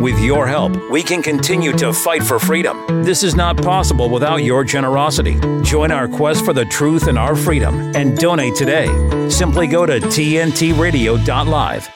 With 0.00 0.18
your 0.20 0.46
help, 0.46 0.76
we 0.90 1.02
can 1.02 1.22
continue 1.22 1.72
to 1.78 1.92
fight 1.92 2.22
for 2.22 2.38
freedom. 2.38 3.02
This 3.02 3.22
is 3.22 3.34
not 3.34 3.56
possible 3.56 4.10
without 4.10 4.44
your 4.44 4.62
generosity. 4.62 5.40
Join 5.62 5.90
our 5.90 6.06
quest 6.06 6.44
for 6.44 6.52
the 6.52 6.66
truth 6.66 7.08
and 7.08 7.18
our 7.18 7.34
freedom 7.34 7.92
and 7.96 8.16
donate 8.16 8.54
today. 8.54 8.86
Simply 9.30 9.66
go 9.66 9.86
to 9.86 9.98
tntradio.live. 9.98 11.88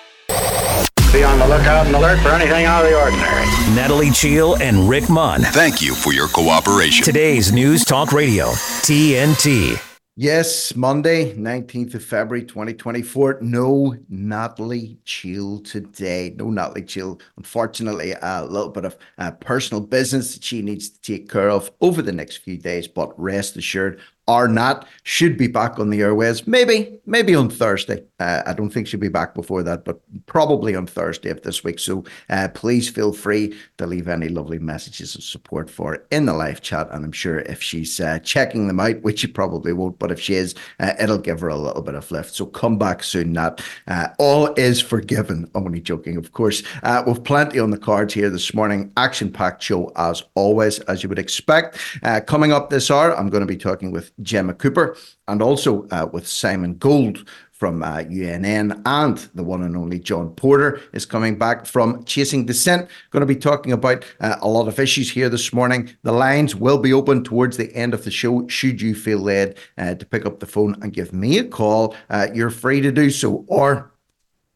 Be 1.12 1.24
on 1.24 1.38
the 1.40 1.46
lookout 1.46 1.86
and 1.86 1.96
alert 1.96 2.20
for 2.20 2.28
anything 2.28 2.64
out 2.64 2.84
of 2.84 2.90
the 2.90 2.98
ordinary. 2.98 3.44
Natalie 3.74 4.10
Cheale 4.10 4.56
and 4.56 4.88
Rick 4.88 5.10
Munn. 5.10 5.42
Thank 5.42 5.82
you 5.82 5.94
for 5.94 6.12
your 6.12 6.28
cooperation. 6.28 7.04
Today's 7.04 7.52
News 7.52 7.84
Talk 7.84 8.12
Radio, 8.12 8.46
TNT. 8.46 9.89
Yes, 10.22 10.76
Monday, 10.76 11.34
19th 11.34 11.94
of 11.94 12.04
February, 12.04 12.44
2024. 12.44 13.38
No 13.40 13.96
Natalie 14.10 14.98
Cheale 15.06 15.60
today. 15.60 16.34
No 16.36 16.50
Natalie 16.50 16.82
Cheale. 16.82 17.18
Unfortunately, 17.38 18.14
a 18.20 18.44
little 18.44 18.68
bit 18.68 18.84
of 18.84 18.98
uh, 19.16 19.30
personal 19.30 19.80
business 19.80 20.34
that 20.34 20.44
she 20.44 20.60
needs 20.60 20.90
to 20.90 21.00
take 21.00 21.30
care 21.30 21.48
of 21.48 21.70
over 21.80 22.02
the 22.02 22.12
next 22.12 22.36
few 22.36 22.58
days, 22.58 22.86
but 22.86 23.18
rest 23.18 23.56
assured, 23.56 23.98
or 24.30 24.48
not, 24.48 24.86
should 25.02 25.36
be 25.36 25.48
back 25.48 25.78
on 25.78 25.90
the 25.90 26.00
airways. 26.00 26.46
Maybe, 26.46 27.00
maybe 27.06 27.34
on 27.34 27.50
Thursday. 27.50 28.04
Uh, 28.20 28.42
I 28.46 28.52
don't 28.52 28.70
think 28.70 28.86
she'll 28.86 29.00
be 29.00 29.08
back 29.08 29.34
before 29.34 29.62
that, 29.62 29.84
but 29.84 30.00
probably 30.26 30.76
on 30.76 30.86
Thursday 30.86 31.30
of 31.30 31.42
this 31.42 31.64
week. 31.64 31.78
So 31.78 32.04
uh, 32.28 32.48
please 32.54 32.88
feel 32.88 33.12
free 33.12 33.56
to 33.78 33.86
leave 33.86 34.08
any 34.08 34.28
lovely 34.28 34.58
messages 34.58 35.14
of 35.14 35.24
support 35.24 35.70
for 35.70 36.06
in 36.10 36.26
the 36.26 36.34
live 36.34 36.60
chat. 36.60 36.88
And 36.90 37.04
I'm 37.04 37.12
sure 37.12 37.40
if 37.40 37.62
she's 37.62 37.98
uh, 37.98 38.18
checking 38.20 38.68
them 38.68 38.78
out, 38.78 39.02
which 39.02 39.20
she 39.20 39.26
probably 39.26 39.72
won't, 39.72 39.98
but 39.98 40.12
if 40.12 40.20
she 40.20 40.34
is, 40.34 40.54
uh, 40.78 40.92
it'll 41.00 41.18
give 41.18 41.40
her 41.40 41.48
a 41.48 41.56
little 41.56 41.82
bit 41.82 41.94
of 41.94 42.10
lift. 42.10 42.34
So 42.34 42.46
come 42.46 42.78
back 42.78 43.02
soon, 43.02 43.32
Nat. 43.32 43.60
Uh, 43.88 44.08
all 44.18 44.54
is 44.54 44.80
forgiven. 44.80 45.50
Only 45.54 45.80
joking, 45.80 46.16
of 46.16 46.32
course. 46.32 46.62
Uh, 46.82 47.02
we've 47.06 47.24
plenty 47.24 47.58
on 47.58 47.70
the 47.70 47.78
cards 47.78 48.14
here 48.14 48.30
this 48.30 48.54
morning. 48.54 48.92
Action 48.96 49.32
packed 49.32 49.62
show 49.62 49.90
as 49.96 50.22
always, 50.34 50.78
as 50.80 51.02
you 51.02 51.08
would 51.08 51.18
expect. 51.18 51.78
coming 52.26 52.52
up 52.52 52.70
this 52.70 52.90
hour, 52.90 53.16
I'm 53.16 53.30
going 53.30 53.42
to 53.42 53.46
be 53.46 53.56
talking 53.56 53.90
with 53.90 54.12
Gemma 54.22 54.54
Cooper, 54.54 54.96
and 55.28 55.42
also 55.42 55.86
uh, 55.88 56.08
with 56.12 56.26
Simon 56.26 56.76
Gold 56.76 57.24
from 57.60 57.82
uh, 57.82 58.02
UNN, 58.10 58.80
and 58.86 59.18
the 59.34 59.44
one 59.44 59.62
and 59.62 59.76
only 59.76 59.98
John 59.98 60.30
Porter 60.30 60.80
is 60.94 61.04
coming 61.04 61.36
back 61.36 61.66
from 61.66 62.02
Chasing 62.04 62.46
Dissent. 62.46 62.88
Going 63.10 63.20
to 63.20 63.26
be 63.26 63.36
talking 63.36 63.72
about 63.72 64.02
uh, 64.18 64.36
a 64.40 64.48
lot 64.48 64.66
of 64.66 64.80
issues 64.80 65.10
here 65.10 65.28
this 65.28 65.52
morning. 65.52 65.94
The 66.02 66.12
lines 66.12 66.56
will 66.56 66.78
be 66.78 66.94
open 66.94 67.22
towards 67.22 67.58
the 67.58 67.70
end 67.76 67.92
of 67.92 68.04
the 68.04 68.10
show. 68.10 68.48
Should 68.48 68.80
you 68.80 68.94
feel 68.94 69.18
led 69.18 69.58
uh, 69.76 69.94
to 69.94 70.06
pick 70.06 70.24
up 70.24 70.40
the 70.40 70.46
phone 70.46 70.74
and 70.80 70.90
give 70.90 71.12
me 71.12 71.36
a 71.36 71.44
call, 71.44 71.94
uh, 72.08 72.28
you're 72.32 72.48
free 72.48 72.80
to 72.80 72.90
do 72.90 73.10
so, 73.10 73.44
or 73.46 73.92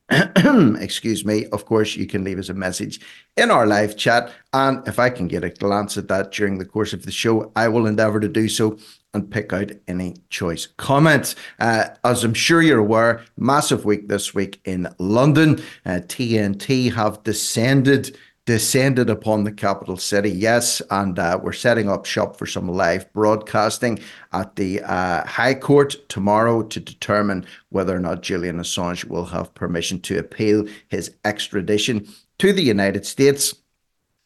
excuse 0.10 1.26
me, 1.26 1.46
of 1.48 1.66
course, 1.66 1.96
you 1.96 2.06
can 2.06 2.24
leave 2.24 2.38
us 2.38 2.48
a 2.48 2.54
message 2.54 3.00
in 3.36 3.50
our 3.50 3.66
live 3.66 3.98
chat. 3.98 4.32
And 4.54 4.86
if 4.88 4.98
I 4.98 5.10
can 5.10 5.28
get 5.28 5.44
a 5.44 5.50
glance 5.50 5.98
at 5.98 6.08
that 6.08 6.32
during 6.32 6.56
the 6.56 6.64
course 6.64 6.94
of 6.94 7.04
the 7.04 7.12
show, 7.12 7.52
I 7.54 7.68
will 7.68 7.86
endeavor 7.86 8.20
to 8.20 8.28
do 8.28 8.48
so 8.48 8.78
and 9.14 9.30
pick 9.30 9.52
out 9.52 9.70
any 9.88 10.16
choice 10.28 10.66
comments. 10.76 11.34
Uh, 11.58 11.86
as 12.04 12.24
I'm 12.24 12.34
sure 12.34 12.60
you're 12.60 12.78
aware, 12.78 13.22
massive 13.36 13.84
week 13.84 14.08
this 14.08 14.34
week 14.34 14.60
in 14.64 14.88
London. 14.98 15.62
Uh, 15.86 16.00
TNT 16.04 16.92
have 16.92 17.22
descended 17.22 18.16
descended 18.46 19.08
upon 19.08 19.44
the 19.44 19.52
capital 19.52 19.96
city. 19.96 20.30
Yes, 20.30 20.82
and 20.90 21.18
uh, 21.18 21.38
we're 21.42 21.52
setting 21.52 21.88
up 21.88 22.04
shop 22.04 22.36
for 22.36 22.46
some 22.46 22.68
live 22.68 23.10
broadcasting 23.12 23.98
at 24.32 24.56
the 24.56 24.82
uh, 24.82 25.26
High 25.26 25.54
Court 25.54 25.96
tomorrow 26.08 26.62
to 26.62 26.80
determine 26.80 27.46
whether 27.70 27.96
or 27.96 28.00
not 28.00 28.22
Julian 28.22 28.58
Assange 28.58 29.04
will 29.06 29.24
have 29.26 29.54
permission 29.54 30.00
to 30.02 30.18
appeal 30.18 30.66
his 30.88 31.14
extradition 31.24 32.06
to 32.38 32.52
the 32.52 32.62
United 32.62 33.06
States. 33.06 33.54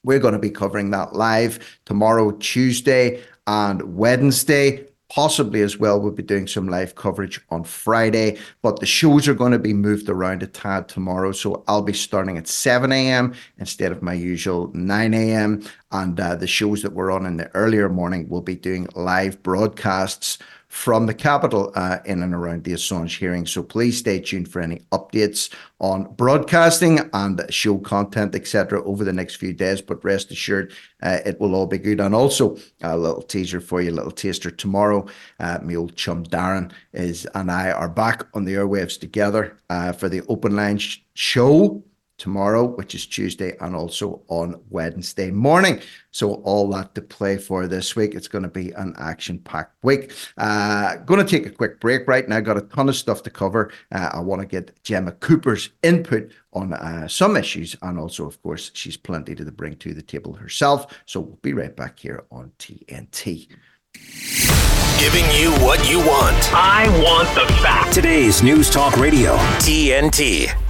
We're 0.02 0.20
going 0.20 0.32
to 0.32 0.38
be 0.38 0.50
covering 0.50 0.90
that 0.90 1.14
live 1.14 1.78
tomorrow, 1.84 2.30
Tuesday, 2.32 3.22
and 3.48 3.96
Wednesday. 3.96 4.84
Possibly 5.08 5.62
as 5.62 5.78
well, 5.78 5.98
we'll 5.98 6.12
be 6.12 6.22
doing 6.22 6.46
some 6.46 6.68
live 6.68 6.94
coverage 6.94 7.40
on 7.48 7.64
Friday, 7.64 8.36
but 8.60 8.78
the 8.78 8.84
shows 8.84 9.26
are 9.26 9.32
going 9.32 9.52
to 9.52 9.58
be 9.58 9.72
moved 9.72 10.10
around 10.10 10.42
a 10.42 10.46
tad 10.46 10.86
tomorrow. 10.86 11.32
So 11.32 11.64
I'll 11.66 11.80
be 11.80 11.94
starting 11.94 12.36
at 12.36 12.46
7 12.46 12.92
a.m. 12.92 13.32
instead 13.56 13.90
of 13.90 14.02
my 14.02 14.12
usual 14.12 14.70
9 14.74 15.14
a.m. 15.14 15.62
And 15.92 16.20
uh, 16.20 16.34
the 16.34 16.46
shows 16.46 16.82
that 16.82 16.92
we're 16.92 17.10
on 17.10 17.24
in 17.24 17.38
the 17.38 17.50
earlier 17.56 17.88
morning 17.88 18.28
will 18.28 18.42
be 18.42 18.54
doing 18.54 18.86
live 18.94 19.42
broadcasts 19.42 20.36
from 20.78 21.06
the 21.06 21.12
capital 21.12 21.72
uh, 21.74 21.98
in 22.04 22.22
and 22.22 22.32
around 22.32 22.62
the 22.62 22.72
Assange 22.72 23.18
hearing. 23.18 23.44
So 23.44 23.64
please 23.64 23.98
stay 23.98 24.20
tuned 24.20 24.48
for 24.48 24.60
any 24.60 24.76
updates 24.92 25.52
on 25.80 26.04
broadcasting 26.14 27.00
and 27.12 27.44
show 27.50 27.78
content, 27.78 28.36
etc., 28.36 28.80
over 28.84 29.02
the 29.02 29.12
next 29.12 29.34
few 29.34 29.52
days. 29.52 29.82
But 29.82 30.04
rest 30.04 30.30
assured, 30.30 30.72
uh, 31.02 31.18
it 31.26 31.40
will 31.40 31.56
all 31.56 31.66
be 31.66 31.78
good. 31.78 31.98
And 31.98 32.14
also, 32.14 32.58
a 32.80 32.96
little 32.96 33.22
teaser 33.22 33.60
for 33.60 33.82
you, 33.82 33.90
a 33.90 33.98
little 33.98 34.12
taster 34.12 34.52
tomorrow. 34.52 35.04
Uh, 35.40 35.58
my 35.64 35.74
old 35.74 35.96
chum 35.96 36.22
Darren 36.24 36.70
is 36.92 37.26
and 37.34 37.50
I 37.50 37.72
are 37.72 37.88
back 37.88 38.28
on 38.32 38.44
the 38.44 38.54
airwaves 38.54 39.00
together 39.00 39.58
uh, 39.70 39.90
for 39.90 40.08
the 40.08 40.22
open 40.28 40.54
line 40.54 40.78
sh- 40.78 40.98
show 41.14 41.82
tomorrow, 42.18 42.64
which 42.64 42.94
is 42.94 43.06
Tuesday, 43.06 43.56
and 43.60 43.74
also 43.74 44.22
on 44.28 44.60
Wednesday 44.68 45.30
morning. 45.30 45.80
So 46.10 46.34
all 46.34 46.68
that 46.70 46.94
to 46.96 47.02
play 47.02 47.38
for 47.38 47.66
this 47.66 47.96
week. 47.96 48.14
It's 48.14 48.28
going 48.28 48.42
to 48.42 48.50
be 48.50 48.72
an 48.72 48.94
action-packed 48.98 49.82
week. 49.82 50.12
Uh, 50.36 50.96
going 50.96 51.24
to 51.24 51.30
take 51.30 51.46
a 51.46 51.50
quick 51.50 51.80
break 51.80 52.06
right 52.06 52.28
now. 52.28 52.40
Got 52.40 52.58
a 52.58 52.62
ton 52.62 52.88
of 52.88 52.96
stuff 52.96 53.22
to 53.22 53.30
cover. 53.30 53.72
Uh, 53.92 54.10
I 54.12 54.20
want 54.20 54.42
to 54.42 54.46
get 54.46 54.82
Gemma 54.82 55.12
Cooper's 55.12 55.70
input 55.82 56.32
on 56.52 56.74
uh, 56.74 57.08
some 57.08 57.36
issues, 57.36 57.76
and 57.82 57.98
also, 57.98 58.26
of 58.26 58.42
course, 58.42 58.70
she's 58.74 58.96
plenty 58.96 59.34
to 59.34 59.44
bring 59.52 59.76
to 59.76 59.94
the 59.94 60.02
table 60.02 60.34
herself. 60.34 60.98
So 61.06 61.20
we'll 61.20 61.38
be 61.42 61.52
right 61.52 61.74
back 61.74 61.98
here 61.98 62.24
on 62.30 62.52
TNT. 62.58 63.48
Giving 64.98 65.24
you 65.30 65.52
what 65.64 65.88
you 65.88 65.98
want. 65.98 66.52
I 66.52 66.88
want 67.02 67.32
the 67.34 67.52
facts. 67.62 67.94
Today's 67.94 68.42
News 68.42 68.68
Talk 68.68 68.96
Radio, 68.96 69.36
TNT. 69.58 70.67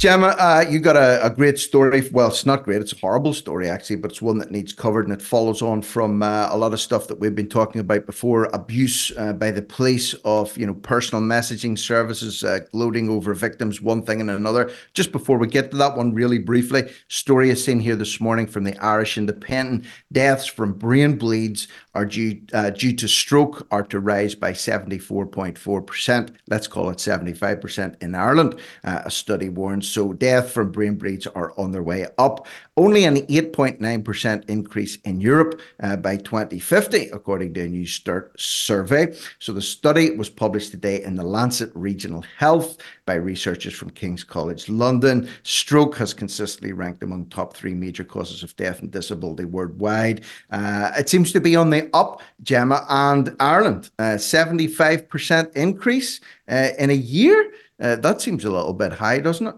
Gemma, 0.00 0.28
uh, 0.38 0.64
you 0.66 0.78
got 0.78 0.96
a, 0.96 1.22
a, 1.22 1.28
great 1.28 1.58
story. 1.58 2.08
Well, 2.10 2.28
it's 2.28 2.46
not 2.46 2.62
great; 2.62 2.80
it's 2.80 2.94
a 2.94 2.98
horrible 2.98 3.34
story 3.34 3.68
actually, 3.68 3.96
but 3.96 4.10
it's 4.10 4.22
one 4.22 4.38
that 4.38 4.50
needs 4.50 4.72
covered, 4.72 5.06
and 5.06 5.12
it 5.12 5.20
follows 5.20 5.60
on 5.60 5.82
from 5.82 6.22
uh, 6.22 6.48
a 6.50 6.56
lot 6.56 6.72
of 6.72 6.80
stuff 6.80 7.06
that 7.08 7.20
we've 7.20 7.34
been 7.34 7.50
talking 7.50 7.82
about 7.82 8.06
before: 8.06 8.44
abuse 8.54 9.12
uh, 9.18 9.34
by 9.34 9.50
the 9.50 9.60
police 9.60 10.14
of 10.24 10.56
you 10.56 10.66
know 10.66 10.72
personal 10.72 11.22
messaging 11.22 11.78
services, 11.78 12.42
uh, 12.42 12.60
gloating 12.72 13.10
over 13.10 13.34
victims, 13.34 13.82
one 13.82 14.00
thing 14.00 14.22
and 14.22 14.30
another. 14.30 14.72
Just 14.94 15.12
before 15.12 15.36
we 15.36 15.46
get 15.46 15.70
to 15.70 15.76
that 15.76 15.98
one, 15.98 16.14
really 16.14 16.38
briefly, 16.38 16.90
story 17.08 17.50
is 17.50 17.62
seen 17.62 17.78
here 17.78 17.94
this 17.94 18.22
morning 18.22 18.46
from 18.46 18.64
the 18.64 18.82
Irish 18.82 19.18
Independent: 19.18 19.84
deaths 20.10 20.46
from 20.46 20.72
brain 20.72 21.18
bleeds 21.18 21.68
are 21.94 22.04
due 22.04 22.40
uh, 22.52 22.70
due 22.70 22.94
to 22.94 23.08
stroke 23.08 23.66
are 23.70 23.82
to 23.84 23.98
rise 23.98 24.34
by 24.34 24.52
seventy 24.52 24.98
four 24.98 25.26
point 25.26 25.58
four 25.58 25.82
percent. 25.82 26.32
Let's 26.48 26.66
call 26.66 26.90
it 26.90 27.00
seventy 27.00 27.32
five 27.32 27.60
percent 27.60 27.96
in 28.00 28.14
Ireland. 28.14 28.60
Uh, 28.84 29.02
a 29.04 29.10
study 29.10 29.48
warns 29.48 29.88
so 29.88 30.12
death 30.12 30.52
from 30.52 30.70
brain 30.70 30.96
bleeds 30.96 31.26
are 31.26 31.52
on 31.58 31.72
their 31.72 31.82
way 31.82 32.06
up. 32.18 32.46
Only 32.80 33.04
an 33.04 33.16
8.9% 33.26 34.48
increase 34.48 34.96
in 35.04 35.20
Europe 35.20 35.60
uh, 35.82 35.96
by 35.96 36.16
2050, 36.16 37.10
according 37.10 37.52
to 37.52 37.60
a 37.60 37.68
new 37.68 37.84
START 37.84 38.32
survey. 38.40 39.14
So 39.38 39.52
the 39.52 39.60
study 39.60 40.16
was 40.16 40.30
published 40.30 40.70
today 40.70 41.02
in 41.02 41.14
the 41.14 41.22
Lancet 41.22 41.70
Regional 41.74 42.24
Health 42.38 42.78
by 43.04 43.16
researchers 43.16 43.74
from 43.74 43.90
King's 43.90 44.24
College 44.24 44.70
London. 44.70 45.28
Stroke 45.42 45.94
has 45.98 46.14
consistently 46.14 46.72
ranked 46.72 47.02
among 47.02 47.26
top 47.26 47.54
three 47.54 47.74
major 47.74 48.02
causes 48.02 48.42
of 48.42 48.56
death 48.56 48.80
and 48.80 48.90
disability 48.90 49.44
worldwide. 49.44 50.22
Uh, 50.50 50.90
it 50.96 51.10
seems 51.10 51.32
to 51.32 51.40
be 51.40 51.56
on 51.56 51.68
the 51.68 51.90
up, 51.92 52.22
Gemma, 52.42 52.86
and 52.88 53.36
Ireland. 53.40 53.90
Uh, 53.98 54.16
75% 54.16 55.54
increase 55.54 56.20
uh, 56.50 56.68
in 56.78 56.88
a 56.88 56.94
year. 56.94 57.52
Uh, 57.78 57.96
that 57.96 58.22
seems 58.22 58.46
a 58.46 58.50
little 58.50 58.72
bit 58.72 58.92
high, 58.94 59.18
doesn't 59.18 59.48
it? 59.48 59.54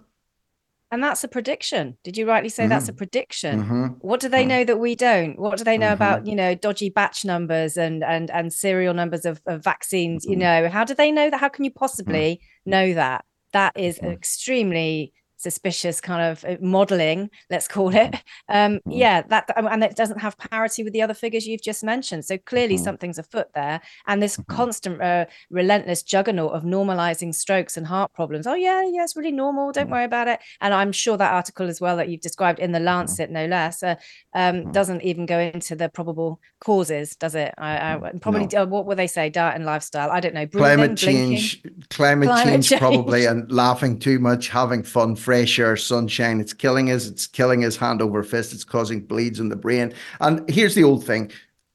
And 0.93 1.03
that's 1.03 1.25
a 1.25 1.29
prediction. 1.29 1.97
Did 2.05 2.19
you 2.19 2.29
rightly 2.29 2.51
say 2.51 2.65
mm-hmm. 2.65 2.71
that's 2.71 2.89
a 2.89 2.93
mm-hmm. 2.93 2.99
prediction? 2.99 3.63
Mm-hmm. 3.63 3.87
What 4.01 4.21
do 4.21 4.29
they 4.29 4.43
mm-hmm. 4.43 4.49
know 4.49 4.65
that 4.65 4.77
we 4.79 4.95
don't? 4.95 5.39
What 5.39 5.57
do 5.57 5.65
they 5.65 5.79
know 5.79 5.95
about, 5.95 6.21
mm-hmm. 6.21 6.29
you 6.29 6.37
know, 6.37 6.55
dodgy 6.55 6.91
batch 6.91 7.25
numbers 7.25 7.79
and 7.79 8.05
and 8.05 8.31
and 8.31 8.53
serial 8.53 8.93
numbers 8.93 9.25
of, 9.25 9.41
of 9.47 9.65
vaccines? 9.65 10.27
You 10.27 10.33
mm-hmm. 10.33 10.41
know, 10.41 10.69
how 10.69 10.85
do 10.85 10.95
they 10.95 11.11
know 11.11 11.31
that? 11.31 11.41
How 11.41 11.49
can 11.49 11.65
you 11.65 11.71
possibly 11.71 12.43
know 12.67 12.93
that? 12.93 13.25
That 13.55 13.73
is 13.75 13.99
extremely 14.01 15.15
suspicious 15.43 16.01
kind 16.01 16.23
of 16.23 16.45
uh, 16.45 16.57
modeling 16.61 17.31
let's 17.51 17.69
call 17.69 17.95
it. 17.95 18.15
Um 18.49 18.75
mm-hmm. 18.75 18.91
yeah 18.91 19.23
that 19.23 19.51
and 19.57 19.85
it 19.85 19.97
doesn't 19.97 20.21
have 20.21 20.37
parity 20.39 20.85
with 20.85 20.93
the 20.93 21.03
other 21.03 21.15
figures 21.15 21.47
you've 21.47 21.63
just 21.63 21.83
mentioned. 21.85 22.25
So 22.25 22.39
clearly 22.39 22.77
mm-hmm. 22.77 22.85
something's 22.85 23.19
afoot 23.19 23.49
there. 23.55 23.81
And 24.07 24.23
this 24.23 24.37
mm-hmm. 24.37 24.55
constant 24.55 25.03
uh, 25.03 25.27
relentless 25.51 26.03
juggernaut 26.03 26.53
of 26.53 26.63
normalizing 26.63 27.35
strokes 27.35 27.77
and 27.77 27.87
heart 27.87 28.13
problems. 28.13 28.47
Oh 28.47 28.55
yeah 28.55 28.83
yeah 28.83 29.03
it's 29.03 29.17
really 29.17 29.33
normal. 29.33 29.73
Don't 29.73 29.91
worry 29.91 30.05
about 30.05 30.29
it. 30.29 30.41
And 30.61 30.75
i'm 30.75 30.93
sure 30.93 31.17
that 31.17 31.33
article 31.33 31.69
as 31.69 31.81
well 31.81 31.97
that 31.97 32.09
you've 32.09 32.21
described 32.21 32.59
in 32.59 32.73
the 32.73 32.81
lancet 32.81 33.31
no 33.31 33.47
less 33.47 33.83
uh, 33.83 33.97
um, 34.35 34.71
doesn't 34.73 35.03
even 35.03 35.27
go 35.27 35.39
into 35.39 35.75
the 35.75 35.89
probable 35.89 36.41
causes 36.61 37.17
does 37.17 37.35
it? 37.35 37.55
I, 37.59 37.95
I 37.95 38.13
probably 38.21 38.49
no. 38.53 38.63
uh, 38.63 38.67
what 38.67 38.87
will 38.87 38.97
they 38.97 39.07
say? 39.07 39.31
Diet 39.31 39.55
and 39.57 39.65
lifestyle. 39.65 40.11
I 40.11 40.21
don't 40.21 40.35
know. 40.35 40.47
Breathing, 40.47 40.77
climate 40.77 40.99
change 40.99 41.63
climate, 41.91 42.29
climate 42.29 42.53
change, 42.55 42.69
change, 42.69 42.81
probably 42.81 43.27
and 43.27 43.51
laughing 43.51 43.99
too 43.99 44.19
much 44.19 44.49
having 44.49 44.83
fun 44.83 45.17
free 45.17 45.32
fresh 45.33 45.59
air, 45.59 45.79
sunshine. 45.79 46.41
It's 46.41 46.53
killing 46.53 46.91
us. 46.91 47.07
It's 47.07 47.27
killing 47.27 47.65
us 47.65 47.75
hand 47.75 48.03
over 48.03 48.23
fist. 48.23 48.53
It's 48.53 48.65
causing 48.65 49.01
bleeds 49.01 49.41
in 49.41 49.49
the 49.49 49.57
brain. 49.57 49.95
And 50.21 50.47
here's 50.51 50.75
the 50.75 50.85
old 50.85 51.07
thing. 51.07 51.33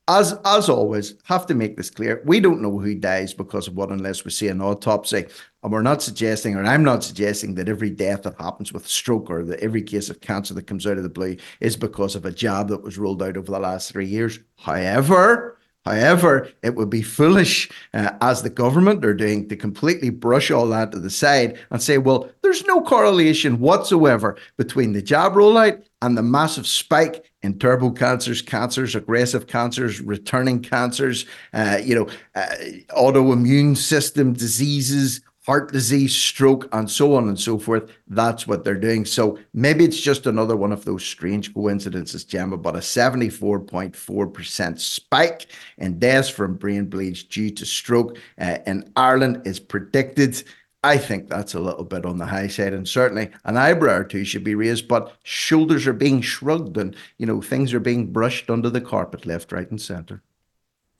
As 0.07 0.35
as 0.45 0.69
always, 0.69 1.15
have 1.23 1.47
to 1.47 1.55
make 1.55 1.75
this 1.75 1.89
clear. 1.89 2.21
We 2.23 2.39
don't 2.39 2.61
know 2.61 2.77
who 2.77 2.93
dies 2.93 3.33
because 3.33 3.67
of 3.67 3.75
what 3.75 3.89
unless 3.89 4.23
we 4.23 4.29
see 4.29 4.47
an 4.49 4.61
autopsy. 4.61 5.25
And 5.63 5.71
we're 5.71 5.81
not 5.81 6.03
suggesting, 6.03 6.55
or 6.55 6.63
I'm 6.63 6.83
not 6.83 7.03
suggesting 7.03 7.55
that 7.55 7.67
every 7.67 7.89
death 7.89 8.21
that 8.23 8.39
happens 8.39 8.71
with 8.71 8.87
stroke 8.87 9.27
or 9.31 9.43
that 9.45 9.59
every 9.59 9.81
case 9.81 10.11
of 10.11 10.21
cancer 10.21 10.53
that 10.53 10.67
comes 10.67 10.85
out 10.85 10.97
of 10.97 11.03
the 11.03 11.09
blue 11.09 11.35
is 11.59 11.75
because 11.75 12.15
of 12.15 12.25
a 12.25 12.31
jab 12.31 12.67
that 12.67 12.83
was 12.83 12.99
rolled 12.99 13.23
out 13.23 13.37
over 13.37 13.51
the 13.51 13.59
last 13.59 13.91
three 13.91 14.05
years. 14.05 14.37
However, 14.57 15.56
However, 15.87 16.49
it 16.63 16.75
would 16.75 16.89
be 16.89 17.01
foolish, 17.01 17.69
uh, 17.93 18.11
as 18.21 18.41
the 18.41 18.49
government 18.49 19.05
are 19.05 19.13
doing, 19.13 19.47
to 19.49 19.55
completely 19.55 20.09
brush 20.09 20.51
all 20.51 20.67
that 20.67 20.91
to 20.91 20.99
the 20.99 21.09
side 21.09 21.57
and 21.71 21.81
say, 21.81 21.97
well, 21.97 22.29
there's 22.43 22.65
no 22.65 22.81
correlation 22.81 23.59
whatsoever 23.59 24.37
between 24.57 24.93
the 24.93 25.01
jab 25.01 25.33
rollout 25.33 25.83
and 26.01 26.17
the 26.17 26.23
massive 26.23 26.67
spike 26.67 27.25
in 27.41 27.57
turbo 27.57 27.91
cancers, 27.91 28.41
cancers, 28.41 28.95
aggressive 28.95 29.47
cancers, 29.47 30.01
returning 30.01 30.61
cancers, 30.61 31.25
uh, 31.53 31.79
you 31.81 31.95
know, 31.95 32.07
uh, 32.35 32.47
autoimmune 32.89 33.77
system 33.77 34.33
diseases, 34.33 35.21
heart 35.47 35.71
disease, 35.71 36.13
stroke, 36.13 36.67
and 36.73 36.91
so 36.91 37.15
on 37.15 37.29
and 37.29 37.39
so 37.39 37.57
forth. 37.57 37.89
That's 38.09 38.45
what 38.47 38.65
they're 38.65 38.75
doing. 38.75 39.05
So 39.05 39.39
maybe 39.53 39.85
it's 39.85 40.01
just 40.01 40.27
another 40.27 40.57
one 40.57 40.73
of 40.73 40.83
those 40.83 41.05
strange 41.05 41.53
coincidences, 41.53 42.25
Gemma, 42.25 42.57
but 42.57 42.75
a 42.75 42.79
74.4% 42.79 44.77
spike 44.79 45.47
in 45.77 45.99
deaths 45.99 46.27
from 46.27 46.55
brain 46.55 46.87
bleeds 46.87 47.23
due 47.23 47.49
to 47.51 47.65
stroke 47.65 48.17
uh, 48.41 48.57
in 48.67 48.91
Ireland 48.97 49.47
is 49.47 49.57
predicted. 49.57 50.43
I 50.83 50.97
think 50.97 51.29
that's 51.29 51.53
a 51.53 51.61
little 51.61 51.85
bit 51.85 52.05
on 52.05 52.17
the 52.17 52.25
high 52.25 52.47
side, 52.47 52.73
and 52.73 52.85
certainly 52.85 53.29
an 53.45 53.55
eyebrow 53.55 53.99
or 53.99 54.03
two 54.03 54.25
should 54.25 54.43
be 54.43 54.55
raised, 54.55 54.89
but 54.89 55.15
shoulders 55.23 55.87
are 55.87 55.93
being 55.93 56.19
shrugged 56.19 56.75
and, 56.75 56.93
you 57.19 57.25
know, 57.25 57.41
things 57.41 57.73
are 57.73 57.79
being 57.79 58.11
brushed 58.11 58.49
under 58.49 58.69
the 58.69 58.81
carpet 58.81 59.25
left, 59.25 59.53
right, 59.53 59.71
and 59.71 59.81
centre. 59.81 60.21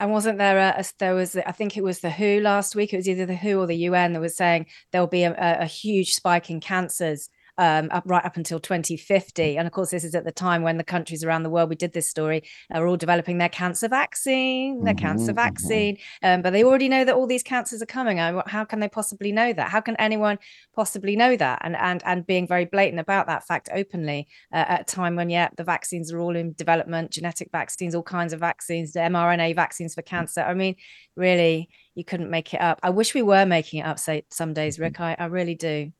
And 0.00 0.12
wasn't 0.12 0.38
there 0.38 0.58
uh, 0.58 0.74
a, 0.76 0.80
a, 0.80 0.84
there 0.98 1.14
was 1.14 1.36
I 1.36 1.52
think 1.52 1.76
it 1.76 1.82
was 1.82 2.00
the 2.00 2.10
WHO 2.10 2.40
last 2.40 2.76
week. 2.76 2.92
It 2.92 2.98
was 2.98 3.08
either 3.08 3.26
the 3.26 3.36
WHO 3.36 3.60
or 3.60 3.66
the 3.66 3.76
UN 3.76 4.12
that 4.12 4.20
was 4.20 4.36
saying 4.36 4.66
there'll 4.92 5.06
be 5.08 5.24
a, 5.24 5.34
a 5.36 5.66
huge 5.66 6.14
spike 6.14 6.50
in 6.50 6.60
cancers 6.60 7.28
um, 7.58 7.88
up 7.90 8.04
right 8.06 8.24
up 8.24 8.36
until 8.36 8.60
2050. 8.60 9.58
And 9.58 9.66
of 9.66 9.72
course, 9.72 9.90
this 9.90 10.04
is 10.04 10.14
at 10.14 10.24
the 10.24 10.32
time 10.32 10.62
when 10.62 10.78
the 10.78 10.84
countries 10.84 11.24
around 11.24 11.42
the 11.42 11.50
world 11.50 11.68
we 11.68 11.76
did 11.76 11.92
this 11.92 12.08
story 12.08 12.42
are 12.72 12.86
all 12.86 12.96
developing 12.96 13.38
their 13.38 13.48
cancer 13.48 13.88
vaccine, 13.88 14.84
their 14.84 14.94
mm-hmm, 14.94 15.04
cancer 15.04 15.32
mm-hmm. 15.32 15.34
vaccine. 15.34 15.98
Um, 16.22 16.42
but 16.42 16.52
they 16.52 16.64
already 16.64 16.88
know 16.88 17.04
that 17.04 17.14
all 17.14 17.26
these 17.26 17.42
cancers 17.42 17.82
are 17.82 17.86
coming. 17.86 18.20
I, 18.20 18.42
how 18.46 18.64
can 18.64 18.80
they 18.80 18.88
possibly 18.88 19.32
know 19.32 19.52
that? 19.52 19.70
How 19.70 19.80
can 19.80 19.96
anyone 19.96 20.38
possibly 20.74 21.16
know 21.16 21.36
that? 21.36 21.60
And 21.62 21.76
and 21.76 22.02
and 22.04 22.26
being 22.26 22.46
very 22.46 22.64
blatant 22.64 23.00
about 23.00 23.26
that 23.26 23.46
fact 23.46 23.68
openly 23.74 24.28
uh, 24.52 24.64
at 24.68 24.80
a 24.82 24.84
time 24.84 25.16
when 25.16 25.28
yeah, 25.28 25.48
the 25.56 25.64
vaccines 25.64 26.12
are 26.12 26.20
all 26.20 26.36
in 26.36 26.52
development, 26.52 27.10
genetic 27.10 27.50
vaccines, 27.50 27.94
all 27.94 28.02
kinds 28.02 28.32
of 28.32 28.40
vaccines, 28.40 28.92
the 28.92 29.00
mRNA 29.00 29.54
vaccines 29.56 29.94
for 29.94 30.02
cancer. 30.02 30.40
I 30.40 30.54
mean, 30.54 30.76
really, 31.16 31.68
you 31.94 32.04
couldn't 32.04 32.30
make 32.30 32.54
it 32.54 32.60
up. 32.60 32.78
I 32.82 32.90
wish 32.90 33.14
we 33.14 33.22
were 33.22 33.44
making 33.44 33.80
it 33.80 33.86
up. 33.86 33.98
Say 33.98 34.24
some 34.30 34.54
days, 34.54 34.78
Rick. 34.78 35.00
I, 35.00 35.16
I 35.18 35.26
really 35.26 35.56
do. 35.56 35.92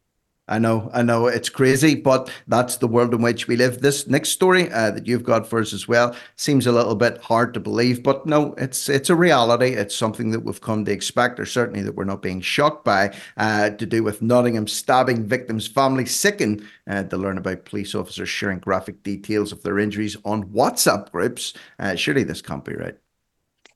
I 0.48 0.58
know, 0.58 0.90
I 0.94 1.02
know 1.02 1.26
it's 1.26 1.50
crazy, 1.50 1.94
but 1.94 2.30
that's 2.46 2.76
the 2.76 2.86
world 2.86 3.12
in 3.12 3.20
which 3.20 3.46
we 3.46 3.56
live. 3.56 3.80
This 3.80 4.06
next 4.06 4.30
story 4.30 4.70
uh, 4.72 4.90
that 4.92 5.06
you've 5.06 5.22
got 5.22 5.46
for 5.46 5.60
us 5.60 5.74
as 5.74 5.86
well 5.86 6.16
seems 6.36 6.66
a 6.66 6.72
little 6.72 6.94
bit 6.94 7.18
hard 7.18 7.52
to 7.54 7.60
believe, 7.60 8.02
but 8.02 8.26
no, 8.26 8.54
it's 8.56 8.88
it's 8.88 9.10
a 9.10 9.14
reality. 9.14 9.74
It's 9.74 9.94
something 9.94 10.30
that 10.30 10.40
we've 10.40 10.60
come 10.60 10.84
to 10.86 10.92
expect, 10.92 11.38
or 11.38 11.46
certainly 11.46 11.82
that 11.82 11.94
we're 11.94 12.04
not 12.04 12.22
being 12.22 12.40
shocked 12.40 12.84
by. 12.84 13.14
Uh, 13.36 13.70
to 13.70 13.86
do 13.86 14.02
with 14.02 14.22
Nottingham 14.22 14.66
stabbing 14.66 15.24
victims' 15.24 15.66
family 15.66 16.06
sicken 16.06 16.66
uh, 16.88 17.02
to 17.04 17.16
learn 17.16 17.38
about 17.38 17.66
police 17.66 17.94
officers 17.94 18.28
sharing 18.28 18.58
graphic 18.58 19.02
details 19.02 19.52
of 19.52 19.62
their 19.62 19.78
injuries 19.78 20.16
on 20.24 20.44
WhatsApp 20.44 21.10
groups. 21.12 21.52
Uh, 21.78 21.94
surely 21.94 22.24
this 22.24 22.42
can't 22.42 22.64
be 22.64 22.74
right. 22.74 22.96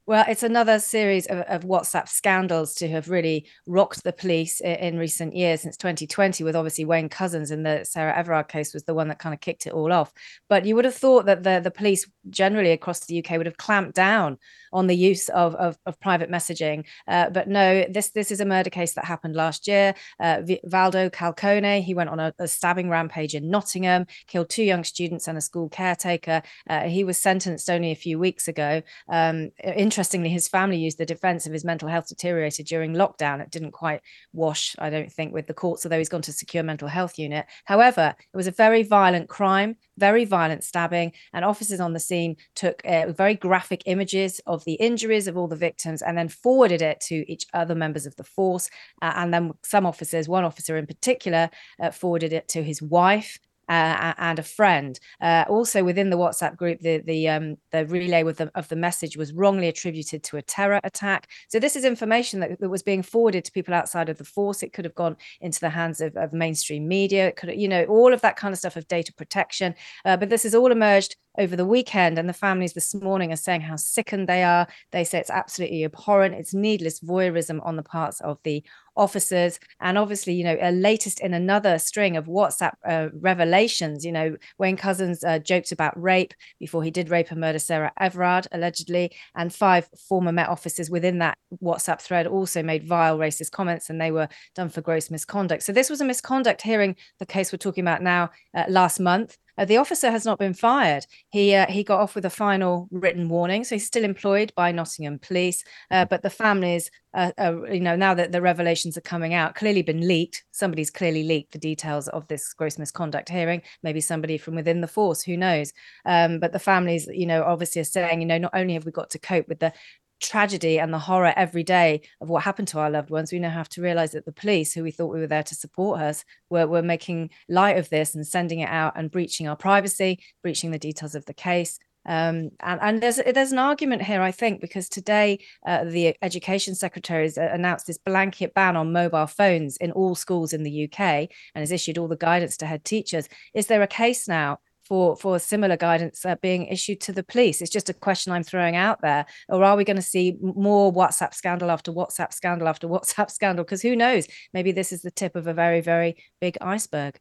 Well, 0.04 0.24
it's 0.28 0.42
another 0.42 0.80
series 0.80 1.26
of, 1.26 1.38
of, 1.40 1.62
WhatsApp 1.62 2.08
scandals 2.08 2.74
to 2.74 2.88
have 2.88 3.08
really 3.08 3.46
rocked 3.68 4.02
the 4.02 4.12
police 4.12 4.60
in, 4.60 4.74
in, 4.74 4.98
recent 4.98 5.32
years 5.32 5.60
since 5.60 5.76
2020, 5.76 6.42
with 6.42 6.56
obviously 6.56 6.84
Wayne 6.84 7.08
Couzens 7.08 7.52
in 7.52 7.62
the 7.62 7.84
Sarah 7.84 8.16
Everard 8.16 8.48
case 8.48 8.74
was 8.74 8.82
the 8.82 8.94
one 8.94 9.06
that 9.08 9.20
kind 9.20 9.32
of 9.32 9.40
kicked 9.40 9.64
it 9.68 9.72
all 9.72 9.92
off. 9.92 10.12
But 10.48 10.66
you 10.66 10.74
would 10.74 10.86
have 10.86 10.96
thought 10.96 11.26
that 11.26 11.44
the, 11.44 11.60
the 11.62 11.70
police 11.70 12.10
generally 12.30 12.72
across 12.72 13.06
the 13.06 13.24
UK 13.24 13.36
would 13.36 13.46
have 13.46 13.56
clamped 13.56 13.94
down 13.94 14.38
on 14.72 14.86
the 14.86 14.96
use 14.96 15.28
of, 15.30 15.54
of, 15.56 15.78
of 15.86 15.98
private 16.00 16.30
messaging. 16.30 16.84
Uh, 17.06 17.30
but 17.30 17.48
no, 17.48 17.84
this 17.88 18.10
this 18.10 18.30
is 18.30 18.40
a 18.40 18.44
murder 18.44 18.70
case 18.70 18.94
that 18.94 19.04
happened 19.04 19.34
last 19.34 19.66
year. 19.66 19.94
Uh, 20.20 20.42
Valdo 20.66 21.10
Calocane, 21.10 21.82
he 21.82 21.94
went 21.94 22.10
on 22.10 22.20
a, 22.20 22.34
a, 22.38 22.48
stabbing 22.48 22.88
rampage 22.88 23.34
in 23.34 23.50
Nottingham, 23.50 24.06
killed 24.26 24.48
two 24.48 24.62
young 24.62 24.84
students 24.84 25.28
and 25.28 25.38
a 25.38 25.40
school 25.40 25.68
caretaker. 25.68 26.42
Uh, 26.68 26.82
he 26.82 27.04
was 27.04 27.18
sentenced 27.18 27.68
only 27.70 27.90
a 27.90 27.96
few 27.96 28.18
weeks 28.18 28.48
ago. 28.48 28.82
Um, 29.08 29.50
interestingly, 29.62 30.28
his 30.28 30.48
family 30.48 30.78
used 30.78 30.98
the 30.98 31.06
defense 31.06 31.46
of 31.46 31.52
his 31.52 31.64
mental 31.64 31.88
health 31.88 32.08
deteriorated 32.08 32.66
during 32.66 32.92
lockdown. 32.94 33.40
It 33.40 33.50
didn't 33.50 33.72
quite 33.72 34.00
wash, 34.32 34.76
I 34.78 34.90
don't 34.90 35.12
think, 35.12 35.32
with 35.32 35.46
the 35.46 35.54
courts, 35.54 35.84
although 35.84 35.98
he's 35.98 36.08
gone 36.08 36.22
to 36.22 36.32
secure 36.32 36.62
mental 36.62 36.88
health 36.88 37.18
unit. 37.18 37.46
However, 37.64 38.14
it 38.18 38.36
was 38.36 38.46
a 38.46 38.52
very 38.52 38.82
violent 38.82 39.28
crime, 39.28 39.76
very 40.02 40.24
violent 40.24 40.64
stabbing, 40.64 41.12
and 41.32 41.44
officers 41.44 41.78
on 41.78 41.92
the 41.92 42.00
scene 42.00 42.34
took 42.56 42.82
uh, 42.84 43.12
very 43.12 43.36
graphic 43.36 43.82
images 43.86 44.40
of 44.46 44.64
the 44.64 44.74
injuries 44.88 45.28
of 45.28 45.36
all 45.36 45.46
the 45.46 45.64
victims 45.68 46.02
and 46.02 46.18
then 46.18 46.28
forwarded 46.28 46.82
it 46.82 46.98
to 47.00 47.16
each 47.32 47.46
other 47.54 47.76
members 47.76 48.04
of 48.04 48.16
the 48.16 48.24
force. 48.24 48.68
Uh, 49.00 49.12
and 49.14 49.32
then 49.32 49.52
some 49.62 49.86
officers, 49.86 50.28
one 50.28 50.42
officer 50.42 50.76
in 50.76 50.86
particular, 50.86 51.48
uh, 51.80 51.92
forwarded 51.92 52.32
it 52.32 52.48
to 52.48 52.64
his 52.64 52.82
wife 52.82 53.38
uh, 53.72 54.14
and 54.18 54.38
a 54.38 54.42
friend. 54.42 55.00
Uh, 55.20 55.44
also 55.48 55.82
within 55.82 56.10
the 56.10 56.18
WhatsApp 56.18 56.56
group, 56.56 56.80
the 56.80 56.98
the 56.98 57.28
um, 57.28 57.56
the 57.70 57.86
relay 57.86 58.22
with 58.22 58.36
the, 58.38 58.50
of 58.54 58.68
the 58.68 58.76
message 58.76 59.16
was 59.16 59.32
wrongly 59.32 59.68
attributed 59.68 60.22
to 60.24 60.36
a 60.36 60.42
terror 60.42 60.80
attack. 60.84 61.30
So 61.48 61.58
this 61.58 61.76
is 61.76 61.84
information 61.84 62.40
that, 62.40 62.60
that 62.60 62.68
was 62.68 62.82
being 62.82 63.02
forwarded 63.02 63.44
to 63.44 63.52
people 63.52 63.74
outside 63.74 64.08
of 64.08 64.18
the 64.18 64.24
force. 64.24 64.62
It 64.62 64.72
could 64.74 64.84
have 64.84 64.94
gone 64.94 65.16
into 65.40 65.60
the 65.60 65.70
hands 65.70 66.00
of, 66.00 66.16
of 66.16 66.32
mainstream 66.32 66.86
media. 66.86 67.28
It 67.28 67.36
could, 67.36 67.50
you 67.58 67.68
know, 67.68 67.84
all 67.84 68.12
of 68.12 68.20
that 68.20 68.36
kind 68.36 68.52
of 68.52 68.58
stuff 68.58 68.76
of 68.76 68.86
data 68.88 69.12
protection. 69.14 69.74
Uh, 70.04 70.16
but 70.16 70.28
this 70.28 70.42
has 70.42 70.54
all 70.54 70.72
emerged 70.72 71.16
over 71.38 71.56
the 71.56 71.64
weekend, 71.64 72.18
and 72.18 72.28
the 72.28 72.34
families 72.34 72.74
this 72.74 72.94
morning 72.94 73.32
are 73.32 73.36
saying 73.36 73.62
how 73.62 73.76
sickened 73.76 74.28
they 74.28 74.44
are. 74.44 74.66
They 74.90 75.04
say 75.04 75.18
it's 75.18 75.30
absolutely 75.30 75.84
abhorrent. 75.84 76.34
It's 76.34 76.54
needless 76.54 77.00
voyeurism 77.00 77.64
on 77.66 77.76
the 77.76 77.82
parts 77.82 78.20
of 78.20 78.38
the 78.44 78.62
officers. 78.96 79.58
And 79.80 79.96
obviously 79.96 80.34
you 80.34 80.44
know 80.44 80.56
a 80.60 80.70
latest 80.70 81.20
in 81.20 81.34
another 81.34 81.78
string 81.78 82.16
of 82.16 82.26
whatsapp 82.26 82.74
uh, 82.86 83.08
revelations. 83.14 84.04
You 84.04 84.12
know 84.12 84.36
wayne 84.58 84.76
Couzens 84.76 85.26
uh, 85.26 85.38
joked 85.38 85.72
about 85.72 86.00
rape 86.00 86.34
before 86.60 86.82
he 86.82 86.90
did 86.90 87.10
rape 87.10 87.30
and 87.30 87.40
murder 87.40 87.58
sarah 87.58 87.92
everard 87.98 88.46
allegedly. 88.52 89.12
And 89.34 89.54
five 89.54 89.88
former 90.08 90.32
met 90.32 90.48
officers 90.48 90.90
within 90.90 91.18
that 91.18 91.38
whatsapp 91.62 92.00
thread 92.00 92.26
also 92.26 92.62
made 92.62 92.86
vile 92.86 93.18
racist 93.18 93.50
comments 93.50 93.90
and 93.90 94.00
they 94.00 94.10
were 94.10 94.28
done 94.54 94.68
for 94.68 94.80
gross 94.80 95.10
misconduct. 95.10 95.62
So 95.62 95.72
this 95.72 95.90
was 95.90 96.00
a 96.00 96.04
misconduct 96.04 96.62
hearing 96.62 96.96
the 97.18 97.26
case 97.26 97.52
we're 97.52 97.58
talking 97.58 97.84
about 97.84 98.02
now 98.02 98.30
uh, 98.54 98.64
last 98.68 99.00
month 99.00 99.36
uh, 99.58 99.64
the 99.64 99.76
officer 99.76 100.10
has 100.10 100.24
not 100.24 100.38
been 100.38 100.54
fired. 100.54 101.06
He 101.30 101.54
uh, 101.54 101.66
he 101.66 101.84
got 101.84 102.00
off 102.00 102.14
with 102.14 102.24
a 102.24 102.30
final 102.30 102.88
written 102.90 103.28
warning, 103.28 103.64
so 103.64 103.74
he's 103.74 103.86
still 103.86 104.04
employed 104.04 104.52
by 104.56 104.72
Nottingham 104.72 105.18
Police. 105.18 105.62
Uh, 105.90 106.04
but 106.04 106.22
the 106.22 106.30
families, 106.30 106.90
uh, 107.14 107.32
you 107.70 107.80
know, 107.80 107.96
now 107.96 108.14
that 108.14 108.32
the 108.32 108.40
revelations 108.40 108.96
are 108.96 109.02
coming 109.02 109.34
out, 109.34 109.54
clearly 109.54 109.82
been 109.82 110.06
leaked. 110.06 110.44
Somebody's 110.52 110.90
clearly 110.90 111.22
leaked 111.22 111.52
the 111.52 111.58
details 111.58 112.08
of 112.08 112.26
this 112.28 112.52
gross 112.54 112.78
misconduct 112.78 113.28
hearing. 113.28 113.62
Maybe 113.82 114.00
somebody 114.00 114.38
from 114.38 114.54
within 114.54 114.80
the 114.80 114.88
force, 114.88 115.22
who 115.22 115.36
knows? 115.36 115.72
Um, 116.06 116.40
but 116.40 116.52
the 116.52 116.58
families, 116.58 117.06
you 117.12 117.26
know, 117.26 117.42
obviously 117.44 117.80
are 117.82 117.84
saying, 117.84 118.20
you 118.20 118.26
know, 118.26 118.38
not 118.38 118.54
only 118.54 118.74
have 118.74 118.86
we 118.86 118.92
got 118.92 119.10
to 119.10 119.18
cope 119.18 119.48
with 119.48 119.58
the 119.58 119.72
tragedy 120.22 120.78
and 120.78 120.92
the 120.92 120.98
horror 120.98 121.32
every 121.36 121.62
day 121.62 122.02
of 122.20 122.28
what 122.28 122.42
happened 122.42 122.68
to 122.68 122.78
our 122.78 122.90
loved 122.90 123.10
ones, 123.10 123.32
we 123.32 123.38
now 123.38 123.50
have 123.50 123.68
to 123.70 123.82
realize 123.82 124.12
that 124.12 124.24
the 124.24 124.32
police, 124.32 124.72
who 124.72 124.82
we 124.82 124.90
thought 124.90 125.12
we 125.12 125.20
were 125.20 125.26
there 125.26 125.42
to 125.42 125.54
support 125.54 126.00
us, 126.00 126.24
were, 126.48 126.66
were 126.66 126.82
making 126.82 127.30
light 127.48 127.76
of 127.76 127.90
this 127.90 128.14
and 128.14 128.26
sending 128.26 128.60
it 128.60 128.70
out 128.70 128.94
and 128.96 129.10
breaching 129.10 129.48
our 129.48 129.56
privacy, 129.56 130.20
breaching 130.42 130.70
the 130.70 130.78
details 130.78 131.14
of 131.14 131.26
the 131.26 131.34
case. 131.34 131.78
Um, 132.04 132.50
and, 132.60 132.80
and 132.80 133.00
there's 133.00 133.20
there's 133.32 133.52
an 133.52 133.58
argument 133.58 134.02
here, 134.02 134.22
I 134.22 134.32
think, 134.32 134.60
because 134.60 134.88
today 134.88 135.38
uh, 135.64 135.84
the 135.84 136.16
education 136.20 136.74
secretary 136.74 137.24
has 137.24 137.38
uh, 137.38 137.48
announced 137.52 137.86
this 137.86 137.98
blanket 137.98 138.54
ban 138.54 138.76
on 138.76 138.92
mobile 138.92 139.28
phones 139.28 139.76
in 139.76 139.92
all 139.92 140.14
schools 140.14 140.52
in 140.52 140.64
the 140.64 140.84
UK 140.84 141.00
and 141.00 141.28
has 141.62 141.70
issued 141.70 141.98
all 141.98 142.08
the 142.08 142.16
guidance 142.16 142.56
to 142.56 142.66
head 142.66 142.84
teachers. 142.84 143.28
Is 143.54 143.68
there 143.68 143.82
a 143.82 143.86
case 143.86 144.26
now 144.26 144.58
for 144.84 145.16
for 145.16 145.38
similar 145.38 145.76
guidance 145.76 146.24
uh, 146.24 146.36
being 146.42 146.66
issued 146.66 147.00
to 147.02 147.12
the 147.12 147.22
police? 147.22 147.60
It's 147.60 147.70
just 147.70 147.88
a 147.88 147.94
question 147.94 148.32
I'm 148.32 148.42
throwing 148.42 148.76
out 148.76 149.00
there. 149.02 149.26
Or 149.48 149.64
are 149.64 149.76
we 149.76 149.84
going 149.84 149.96
to 149.96 150.02
see 150.02 150.36
more 150.40 150.92
WhatsApp 150.92 151.34
scandal 151.34 151.70
after 151.70 151.92
WhatsApp 151.92 152.32
scandal 152.32 152.68
after 152.68 152.88
WhatsApp 152.94 153.30
scandal? 153.30 153.64
Because 153.64 153.82
who 153.82 153.96
knows? 153.96 154.26
Maybe 154.52 154.72
this 154.72 154.92
is 154.92 155.02
the 155.02 155.10
tip 155.10 155.36
of 155.36 155.46
a 155.46 155.54
very 155.54 155.80
very 155.80 156.16
big 156.40 156.58
iceberg. 156.60 157.18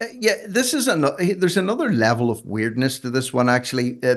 Uh, 0.00 0.06
yeah, 0.12 0.34
this 0.46 0.74
is 0.74 0.86
another. 0.86 1.34
There's 1.34 1.56
another 1.56 1.92
level 1.92 2.30
of 2.30 2.44
weirdness 2.44 3.00
to 3.00 3.10
this 3.10 3.32
one. 3.32 3.48
Actually, 3.48 3.98
uh, 4.04 4.16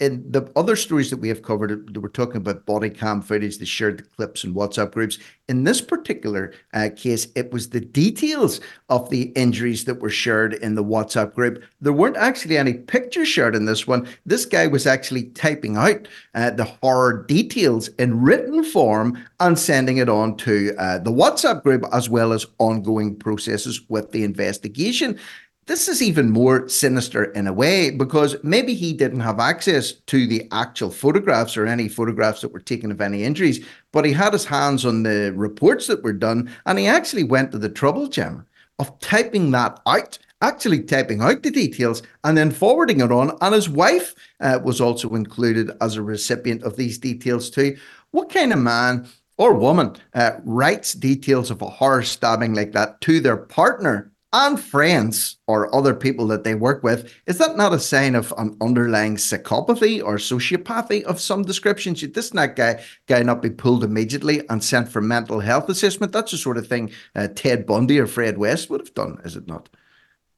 in 0.00 0.24
the 0.30 0.48
other 0.54 0.76
stories 0.76 1.10
that 1.10 1.16
we 1.16 1.28
have 1.28 1.42
covered, 1.42 1.96
we're 1.96 2.08
talking 2.08 2.36
about 2.36 2.66
body 2.66 2.90
cam 2.90 3.20
footage. 3.20 3.58
They 3.58 3.64
shared 3.64 3.98
the 3.98 4.02
clips 4.04 4.44
in 4.44 4.54
WhatsApp 4.54 4.92
groups. 4.92 5.18
In 5.48 5.64
this 5.64 5.80
particular 5.80 6.52
uh, 6.74 6.90
case, 6.94 7.28
it 7.34 7.52
was 7.52 7.70
the 7.70 7.80
details 7.80 8.60
of 8.88 9.08
the 9.10 9.32
injuries 9.34 9.84
that 9.86 10.00
were 10.00 10.10
shared 10.10 10.54
in 10.54 10.74
the 10.74 10.84
WhatsApp 10.84 11.34
group. 11.34 11.64
There 11.80 11.92
weren't 11.92 12.16
actually 12.16 12.58
any 12.58 12.74
pictures 12.74 13.28
shared 13.28 13.56
in 13.56 13.64
this 13.64 13.86
one. 13.86 14.06
This 14.26 14.44
guy 14.44 14.66
was 14.66 14.86
actually 14.86 15.24
typing 15.30 15.76
out 15.76 16.06
uh, 16.34 16.50
the 16.50 16.64
horror 16.64 17.24
details 17.26 17.88
in 17.98 18.20
written 18.20 18.62
form 18.62 19.18
and 19.40 19.58
sending 19.58 19.96
it 19.96 20.08
on 20.08 20.36
to 20.38 20.74
uh, 20.78 20.98
the 20.98 21.12
WhatsApp 21.12 21.62
group 21.62 21.84
as 21.92 22.08
well 22.08 22.32
as 22.32 22.46
ongoing 22.58 23.16
processes 23.16 23.80
with 23.88 24.12
the 24.12 24.24
investigation. 24.24 25.18
This 25.68 25.86
is 25.86 26.00
even 26.00 26.30
more 26.30 26.66
sinister 26.66 27.24
in 27.24 27.46
a 27.46 27.52
way 27.52 27.90
because 27.90 28.36
maybe 28.42 28.72
he 28.72 28.94
didn't 28.94 29.20
have 29.20 29.38
access 29.38 29.92
to 29.92 30.26
the 30.26 30.48
actual 30.50 30.90
photographs 30.90 31.58
or 31.58 31.66
any 31.66 31.90
photographs 31.90 32.40
that 32.40 32.54
were 32.54 32.60
taken 32.60 32.90
of 32.90 33.02
any 33.02 33.22
injuries, 33.22 33.62
but 33.92 34.06
he 34.06 34.12
had 34.12 34.32
his 34.32 34.46
hands 34.46 34.86
on 34.86 35.02
the 35.02 35.30
reports 35.36 35.86
that 35.88 36.02
were 36.02 36.14
done 36.14 36.50
and 36.64 36.78
he 36.78 36.86
actually 36.86 37.22
went 37.22 37.52
to 37.52 37.58
the 37.58 37.68
trouble, 37.68 38.08
Gem, 38.08 38.46
of 38.78 38.98
typing 39.00 39.50
that 39.50 39.78
out 39.84 40.18
actually 40.40 40.80
typing 40.80 41.20
out 41.20 41.42
the 41.42 41.50
details 41.50 42.02
and 42.24 42.38
then 42.38 42.50
forwarding 42.50 43.00
it 43.00 43.12
on. 43.12 43.36
And 43.42 43.54
his 43.54 43.68
wife 43.68 44.14
uh, 44.40 44.60
was 44.64 44.80
also 44.80 45.16
included 45.16 45.70
as 45.82 45.96
a 45.96 46.02
recipient 46.02 46.62
of 46.62 46.76
these 46.76 46.96
details 46.96 47.50
too. 47.50 47.76
What 48.12 48.32
kind 48.32 48.54
of 48.54 48.58
man 48.58 49.06
or 49.36 49.52
woman 49.52 49.96
uh, 50.14 50.32
writes 50.44 50.94
details 50.94 51.50
of 51.50 51.60
a 51.60 51.68
horror 51.68 52.04
stabbing 52.04 52.54
like 52.54 52.72
that 52.72 53.02
to 53.02 53.20
their 53.20 53.36
partner 53.36 54.12
and 54.32 54.60
friends 54.60 55.38
or 55.46 55.74
other 55.74 55.94
people 55.94 56.26
that 56.26 56.44
they 56.44 56.54
work 56.54 56.82
with, 56.82 57.12
is 57.26 57.38
that 57.38 57.56
not 57.56 57.72
a 57.72 57.78
sign 57.78 58.14
of 58.14 58.32
an 58.36 58.56
underlying 58.60 59.16
psychopathy 59.16 60.02
or 60.02 60.16
sociopathy 60.16 61.02
of 61.04 61.20
some 61.20 61.42
description? 61.42 61.94
Should 61.94 62.14
this 62.14 62.34
not 62.34 62.56
guy 62.56 62.82
guy 63.06 63.22
not 63.22 63.42
be 63.42 63.50
pulled 63.50 63.84
immediately 63.84 64.46
and 64.48 64.62
sent 64.62 64.88
for 64.88 65.00
mental 65.00 65.40
health 65.40 65.68
assessment? 65.68 66.12
That's 66.12 66.32
the 66.32 66.38
sort 66.38 66.58
of 66.58 66.66
thing 66.66 66.92
uh, 67.14 67.28
Ted 67.34 67.66
Bundy 67.66 67.98
or 67.98 68.06
Fred 68.06 68.38
West 68.38 68.68
would 68.70 68.80
have 68.80 68.94
done, 68.94 69.18
is 69.24 69.36
it 69.36 69.46
not? 69.46 69.68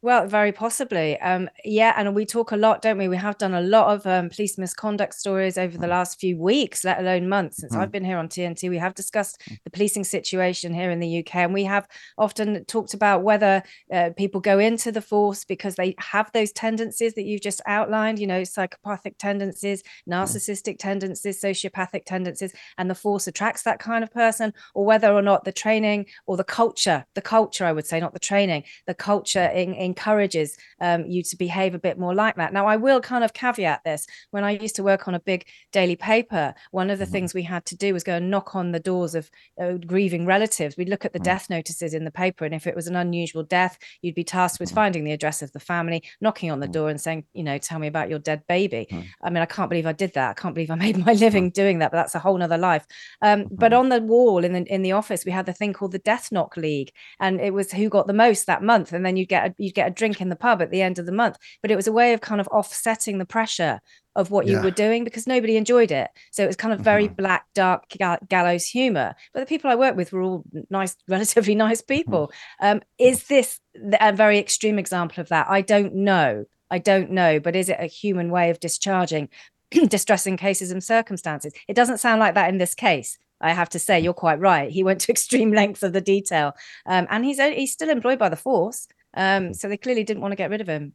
Well, 0.02 0.26
very 0.26 0.50
possibly. 0.50 1.20
Um, 1.20 1.50
yeah, 1.62 1.92
and 1.94 2.14
we 2.14 2.24
talk 2.24 2.52
a 2.52 2.56
lot, 2.56 2.80
don't 2.80 2.96
we? 2.96 3.06
We 3.06 3.18
have 3.18 3.36
done 3.36 3.52
a 3.52 3.60
lot 3.60 3.94
of 3.94 4.06
um, 4.06 4.30
police 4.30 4.56
misconduct 4.56 5.12
stories 5.12 5.58
over 5.58 5.76
the 5.76 5.86
last 5.86 6.18
few 6.18 6.38
weeks, 6.38 6.84
let 6.84 7.00
alone 7.00 7.28
months. 7.28 7.58
Since 7.58 7.76
mm. 7.76 7.80
I've 7.80 7.92
been 7.92 8.06
here 8.06 8.16
on 8.16 8.28
TNT, 8.28 8.70
we 8.70 8.78
have 8.78 8.94
discussed 8.94 9.42
mm. 9.42 9.58
the 9.62 9.70
policing 9.70 10.04
situation 10.04 10.72
here 10.72 10.90
in 10.90 11.00
the 11.00 11.18
UK, 11.18 11.36
and 11.36 11.52
we 11.52 11.64
have 11.64 11.86
often 12.16 12.64
talked 12.64 12.94
about 12.94 13.22
whether 13.24 13.62
uh, 13.92 14.08
people 14.16 14.40
go 14.40 14.58
into 14.58 14.90
the 14.90 15.02
force 15.02 15.44
because 15.44 15.74
they 15.74 15.94
have 15.98 16.32
those 16.32 16.50
tendencies 16.50 17.12
that 17.12 17.24
you've 17.24 17.42
just 17.42 17.60
outlined. 17.66 18.18
You 18.18 18.26
know, 18.26 18.42
psychopathic 18.42 19.18
tendencies, 19.18 19.82
narcissistic 20.08 20.78
tendencies, 20.78 21.42
sociopathic 21.42 22.06
tendencies, 22.06 22.54
and 22.78 22.88
the 22.88 22.94
force 22.94 23.26
attracts 23.26 23.64
that 23.64 23.80
kind 23.80 24.02
of 24.02 24.10
person, 24.10 24.54
or 24.74 24.86
whether 24.86 25.12
or 25.12 25.20
not 25.20 25.44
the 25.44 25.52
training 25.52 26.06
or 26.26 26.38
the 26.38 26.44
culture, 26.44 27.04
the 27.14 27.20
culture, 27.20 27.66
I 27.66 27.72
would 27.72 27.86
say, 27.86 28.00
not 28.00 28.14
the 28.14 28.18
training, 28.18 28.64
the 28.86 28.94
culture 28.94 29.44
in, 29.44 29.74
in 29.74 29.89
encourages 29.90 30.48
um, 30.80 31.00
you 31.12 31.22
to 31.30 31.36
behave 31.36 31.74
a 31.74 31.84
bit 31.86 31.98
more 31.98 32.14
like 32.14 32.36
that. 32.36 32.52
Now, 32.52 32.66
I 32.66 32.76
will 32.76 33.00
kind 33.00 33.24
of 33.24 33.32
caveat 33.32 33.80
this. 33.84 34.06
When 34.30 34.44
I 34.44 34.52
used 34.64 34.76
to 34.76 34.82
work 34.90 35.02
on 35.08 35.14
a 35.14 35.20
big 35.32 35.46
daily 35.72 35.96
paper, 35.96 36.54
one 36.70 36.90
of 36.90 36.98
the 36.98 37.04
mm-hmm. 37.04 37.12
things 37.12 37.34
we 37.34 37.42
had 37.54 37.64
to 37.66 37.76
do 37.76 37.92
was 37.92 38.04
go 38.10 38.16
and 38.20 38.30
knock 38.30 38.54
on 38.54 38.72
the 38.72 38.80
doors 38.90 39.14
of 39.14 39.30
uh, 39.62 39.72
grieving 39.92 40.24
relatives. 40.26 40.76
We'd 40.76 40.88
look 40.88 41.04
at 41.04 41.12
the 41.12 41.18
mm-hmm. 41.18 41.24
death 41.24 41.50
notices 41.50 41.94
in 41.94 42.04
the 42.04 42.10
paper, 42.10 42.44
and 42.44 42.54
if 42.54 42.66
it 42.66 42.76
was 42.76 42.86
an 42.86 42.96
unusual 42.96 43.42
death, 43.42 43.78
you'd 44.02 44.14
be 44.14 44.24
tasked 44.24 44.60
with 44.60 44.70
mm-hmm. 44.70 44.76
finding 44.76 45.04
the 45.04 45.12
address 45.12 45.42
of 45.42 45.52
the 45.52 45.60
family, 45.60 46.02
knocking 46.20 46.50
on 46.50 46.60
the 46.60 46.68
mm. 46.68 46.72
door, 46.72 46.88
and 46.90 47.00
saying, 47.00 47.24
you 47.32 47.42
know, 47.42 47.58
tell 47.58 47.78
me 47.78 47.86
about 47.86 48.10
your 48.10 48.18
dead 48.18 48.42
baby. 48.46 48.86
Mm. 48.90 49.06
I 49.22 49.30
mean, 49.30 49.42
I 49.42 49.46
can't 49.46 49.70
believe 49.70 49.86
I 49.86 49.92
did 49.92 50.14
that. 50.14 50.30
I 50.30 50.34
can't 50.40 50.54
believe 50.54 50.70
I 50.70 50.76
made 50.76 50.98
my 51.04 51.12
living 51.12 51.50
mm. 51.50 51.54
doing 51.54 51.78
that, 51.80 51.90
but 51.90 51.98
that's 51.98 52.14
a 52.14 52.18
whole 52.18 52.38
nother 52.38 52.58
life. 52.58 52.86
Um, 53.22 53.46
but 53.50 53.72
on 53.72 53.88
the 53.88 54.00
wall 54.00 54.44
in 54.44 54.52
the 54.52 54.62
in 54.72 54.82
the 54.82 54.92
office, 54.92 55.24
we 55.24 55.32
had 55.32 55.46
the 55.46 55.52
thing 55.52 55.72
called 55.72 55.92
the 55.92 55.98
Death 55.98 56.30
Knock 56.32 56.56
League, 56.56 56.92
and 57.18 57.40
it 57.40 57.52
was 57.52 57.72
who 57.72 57.88
got 57.88 58.06
the 58.06 58.12
most 58.12 58.46
that 58.46 58.62
month, 58.62 58.92
and 58.92 59.04
then 59.04 59.16
you'd 59.16 59.28
get 59.28 59.50
a, 59.50 59.54
you'd 59.58 59.74
get 59.74 59.79
a 59.86 59.90
drink 59.90 60.20
in 60.20 60.28
the 60.28 60.36
pub 60.36 60.62
at 60.62 60.70
the 60.70 60.82
end 60.82 60.98
of 60.98 61.06
the 61.06 61.12
month. 61.12 61.36
But 61.62 61.70
it 61.70 61.76
was 61.76 61.86
a 61.86 61.92
way 61.92 62.12
of 62.12 62.20
kind 62.20 62.40
of 62.40 62.48
offsetting 62.48 63.18
the 63.18 63.26
pressure 63.26 63.80
of 64.16 64.30
what 64.30 64.46
yeah. 64.46 64.56
you 64.56 64.62
were 64.62 64.70
doing 64.70 65.04
because 65.04 65.26
nobody 65.26 65.56
enjoyed 65.56 65.90
it. 65.90 66.10
So 66.32 66.42
it 66.42 66.46
was 66.46 66.56
kind 66.56 66.74
of 66.74 66.80
very 66.80 67.06
mm-hmm. 67.06 67.14
black, 67.14 67.46
dark 67.54 67.84
gallows 68.28 68.66
humor. 68.66 69.14
But 69.32 69.40
the 69.40 69.46
people 69.46 69.70
I 69.70 69.76
worked 69.76 69.96
with 69.96 70.12
were 70.12 70.22
all 70.22 70.44
nice, 70.68 70.96
relatively 71.08 71.54
nice 71.54 71.80
people. 71.80 72.32
Mm-hmm. 72.62 72.66
Um, 72.66 72.82
is 72.98 73.24
this 73.28 73.60
a 74.00 74.12
very 74.12 74.38
extreme 74.38 74.78
example 74.78 75.20
of 75.20 75.28
that? 75.28 75.46
I 75.48 75.60
don't 75.60 75.94
know. 75.94 76.44
I 76.70 76.78
don't 76.78 77.10
know. 77.10 77.40
But 77.40 77.56
is 77.56 77.68
it 77.68 77.78
a 77.80 77.86
human 77.86 78.30
way 78.30 78.50
of 78.50 78.60
discharging 78.60 79.28
distressing 79.88 80.36
cases 80.36 80.70
and 80.70 80.82
circumstances? 80.82 81.52
It 81.68 81.74
doesn't 81.74 81.98
sound 81.98 82.20
like 82.20 82.34
that 82.34 82.48
in 82.48 82.58
this 82.58 82.74
case. 82.74 83.16
I 83.40 83.52
have 83.52 83.70
to 83.70 83.78
say, 83.78 83.98
you're 83.98 84.12
quite 84.12 84.38
right. 84.38 84.70
He 84.70 84.82
went 84.82 85.00
to 85.02 85.12
extreme 85.12 85.52
lengths 85.52 85.82
of 85.82 85.92
the 85.92 86.00
detail, 86.00 86.52
um, 86.86 87.06
and 87.10 87.24
he's 87.24 87.40
he's 87.40 87.72
still 87.72 87.90
employed 87.90 88.18
by 88.18 88.28
the 88.28 88.36
force. 88.36 88.86
Um, 89.14 89.54
so 89.54 89.68
they 89.68 89.76
clearly 89.76 90.04
didn't 90.04 90.22
want 90.22 90.32
to 90.32 90.36
get 90.36 90.50
rid 90.50 90.60
of 90.60 90.68
him. 90.68 90.94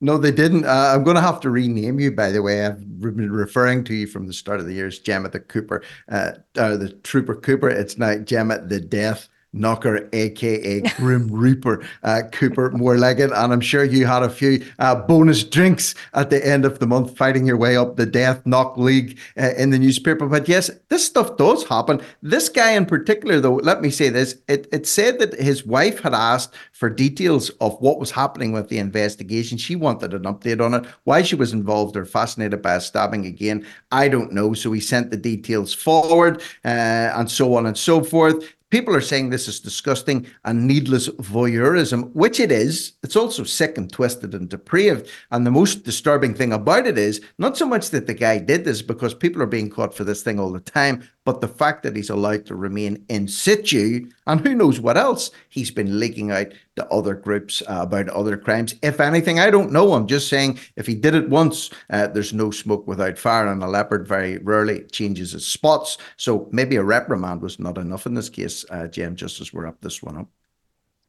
No, 0.00 0.18
they 0.18 0.30
didn't. 0.30 0.66
Uh, 0.66 0.92
I'm 0.94 1.04
going 1.04 1.16
to 1.16 1.22
have 1.22 1.40
to 1.40 1.50
rename 1.50 1.98
you, 1.98 2.12
by 2.12 2.30
the 2.30 2.42
way. 2.42 2.66
I've 2.66 3.00
been 3.00 3.32
referring 3.32 3.82
to 3.84 3.94
you 3.94 4.06
from 4.06 4.26
the 4.26 4.32
start 4.34 4.60
of 4.60 4.66
the 4.66 4.74
year 4.74 4.88
as 4.88 4.98
Gemma 4.98 5.30
the 5.30 5.40
Cooper, 5.40 5.82
uh, 6.10 6.32
uh, 6.56 6.76
the 6.76 6.90
Trooper 7.02 7.34
Cooper. 7.34 7.70
It's 7.70 7.96
now 7.96 8.16
Gemma 8.16 8.66
the 8.66 8.80
Death 8.80 9.28
Knocker, 9.56 10.08
aka 10.12 10.80
Grim 10.96 11.28
Reaper, 11.30 11.84
uh, 12.02 12.22
Cooper 12.32 12.70
more. 12.70 12.94
And 12.94 13.32
I'm 13.32 13.60
sure 13.60 13.84
you 13.84 14.06
had 14.06 14.22
a 14.22 14.30
few 14.30 14.64
uh, 14.78 14.94
bonus 14.94 15.44
drinks 15.44 15.94
at 16.14 16.30
the 16.30 16.44
end 16.46 16.64
of 16.64 16.78
the 16.78 16.86
month 16.86 17.16
fighting 17.16 17.46
your 17.46 17.56
way 17.56 17.76
up 17.76 17.96
the 17.96 18.06
Death 18.06 18.44
Knock 18.46 18.76
League 18.76 19.18
uh, 19.38 19.52
in 19.56 19.70
the 19.70 19.78
newspaper. 19.78 20.26
But 20.26 20.48
yes, 20.48 20.70
this 20.88 21.04
stuff 21.04 21.36
does 21.36 21.66
happen. 21.66 22.00
This 22.22 22.48
guy 22.48 22.72
in 22.72 22.86
particular, 22.86 23.40
though, 23.40 23.56
let 23.56 23.80
me 23.80 23.90
say 23.90 24.08
this 24.08 24.36
it, 24.48 24.66
it 24.72 24.86
said 24.86 25.18
that 25.18 25.34
his 25.34 25.66
wife 25.66 26.00
had 26.00 26.14
asked 26.14 26.54
for 26.72 26.90
details 26.90 27.50
of 27.60 27.80
what 27.80 27.98
was 27.98 28.10
happening 28.10 28.52
with 28.52 28.68
the 28.68 28.78
investigation. 28.78 29.58
She 29.58 29.76
wanted 29.76 30.14
an 30.14 30.22
update 30.22 30.64
on 30.64 30.74
it, 30.74 30.86
why 31.04 31.22
she 31.22 31.36
was 31.36 31.52
involved 31.52 31.96
or 31.96 32.04
fascinated 32.04 32.62
by 32.62 32.74
a 32.74 32.80
stabbing 32.80 33.26
again. 33.26 33.66
I 33.92 34.08
don't 34.08 34.32
know. 34.32 34.54
So 34.54 34.72
he 34.72 34.80
sent 34.80 35.10
the 35.10 35.16
details 35.16 35.72
forward 35.72 36.42
uh, 36.64 37.12
and 37.14 37.30
so 37.30 37.54
on 37.54 37.66
and 37.66 37.76
so 37.76 38.02
forth. 38.02 38.55
People 38.70 38.96
are 38.96 39.00
saying 39.00 39.30
this 39.30 39.46
is 39.46 39.60
disgusting 39.60 40.26
and 40.44 40.66
needless 40.66 41.08
voyeurism, 41.08 42.10
which 42.14 42.40
it 42.40 42.50
is. 42.50 42.94
It's 43.04 43.14
also 43.14 43.44
sick 43.44 43.78
and 43.78 43.90
twisted 43.92 44.34
and 44.34 44.48
depraved. 44.48 45.08
And 45.30 45.46
the 45.46 45.52
most 45.52 45.84
disturbing 45.84 46.34
thing 46.34 46.52
about 46.52 46.88
it 46.88 46.98
is 46.98 47.20
not 47.38 47.56
so 47.56 47.64
much 47.64 47.90
that 47.90 48.08
the 48.08 48.14
guy 48.14 48.38
did 48.38 48.64
this 48.64 48.82
because 48.82 49.14
people 49.14 49.40
are 49.40 49.46
being 49.46 49.70
caught 49.70 49.94
for 49.94 50.02
this 50.02 50.24
thing 50.24 50.40
all 50.40 50.50
the 50.50 50.58
time, 50.58 51.08
but 51.24 51.40
the 51.40 51.48
fact 51.48 51.84
that 51.84 51.94
he's 51.94 52.10
allowed 52.10 52.44
to 52.46 52.56
remain 52.56 53.04
in 53.08 53.28
situ, 53.28 54.10
and 54.26 54.40
who 54.40 54.54
knows 54.54 54.80
what 54.80 54.96
else 54.96 55.30
he's 55.48 55.70
been 55.70 56.00
leaking 56.00 56.32
out 56.32 56.48
to 56.76 56.86
other 56.88 57.14
groups 57.14 57.62
uh, 57.62 57.78
about 57.80 58.08
other 58.10 58.36
crimes. 58.36 58.74
If 58.82 59.00
anything, 59.00 59.40
I 59.40 59.50
don't 59.50 59.72
know. 59.72 59.94
I'm 59.94 60.06
just 60.06 60.28
saying 60.28 60.58
if 60.76 60.86
he 60.86 60.94
did 60.94 61.14
it 61.14 61.28
once, 61.28 61.70
uh, 61.90 62.06
there's 62.08 62.32
no 62.32 62.50
smoke 62.50 62.86
without 62.86 63.18
fire, 63.18 63.48
and 63.48 63.62
a 63.62 63.66
leopard 63.66 64.06
very 64.06 64.38
rarely 64.38 64.84
changes 64.84 65.34
its 65.34 65.46
spots. 65.46 65.98
So 66.16 66.48
maybe 66.52 66.76
a 66.76 66.84
reprimand 66.84 67.42
was 67.42 67.58
not 67.58 67.78
enough 67.78 68.06
in 68.06 68.14
this 68.14 68.28
case, 68.28 68.64
uh, 68.70 68.86
Jem, 68.86 69.16
just 69.16 69.40
as 69.40 69.52
we're 69.52 69.66
up 69.66 69.80
this 69.80 70.02
one 70.02 70.18
up. 70.18 70.28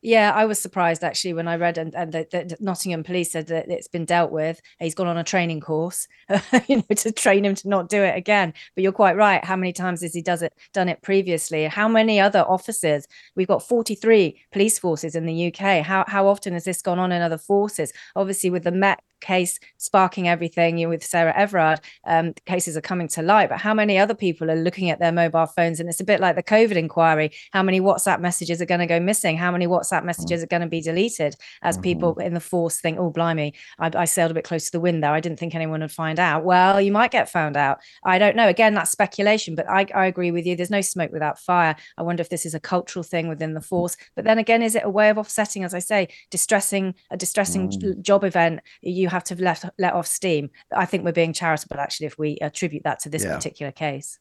Yeah, 0.04 0.32
I 0.34 0.46
was 0.46 0.60
surprised 0.60 1.04
actually 1.04 1.34
when 1.34 1.48
I 1.48 1.56
read 1.56 1.80
and, 1.80 1.94
and 1.96 2.13
that 2.13 2.62
Nottingham 2.62 3.04
Police 3.04 3.32
said 3.32 3.48
that 3.48 3.68
it's 3.68 3.88
been 3.88 4.06
dealt 4.06 4.32
with. 4.32 4.62
He's 4.80 4.94
gone 4.94 5.08
on 5.08 5.18
a 5.18 5.24
training 5.24 5.60
course, 5.60 6.08
you 6.68 6.77
know, 6.77 6.96
to 6.96 7.12
train 7.12 7.44
him 7.44 7.56
to 7.56 7.68
not 7.68 7.89
do 7.89 8.04
it 8.04 8.16
again. 8.16 8.54
But 8.75 8.84
you're 8.84 8.92
quite 8.92 9.16
right. 9.18 9.44
How 9.44 9.56
many 9.56 9.74
times 9.74 10.01
has 10.04 10.13
he 10.13 10.22
does 10.22 10.44
it 10.44 10.54
done 10.72 10.88
it 10.88 11.01
previously? 11.01 11.66
How 11.66 11.88
many 11.88 12.20
other 12.20 12.42
officers? 12.42 13.08
We've 13.36 13.48
got 13.48 13.68
43 13.68 14.39
police 14.51 14.77
forces 14.77 15.16
in 15.16 15.25
the 15.25 15.48
UK. 15.48 15.84
How 15.84 16.06
how 16.08 16.27
often 16.27 16.54
has 16.54 16.66
this 16.66 16.82
gone 16.84 17.00
on 17.00 17.12
in 17.12 17.24
other 17.24 17.39
forces? 17.39 17.92
Obviously, 18.16 18.51
with 18.51 18.66
the 18.66 18.72
Met 18.72 19.00
case 19.22 19.60
sparking 19.78 20.28
everything 20.28 20.78
you 20.78 20.86
know, 20.86 20.90
with 20.90 21.04
Sarah 21.04 21.34
Everard, 21.36 21.80
um, 22.06 22.34
cases 22.46 22.78
are 22.78 22.82
coming 22.82 23.08
to 23.10 23.22
light. 23.22 23.50
But 23.50 23.60
how 23.60 23.74
many 23.74 23.98
other 23.98 24.14
people 24.14 24.50
are 24.52 24.56
looking 24.56 24.90
at 24.90 25.00
their 25.00 25.12
mobile 25.12 25.46
phones? 25.46 25.80
And 25.80 25.90
it's 25.90 26.00
a 26.00 26.06
bit 26.06 26.20
like 26.20 26.36
the 26.36 26.44
COVID 26.44 26.76
inquiry. 26.76 27.32
How 27.52 27.64
many 27.64 27.82
WhatsApp 27.82 28.20
messages 28.20 28.62
are 28.62 28.66
going 28.66 28.80
to 28.80 28.86
go 28.86 29.00
missing? 29.00 29.38
How 29.38 29.52
many 29.52 29.68
WhatsApp 29.68 30.04
messages 30.04 30.44
are 30.44 30.48
going 30.48 30.62
to 30.62 30.68
be 30.68 30.82
deleted 30.82 31.36
as 31.62 31.76
mm-hmm. 31.76 31.84
people 31.84 32.20
in 32.20 32.34
the 32.34 32.40
force 32.40 32.80
think, 32.80 33.00
oh, 33.00 33.10
blimey, 33.10 33.54
I, 33.80 33.92
I 33.96 34.06
sailed 34.06 34.32
a 34.32 34.34
bit 34.34 34.44
close 34.44 34.66
to 34.66 34.72
the 34.72 34.80
wind 34.80 35.04
there. 35.04 35.12
I 35.12 35.20
didn't 35.20 35.40
think 35.40 35.56
anyone 35.56 35.82
would 35.82 35.92
find 35.92 36.20
out. 36.20 36.44
Well, 36.44 36.80
you 36.82 36.92
might 36.92 37.12
get 37.12 37.30
found 37.30 37.58
out. 37.58 37.80
I 38.04 38.20
don't 38.20 38.36
know. 38.36 38.48
Again, 38.48 38.74
that's 38.74 38.92
speculation, 38.92 39.56
but 39.56 39.70
I, 39.70 39.88
I 39.94 40.06
agree 40.06 40.32
with 40.32 40.46
you. 40.46 40.56
There's 40.56 40.70
no 40.70 40.82
smoke 40.82 41.12
without 41.12 41.40
fire. 41.40 41.76
I 41.98 42.02
wonder 42.02 42.22
if 42.22 42.30
this 42.30 42.46
is 42.46 42.54
a 42.54 42.60
cultural 42.60 43.04
thing 43.04 43.28
within 43.28 43.54
the 43.54 43.62
force. 43.62 43.98
But 44.16 44.26
then 44.26 44.38
again, 44.38 44.62
is 44.62 44.76
it 44.76 44.84
a 44.84 44.90
way 44.90 45.10
of 45.10 45.18
offsetting, 45.18 45.64
as 45.64 45.74
I 45.74 45.80
say, 45.80 46.08
distressing 46.32 46.96
a 47.12 47.18
distressing 47.18 47.70
mm. 47.70 48.02
job 48.02 48.24
event? 48.24 48.62
You 48.82 49.07
you 49.08 49.12
have 49.12 49.24
to 49.26 49.36
let 49.36 49.64
let 49.80 49.94
off 49.94 50.08
steam. 50.08 50.50
I 50.76 50.86
think 50.86 51.06
we're 51.06 51.14
being 51.14 51.34
charitable 51.34 51.78
actually 51.78 52.08
if 52.08 52.18
we 52.18 52.38
attribute 52.42 52.84
that 52.84 53.00
to 53.00 53.10
this 53.10 53.24
yeah. 53.24 53.36
particular 53.36 53.72
case. 53.72 54.20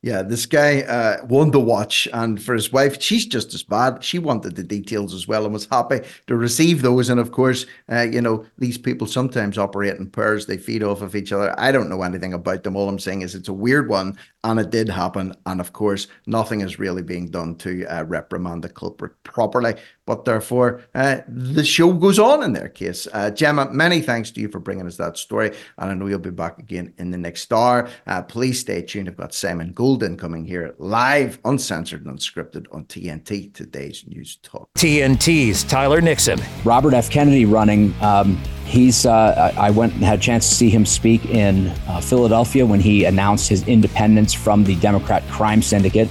Yeah, 0.00 0.22
this 0.22 0.46
guy 0.46 0.82
uh, 0.82 1.26
won 1.26 1.50
the 1.50 1.58
watch, 1.58 2.06
and 2.12 2.40
for 2.40 2.54
his 2.54 2.72
wife, 2.72 3.02
she's 3.02 3.26
just 3.26 3.52
as 3.52 3.64
bad. 3.64 4.04
She 4.04 4.20
wanted 4.20 4.54
the 4.54 4.62
details 4.62 5.12
as 5.12 5.26
well 5.26 5.44
and 5.44 5.52
was 5.52 5.66
happy 5.66 6.02
to 6.28 6.36
receive 6.36 6.82
those. 6.82 7.08
And 7.08 7.18
of 7.18 7.32
course, 7.32 7.66
uh, 7.90 8.02
you 8.02 8.20
know, 8.20 8.46
these 8.58 8.78
people 8.78 9.08
sometimes 9.08 9.58
operate 9.58 9.96
in 9.96 10.08
pairs, 10.08 10.46
they 10.46 10.56
feed 10.56 10.84
off 10.84 11.02
of 11.02 11.16
each 11.16 11.32
other. 11.32 11.52
I 11.58 11.72
don't 11.72 11.90
know 11.90 12.02
anything 12.02 12.32
about 12.32 12.62
them. 12.62 12.76
All 12.76 12.88
I'm 12.88 13.00
saying 13.00 13.22
is 13.22 13.34
it's 13.34 13.48
a 13.48 13.52
weird 13.52 13.88
one, 13.88 14.16
and 14.44 14.60
it 14.60 14.70
did 14.70 14.88
happen. 14.88 15.34
And 15.46 15.60
of 15.60 15.72
course, 15.72 16.06
nothing 16.26 16.60
is 16.60 16.78
really 16.78 17.02
being 17.02 17.28
done 17.28 17.56
to 17.56 17.84
uh, 17.86 18.04
reprimand 18.04 18.62
the 18.62 18.68
culprit 18.68 19.20
properly. 19.24 19.74
But 20.06 20.24
therefore, 20.24 20.84
uh, 20.94 21.22
the 21.26 21.64
show 21.64 21.92
goes 21.92 22.18
on 22.18 22.42
in 22.44 22.52
their 22.52 22.68
case. 22.68 23.08
Uh, 23.12 23.30
Gemma, 23.30 23.70
many 23.72 24.00
thanks 24.00 24.30
to 24.30 24.40
you 24.40 24.48
for 24.48 24.60
bringing 24.60 24.86
us 24.86 24.96
that 24.96 25.18
story. 25.18 25.54
And 25.76 25.90
I 25.90 25.94
know 25.94 26.06
you'll 26.06 26.20
be 26.20 26.30
back 26.30 26.58
again 26.58 26.94
in 26.98 27.10
the 27.10 27.18
next 27.18 27.52
hour. 27.52 27.90
Uh, 28.06 28.22
please 28.22 28.60
stay 28.60 28.80
tuned. 28.80 29.08
I've 29.08 29.16
got 29.16 29.34
Simon 29.34 29.72
Golden 29.88 30.18
coming 30.18 30.44
here 30.44 30.74
live, 30.76 31.38
uncensored 31.46 32.04
and 32.04 32.14
unscripted 32.14 32.66
on 32.72 32.84
TNT, 32.84 33.54
today's 33.54 34.04
News 34.06 34.36
Talk. 34.42 34.68
TNT's 34.74 35.64
Tyler 35.64 36.02
Nixon. 36.02 36.38
Robert 36.62 36.92
F. 36.92 37.08
Kennedy 37.08 37.46
running. 37.46 37.94
Um, 38.02 38.36
he's. 38.66 39.06
Uh, 39.06 39.50
I 39.56 39.70
went 39.70 39.94
and 39.94 40.04
had 40.04 40.18
a 40.18 40.20
chance 40.20 40.46
to 40.50 40.54
see 40.54 40.68
him 40.68 40.84
speak 40.84 41.24
in 41.24 41.68
uh, 41.88 42.02
Philadelphia 42.02 42.66
when 42.66 42.80
he 42.80 43.06
announced 43.06 43.48
his 43.48 43.66
independence 43.66 44.34
from 44.34 44.62
the 44.62 44.76
Democrat 44.76 45.22
crime 45.30 45.62
syndicate. 45.62 46.10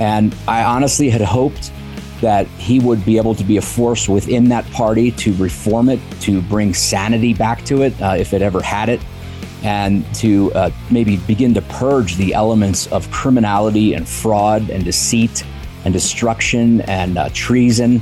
And 0.00 0.34
I 0.48 0.64
honestly 0.64 1.08
had 1.08 1.20
hoped 1.20 1.70
that 2.22 2.48
he 2.58 2.80
would 2.80 3.04
be 3.04 3.18
able 3.18 3.36
to 3.36 3.44
be 3.44 3.56
a 3.56 3.62
force 3.62 4.08
within 4.08 4.48
that 4.48 4.68
party 4.72 5.12
to 5.12 5.32
reform 5.34 5.90
it, 5.90 6.00
to 6.22 6.42
bring 6.42 6.74
sanity 6.74 7.34
back 7.34 7.64
to 7.66 7.82
it, 7.82 8.02
uh, 8.02 8.16
if 8.18 8.32
it 8.32 8.42
ever 8.42 8.60
had 8.60 8.88
it, 8.88 9.00
and 9.62 10.04
to 10.14 10.52
uh, 10.54 10.70
maybe 10.90 11.16
begin 11.18 11.54
to 11.54 11.62
purge 11.62 12.16
the 12.16 12.34
elements 12.34 12.86
of 12.88 13.10
criminality 13.10 13.94
and 13.94 14.08
fraud 14.08 14.70
and 14.70 14.84
deceit 14.84 15.44
and 15.84 15.92
destruction 15.92 16.80
and 16.82 17.16
uh, 17.16 17.28
treason 17.32 18.00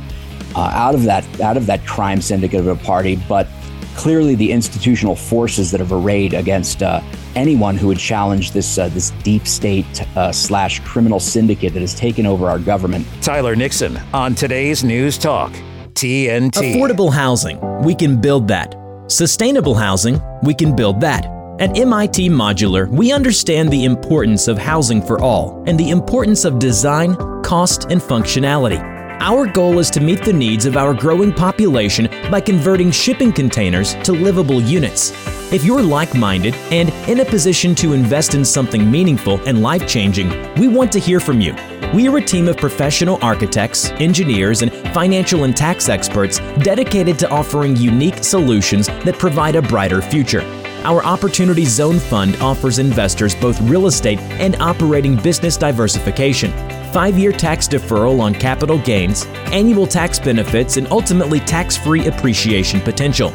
uh, 0.57 0.71
out 0.75 0.95
of 0.95 1.05
that 1.05 1.41
out 1.41 1.57
of 1.57 1.67
that 1.67 1.85
crime 1.87 2.21
syndicate 2.21 2.61
of 2.61 2.67
a 2.67 2.77
party. 2.77 3.17
But 3.29 3.49
clearly, 3.97 4.35
the 4.35 4.51
institutional 4.51 5.17
forces 5.17 5.71
that 5.71 5.81
have 5.81 5.93
arrayed 5.93 6.35
against 6.35 6.83
uh, 6.83 7.01
anyone 7.35 7.77
who 7.77 7.89
would 7.89 7.99
challenge 7.99 8.53
this 8.53 8.79
uh, 8.79 8.89
this 8.89 9.11
deep 9.23 9.47
state 9.47 10.03
uh, 10.17 10.33
slash 10.33 10.81
criminal 10.81 11.21
syndicate 11.21 11.73
that 11.75 11.81
has 11.81 11.95
taken 11.95 12.27
over 12.27 12.49
our 12.49 12.59
government. 12.59 13.07
Tyler 13.21 13.57
Nixon 13.57 13.99
on 14.13 14.35
today's 14.35 14.85
News 14.85 15.19
Talk, 15.19 15.53
TNT. 15.93 16.75
Affordable 16.75 17.13
housing, 17.13 17.61
we 17.83 17.95
can 17.95 18.21
build 18.21 18.49
that. 18.49 18.75
Sustainable 19.07 19.75
housing, 19.75 20.21
we 20.43 20.55
can 20.55 20.75
build 20.75 21.01
that. 21.01 21.34
At 21.61 21.79
MIT 21.79 22.31
Modular, 22.31 22.89
we 22.89 23.13
understand 23.13 23.71
the 23.71 23.85
importance 23.85 24.49
of 24.49 24.59
housing 24.59 25.01
for 25.01 25.21
all 25.21 25.63
and 25.69 25.79
the 25.79 25.91
importance 25.91 26.45
of 26.45 26.59
design, 26.59 27.15
cost, 27.45 27.85
and 27.91 28.01
functionality. 28.01 28.81
Our 29.21 29.47
goal 29.47 29.79
is 29.79 29.89
to 29.91 30.01
meet 30.01 30.25
the 30.25 30.33
needs 30.33 30.67
of 30.67 30.77
our 30.77 30.93
growing 30.93 31.33
population 31.33 32.09
by 32.29 32.41
converting 32.41 32.91
shipping 32.91 33.33
containers 33.33 33.95
to 34.03 34.11
livable 34.11 34.61
units. 34.61 35.13
If 35.53 35.65
you're 35.65 35.81
like 35.81 36.13
minded 36.17 36.57
and 36.73 36.89
in 37.09 37.21
a 37.21 37.25
position 37.25 37.77
to 37.77 37.93
invest 37.93 38.35
in 38.35 38.45
something 38.45 38.91
meaningful 38.91 39.41
and 39.47 39.63
life 39.63 39.87
changing, 39.87 40.31
we 40.55 40.67
want 40.67 40.91
to 40.91 40.99
hear 40.99 41.21
from 41.21 41.41
you. 41.41 41.55
We 41.95 42.09
are 42.09 42.17
a 42.17 42.21
team 42.21 42.49
of 42.49 42.57
professional 42.57 43.21
architects, 43.23 43.91
engineers, 44.01 44.63
and 44.63 44.73
financial 44.93 45.45
and 45.45 45.57
tax 45.57 45.89
experts 45.89 46.41
dedicated 46.65 47.17
to 47.21 47.31
offering 47.31 47.77
unique 47.77 48.25
solutions 48.25 48.89
that 48.89 49.21
provide 49.21 49.55
a 49.55 49.63
brighter 49.63 50.03
future. 50.03 50.43
Our 50.85 51.03
Opportunity 51.03 51.65
Zone 51.65 51.99
Fund 51.99 52.37
offers 52.43 52.79
investors 52.79 53.35
both 53.35 53.59
real 53.63 53.87
estate 53.87 54.19
and 54.19 54.55
operating 54.57 55.17
business 55.17 55.57
diversification, 55.57 56.53
five 56.93 57.19
year 57.19 57.33
tax 57.33 57.67
deferral 57.67 58.21
on 58.21 58.35
capital 58.35 58.77
gains, 58.79 59.25
annual 59.51 59.87
tax 59.87 60.19
benefits, 60.19 60.77
and 60.77 60.87
ultimately 60.89 61.41
tax 61.41 61.75
free 61.75 62.07
appreciation 62.07 62.83
potential. 62.83 63.31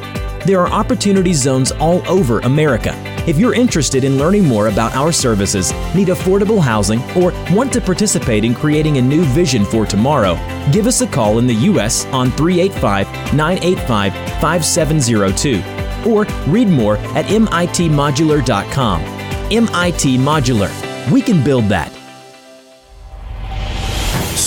There 0.45 0.61
are 0.61 0.69
opportunity 0.69 1.33
zones 1.33 1.71
all 1.71 2.07
over 2.07 2.39
America. 2.41 2.93
If 3.27 3.39
you're 3.39 3.55
interested 3.55 4.03
in 4.03 4.19
learning 4.19 4.45
more 4.45 4.67
about 4.67 4.95
our 4.95 5.11
services, 5.11 5.73
need 5.95 6.09
affordable 6.09 6.61
housing, 6.61 7.01
or 7.13 7.31
want 7.51 7.73
to 7.73 7.81
participate 7.81 8.43
in 8.43 8.53
creating 8.53 8.99
a 8.99 9.01
new 9.01 9.23
vision 9.23 9.65
for 9.65 9.87
tomorrow, 9.87 10.35
give 10.71 10.85
us 10.85 11.01
a 11.01 11.07
call 11.07 11.39
in 11.39 11.47
the 11.47 11.55
U.S. 11.55 12.05
on 12.07 12.29
385 12.31 13.33
985 13.33 14.13
5702 14.39 15.78
or 16.07 16.25
read 16.47 16.67
more 16.67 16.97
at 17.15 17.25
mitmodular.com. 17.25 19.01
MIT 19.51 20.17
Modular. 20.17 21.11
We 21.11 21.21
can 21.21 21.43
build 21.43 21.65
that. 21.65 21.91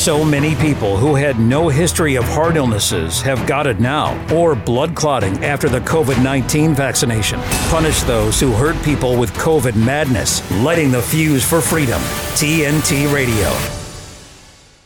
So 0.02 0.24
many 0.24 0.56
people 0.56 0.96
who 0.96 1.14
had 1.14 1.38
no 1.38 1.68
history 1.68 2.16
of 2.16 2.24
heart 2.24 2.56
illnesses 2.56 3.20
have 3.20 3.46
got 3.46 3.68
it 3.68 3.78
now, 3.78 4.18
or 4.34 4.56
blood 4.56 4.96
clotting 4.96 5.44
after 5.44 5.68
the 5.68 5.78
COVID 5.78 6.20
19 6.20 6.74
vaccination. 6.74 7.38
Punish 7.68 8.02
those 8.02 8.40
who 8.40 8.50
hurt 8.50 8.82
people 8.82 9.16
with 9.16 9.32
COVID 9.34 9.76
madness, 9.76 10.42
lighting 10.62 10.90
the 10.90 11.02
fuse 11.02 11.48
for 11.48 11.60
freedom. 11.60 12.00
TNT 12.34 13.12
Radio. 13.14 13.81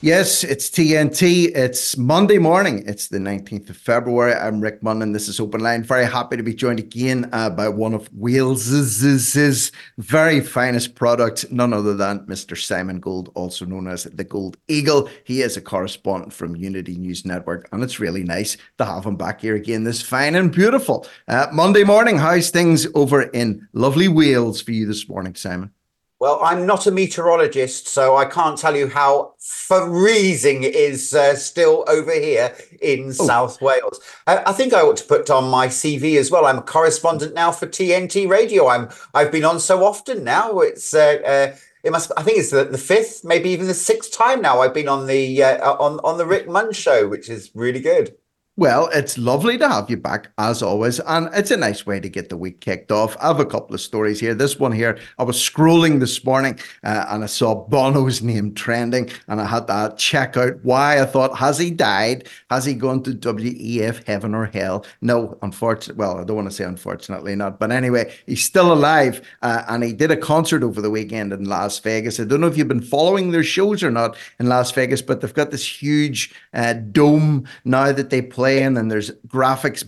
Yes, 0.07 0.45
it's 0.45 0.71
TNT. 0.71 1.51
It's 1.53 1.97
Monday 1.97 2.39
morning. 2.39 2.85
It's 2.87 3.09
the 3.09 3.19
19th 3.19 3.71
of 3.71 3.77
February. 3.77 4.35
I'm 4.35 4.61
Rick 4.61 4.81
Munn. 4.81 5.03
And 5.03 5.13
this 5.13 5.27
is 5.27 5.41
Open 5.41 5.61
Line. 5.61 5.83
Very 5.83 6.07
happy 6.07 6.37
to 6.37 6.45
be 6.45 6.55
joined 6.55 6.79
again 6.79 7.29
uh, 7.33 7.51
by 7.51 7.69
one 7.69 7.93
of 7.93 8.09
Wales's 8.15 9.73
very 9.99 10.41
finest 10.41 10.95
products, 10.95 11.51
none 11.51 11.73
other 11.73 11.93
than 11.93 12.21
Mr. 12.27 12.57
Simon 12.57 13.01
Gold, 13.01 13.33
also 13.35 13.65
known 13.65 13.89
as 13.89 14.05
the 14.05 14.23
Gold 14.23 14.59
Eagle. 14.69 15.11
He 15.25 15.43
is 15.43 15.57
a 15.57 15.61
correspondent 15.61 16.33
from 16.33 16.55
Unity 16.55 16.97
News 16.97 17.25
Network, 17.25 17.69
and 17.73 17.83
it's 17.83 17.99
really 17.99 18.23
nice 18.23 18.57
to 18.79 18.85
have 18.85 19.05
him 19.05 19.17
back 19.17 19.41
here 19.41 19.57
again 19.57 19.83
this 19.83 20.03
fine 20.03 20.37
and 20.37 20.53
beautiful 20.53 21.05
uh, 21.27 21.49
Monday 21.53 21.83
morning. 21.83 22.17
How's 22.17 22.51
things 22.51 22.87
over 22.95 23.23
in 23.23 23.67
lovely 23.73 24.07
Wales 24.07 24.63
for 24.63 24.71
you 24.71 24.87
this 24.87 25.09
morning, 25.09 25.35
Simon? 25.35 25.73
Well, 26.19 26.41
I'm 26.43 26.65
not 26.65 26.87
a 26.87 26.91
meteorologist, 26.91 27.89
so 27.89 28.17
I 28.17 28.25
can't 28.25 28.57
tell 28.57 28.75
you 28.75 28.89
how 28.89 29.35
freezing 29.39 30.63
it 30.63 30.75
is 30.75 31.13
uh, 31.13 31.35
still 31.35 31.85
over 31.89 32.13
here 32.13 32.57
in 32.81 33.09
oh. 33.09 33.13
South 33.13 33.61
Wales. 33.61 34.01
I, 34.27 34.45
I, 34.47 34.53
think 34.55 34.73
I 34.73 34.81
ought 34.81 34.97
to 34.97 35.05
put 35.05 35.29
on 35.29 35.51
my 35.51 35.69
CV 35.69 36.17
as 36.17 36.31
well. 36.31 36.47
I'm 36.47 36.59
a 36.59 36.63
correspondent 36.63 37.35
now 37.35 37.53
for 37.53 37.67
TNT 37.67 38.27
Radio. 38.27 38.67
I'm 38.67 38.89
I've 39.13 39.31
been 39.31 39.45
on 39.45 39.61
so 39.61 39.85
often 39.85 40.25
now. 40.25 40.61
It's 40.61 40.95
uh, 40.95 41.19
uh, 41.27 41.57
it 41.85 41.93
must. 41.93 42.11
I 42.17 42.23
think 42.23 42.39
it's 42.39 42.51
the, 42.51 42.65
the 42.65 42.79
fifth, 42.79 43.23
maybe 43.23 43.51
even 43.51 43.67
the 43.67 43.75
sixth 43.75 44.17
time 44.17 44.41
now. 44.41 44.61
I've 44.61 44.75
been 44.75 44.89
on 44.89 45.07
the 45.07 45.43
uh, 45.43 45.75
on 45.75 46.01
on 46.01 46.17
the 46.17 46.27
Rick 46.27 46.49
Munn 46.49 46.73
show, 46.73 47.07
which 47.09 47.29
is 47.29 47.51
really 47.55 47.81
good. 47.81 48.17
Well, 48.59 48.89
it's 48.95 49.19
lovely 49.19 49.59
to 49.59 49.69
have 49.69 49.91
you 49.91 49.99
back 49.99 50.31
as 50.39 50.63
always, 50.63 50.99
and 51.01 51.29
it's 51.35 51.51
a 51.51 51.59
nice 51.59 51.85
way 51.85 52.01
to 52.01 52.09
get 52.09 52.31
the 52.31 52.39
week 52.39 52.63
kicked 52.63 52.91
off. 52.91 53.15
I 53.21 53.27
have 53.27 53.39
a 53.39 53.45
couple 53.45 53.75
of 53.75 53.83
stories 53.83 54.19
here. 54.19 54.33
This 54.35 54.59
one 54.59 54.73
here, 54.73 54.99
I 55.19 55.25
was 55.25 55.37
scrolling 55.37 56.01
this 56.01 56.25
morning 56.25 56.59
uh, 56.83 57.05
and 57.11 57.23
I 57.23 57.27
saw 57.27 57.67
Bono's 57.69 58.23
name 58.23 58.55
trending, 58.55 59.11
and 59.29 59.43
I 59.43 59.45
had 59.45 59.67
to 59.67 59.95
check 59.99 60.39
out 60.39 60.55
why. 60.63 61.03
I 61.03 61.05
thought, 61.05 61.37
has 61.37 61.59
he 61.59 61.71
died? 61.71 62.31
Has 62.49 62.65
he 62.65 62.73
gone 62.73 63.03
to 63.03 63.11
WEF 63.11 64.07
heaven 64.07 64.35
or 64.35 64.47
hell? 64.47 64.87
No, 65.03 65.37
unfortunately. 65.43 66.03
Well, 66.03 66.19
I 66.19 66.25
don't 66.25 66.37
want 66.37 66.49
to 66.49 66.57
say 66.57 66.65
unfortunately 66.65 67.37
not, 67.37 67.59
but 67.59 67.71
anyway, 67.71 68.15
he's 68.25 68.43
still 68.43 68.73
alive, 68.73 69.21
uh, 69.43 69.65
and 69.69 69.85
he 69.85 69.93
did 69.93 70.11
a 70.11 70.17
concert 70.17 70.63
over 70.63 70.81
the 70.81 70.89
weekend 70.89 71.35
in 71.35 71.45
Las 71.45 71.79
Vegas. 71.81 72.19
I 72.19 72.25
don't 72.25 72.41
know 72.41 72.47
if 72.47 72.57
you've 72.57 72.69
been 72.69 72.81
following 72.81 73.33
their 73.33 73.45
shows 73.45 73.83
or 73.83 73.91
not 73.91 74.17
in 74.41 74.49
Las 74.49 74.73
Vegas, 74.73 75.03
but 75.03 75.21
they've 75.21 75.35
got 75.35 75.51
this 75.51 75.83
huge 75.83 76.35
uh, 76.55 76.73
dome 76.73 77.47
now 77.67 77.93
that 77.93 78.09
they 78.09 78.23
play 78.23 78.46
playing 78.47 78.77
and 78.77 78.89
there's 78.89 79.11
graphics 79.27 79.83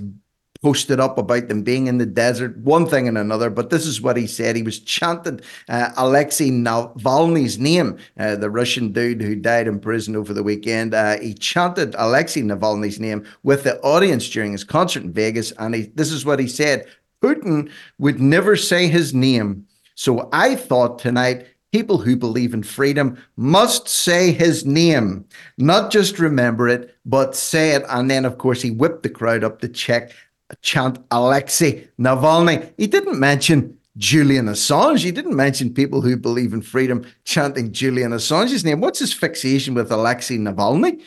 posted 0.62 0.98
up 0.98 1.16
about 1.16 1.46
them 1.46 1.62
being 1.62 1.86
in 1.86 1.98
the 1.98 2.06
desert, 2.06 2.58
one 2.58 2.84
thing 2.84 3.06
and 3.06 3.16
another. 3.16 3.50
But 3.50 3.70
this 3.70 3.86
is 3.86 4.00
what 4.00 4.16
he 4.16 4.26
said. 4.26 4.56
He 4.56 4.64
was 4.64 4.80
chanting 4.80 5.40
uh, 5.68 5.90
Alexei 5.96 6.50
Navalny's 6.50 7.56
name, 7.60 7.96
uh, 8.18 8.34
the 8.34 8.50
Russian 8.50 8.90
dude 8.90 9.22
who 9.22 9.36
died 9.36 9.68
in 9.68 9.78
prison 9.78 10.16
over 10.16 10.34
the 10.34 10.42
weekend. 10.42 10.92
Uh, 10.92 11.20
he 11.20 11.34
chanted 11.34 11.94
Alexei 11.96 12.42
Navalny's 12.42 12.98
name 12.98 13.24
with 13.44 13.62
the 13.62 13.80
audience 13.82 14.28
during 14.28 14.50
his 14.50 14.64
concert 14.64 15.04
in 15.04 15.12
Vegas. 15.12 15.52
And 15.60 15.76
he, 15.76 15.82
this 15.94 16.10
is 16.10 16.24
what 16.24 16.40
he 16.40 16.48
said 16.48 16.84
Putin 17.22 17.70
would 17.98 18.18
never 18.18 18.56
say 18.56 18.88
his 18.88 19.14
name. 19.14 19.68
So 19.94 20.28
I 20.32 20.56
thought 20.56 20.98
tonight 20.98 21.46
People 21.72 21.98
who 21.98 22.16
believe 22.16 22.54
in 22.54 22.62
freedom 22.62 23.18
must 23.36 23.88
say 23.88 24.32
his 24.32 24.64
name, 24.64 25.26
not 25.58 25.90
just 25.90 26.18
remember 26.18 26.66
it, 26.66 26.96
but 27.04 27.36
say 27.36 27.72
it. 27.72 27.84
And 27.90 28.10
then, 28.10 28.24
of 28.24 28.38
course, 28.38 28.62
he 28.62 28.70
whipped 28.70 29.02
the 29.02 29.10
crowd 29.10 29.44
up 29.44 29.60
to 29.60 29.68
check, 29.68 30.12
chant 30.62 30.98
Alexei 31.10 31.86
Navalny. 32.00 32.72
He 32.78 32.86
didn't 32.86 33.20
mention 33.20 33.76
Julian 33.98 34.46
Assange. 34.46 35.04
He 35.04 35.10
didn't 35.10 35.36
mention 35.36 35.74
people 35.74 36.00
who 36.00 36.16
believe 36.16 36.54
in 36.54 36.62
freedom 36.62 37.04
chanting 37.24 37.72
Julian 37.72 38.12
Assange's 38.12 38.64
name. 38.64 38.80
What's 38.80 39.00
his 39.00 39.12
fixation 39.12 39.74
with 39.74 39.92
Alexei 39.92 40.38
Navalny? 40.38 41.02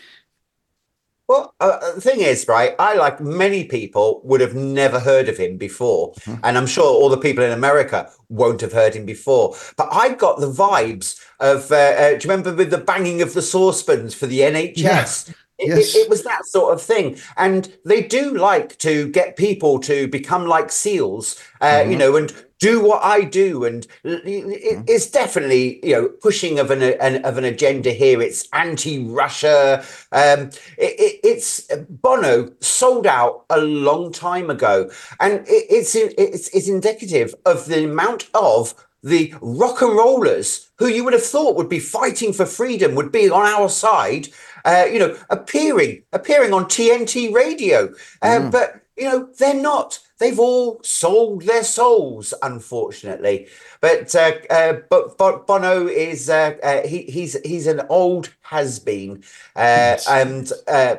Well, 1.32 1.56
uh, 1.62 1.94
the 1.94 2.02
thing 2.02 2.20
is, 2.20 2.46
right, 2.50 2.76
I, 2.78 2.96
like 2.96 3.22
many 3.22 3.63
people, 3.63 4.20
would 4.26 4.41
have 4.41 4.54
never 4.54 5.00
heard 5.00 5.30
of 5.30 5.38
him 5.38 5.56
before. 5.56 6.12
Mm-hmm. 6.12 6.44
And 6.44 6.58
I'm 6.58 6.67
sure 6.67 6.84
all 6.84 7.08
the 7.08 7.15
people 7.15 7.41
in 7.41 7.54
America 7.54 8.12
won't 8.28 8.60
have 8.60 8.74
heard 8.74 8.96
him 8.96 9.06
before. 9.06 9.56
But 9.78 9.88
I 9.94 10.10
got 10.13 10.41
the 10.41 10.52
vibes 10.52 11.22
of, 11.39 11.72
uh, 11.72 11.76
uh, 11.76 12.10
do 12.10 12.15
you 12.15 12.30
remember 12.30 12.54
with 12.54 12.70
the 12.70 12.80
banging 12.80 13.22
of 13.22 13.34
the 13.34 13.41
saucepans 13.41 14.13
for 14.13 14.28
the 14.28 14.41
NHS? 14.41 14.76
Yeah. 14.76 15.34
It, 15.58 15.67
yes. 15.67 15.96
it, 15.96 16.00
it, 16.00 16.10
was 16.10 16.24
that 16.24 16.46
sort 16.48 16.74
of 16.74 16.82
thing. 16.82 17.17
And 17.38 17.72
they 17.86 18.02
do 18.02 18.36
like 18.36 18.78
to 18.80 19.08
get 19.12 19.38
people 19.38 19.80
to 19.82 20.10
become 20.10 20.48
like 20.48 20.70
SEALs, 20.70 21.41
uh, 21.62 21.67
mm-hmm. 21.67 21.91
you 21.91 21.98
know, 21.98 22.17
and 22.17 22.34
do 22.62 22.80
what 22.80 23.04
I 23.04 23.24
do, 23.24 23.65
and 23.65 23.86
mm-hmm. 24.06 24.84
it's 24.88 25.10
definitely 25.10 25.86
you 25.86 25.93
know 25.93 26.08
pushing 26.08 26.60
of 26.60 26.71
an, 26.71 26.82
an 26.84 27.26
of 27.26 27.38
an 27.38 27.43
agenda 27.43 27.91
here. 27.91 28.21
It's 28.21 28.47
anti-Russia. 28.54 29.84
Um, 30.12 30.52
it, 30.78 30.93
it, 31.00 31.19
it's 31.24 31.67
Bono 31.89 32.52
sold 32.62 33.08
out 33.08 33.45
a 33.50 33.60
long 33.60 34.13
time 34.13 34.50
ago, 34.50 34.89
and 35.19 35.43
it's 35.47 35.95
it's 35.95 36.47
it's 36.50 36.69
indicative 36.69 37.34
of 37.45 37.65
the 37.65 37.84
amount 37.84 38.30
of 38.34 38.76
the 39.04 39.34
rock 39.41 39.82
and 39.82 39.95
rollers 39.95 40.69
who 40.78 40.88
you 40.88 41.04
would 41.04 41.13
have 41.13 41.26
thought 41.26 41.56
would 41.56 41.69
be 41.69 41.80
fighting 41.80 42.32
for 42.32 42.45
freedom 42.45 42.93
would 42.93 43.12
be 43.12 43.28
on 43.30 43.45
our 43.45 43.69
side. 43.69 44.28
Uh, 44.63 44.86
you 44.91 45.00
know, 45.00 45.17
appearing 45.32 46.04
appearing 46.13 46.54
on 46.54 46.65
TNT 46.65 47.34
radio, 47.34 47.91
uh, 48.21 48.38
mm. 48.38 48.52
but 48.52 48.82
you 48.95 49.06
know 49.06 49.28
they're 49.39 49.56
not 49.56 49.97
they've 50.21 50.39
all 50.39 50.79
sold 50.84 51.41
their 51.41 51.63
souls, 51.63 52.34
unfortunately. 52.41 53.47
But 53.81 54.15
uh, 54.15 54.34
uh, 54.49 54.73
but, 54.89 55.47
Bono 55.47 55.88
is 55.88 56.29
uh, 56.29 56.55
uh 56.63 56.88
he, 56.88 57.01
he's 57.03 57.38
he's 57.43 57.67
an 57.67 57.81
old 57.89 58.34
has 58.43 58.79
been, 58.79 59.23
uh, 59.57 59.97
and. 60.07 60.49
Uh, 60.67 60.95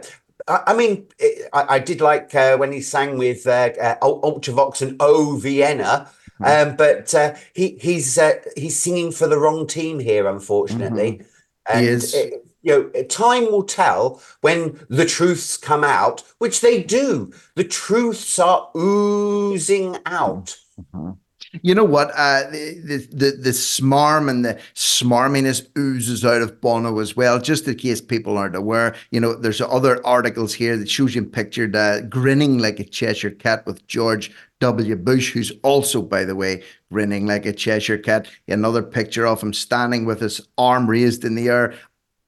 I, 0.48 0.74
mean, 0.74 1.06
I, 1.52 1.76
I, 1.76 1.78
did 1.78 2.00
like 2.00 2.32
when 2.32 2.72
he 2.72 2.80
sang 2.80 3.16
with 3.16 3.44
Ultravox 3.44 4.82
and 4.82 4.96
O 4.98 5.36
Vienna, 5.36 6.10
hmm. 6.38 6.44
um, 6.44 6.74
but 6.74 7.14
he 7.54 7.78
he's 7.80 8.18
he's 8.56 8.76
singing 8.76 9.12
for 9.12 9.28
the 9.28 9.38
wrong 9.38 9.68
team 9.68 10.00
here, 10.00 10.26
unfortunately. 10.26 11.12
Mm-hmm. 11.12 11.72
And 11.72 11.80
he 11.80 11.86
is. 11.86 12.12
It, 12.12 12.44
you 12.62 12.90
know, 12.94 13.02
time 13.04 13.44
will 13.44 13.64
tell 13.64 14.22
when 14.40 14.78
the 14.88 15.04
truths 15.04 15.56
come 15.56 15.84
out, 15.84 16.22
which 16.38 16.60
they 16.60 16.82
do. 16.82 17.32
The 17.56 17.64
truths 17.64 18.38
are 18.38 18.70
oozing 18.76 19.98
out. 20.06 20.56
Mm-hmm. 20.80 21.12
You 21.60 21.74
know 21.74 21.84
what? 21.84 22.10
Uh, 22.16 22.48
the, 22.50 23.06
the 23.12 23.30
the 23.32 23.50
smarm 23.50 24.30
and 24.30 24.42
the 24.42 24.58
smarminess 24.74 25.66
oozes 25.76 26.24
out 26.24 26.40
of 26.40 26.60
Bono 26.62 26.98
as 26.98 27.14
well. 27.14 27.38
Just 27.38 27.68
in 27.68 27.74
case 27.74 28.00
people 28.00 28.38
aren't 28.38 28.56
aware, 28.56 28.94
you 29.10 29.20
know, 29.20 29.34
there's 29.34 29.60
other 29.60 30.04
articles 30.06 30.54
here 30.54 30.78
that 30.78 30.88
shows 30.88 31.14
him 31.14 31.26
pictured 31.26 31.76
uh, 31.76 32.00
grinning 32.02 32.58
like 32.58 32.80
a 32.80 32.84
Cheshire 32.84 33.30
cat 33.30 33.66
with 33.66 33.86
George 33.86 34.32
W. 34.60 34.96
Bush, 34.96 35.32
who's 35.32 35.52
also, 35.62 36.00
by 36.00 36.24
the 36.24 36.36
way, 36.36 36.62
grinning 36.90 37.26
like 37.26 37.44
a 37.44 37.52
Cheshire 37.52 37.98
cat. 37.98 38.28
Another 38.48 38.82
picture 38.82 39.26
of 39.26 39.42
him 39.42 39.52
standing 39.52 40.06
with 40.06 40.20
his 40.20 40.40
arm 40.56 40.88
raised 40.88 41.22
in 41.22 41.34
the 41.34 41.48
air 41.48 41.74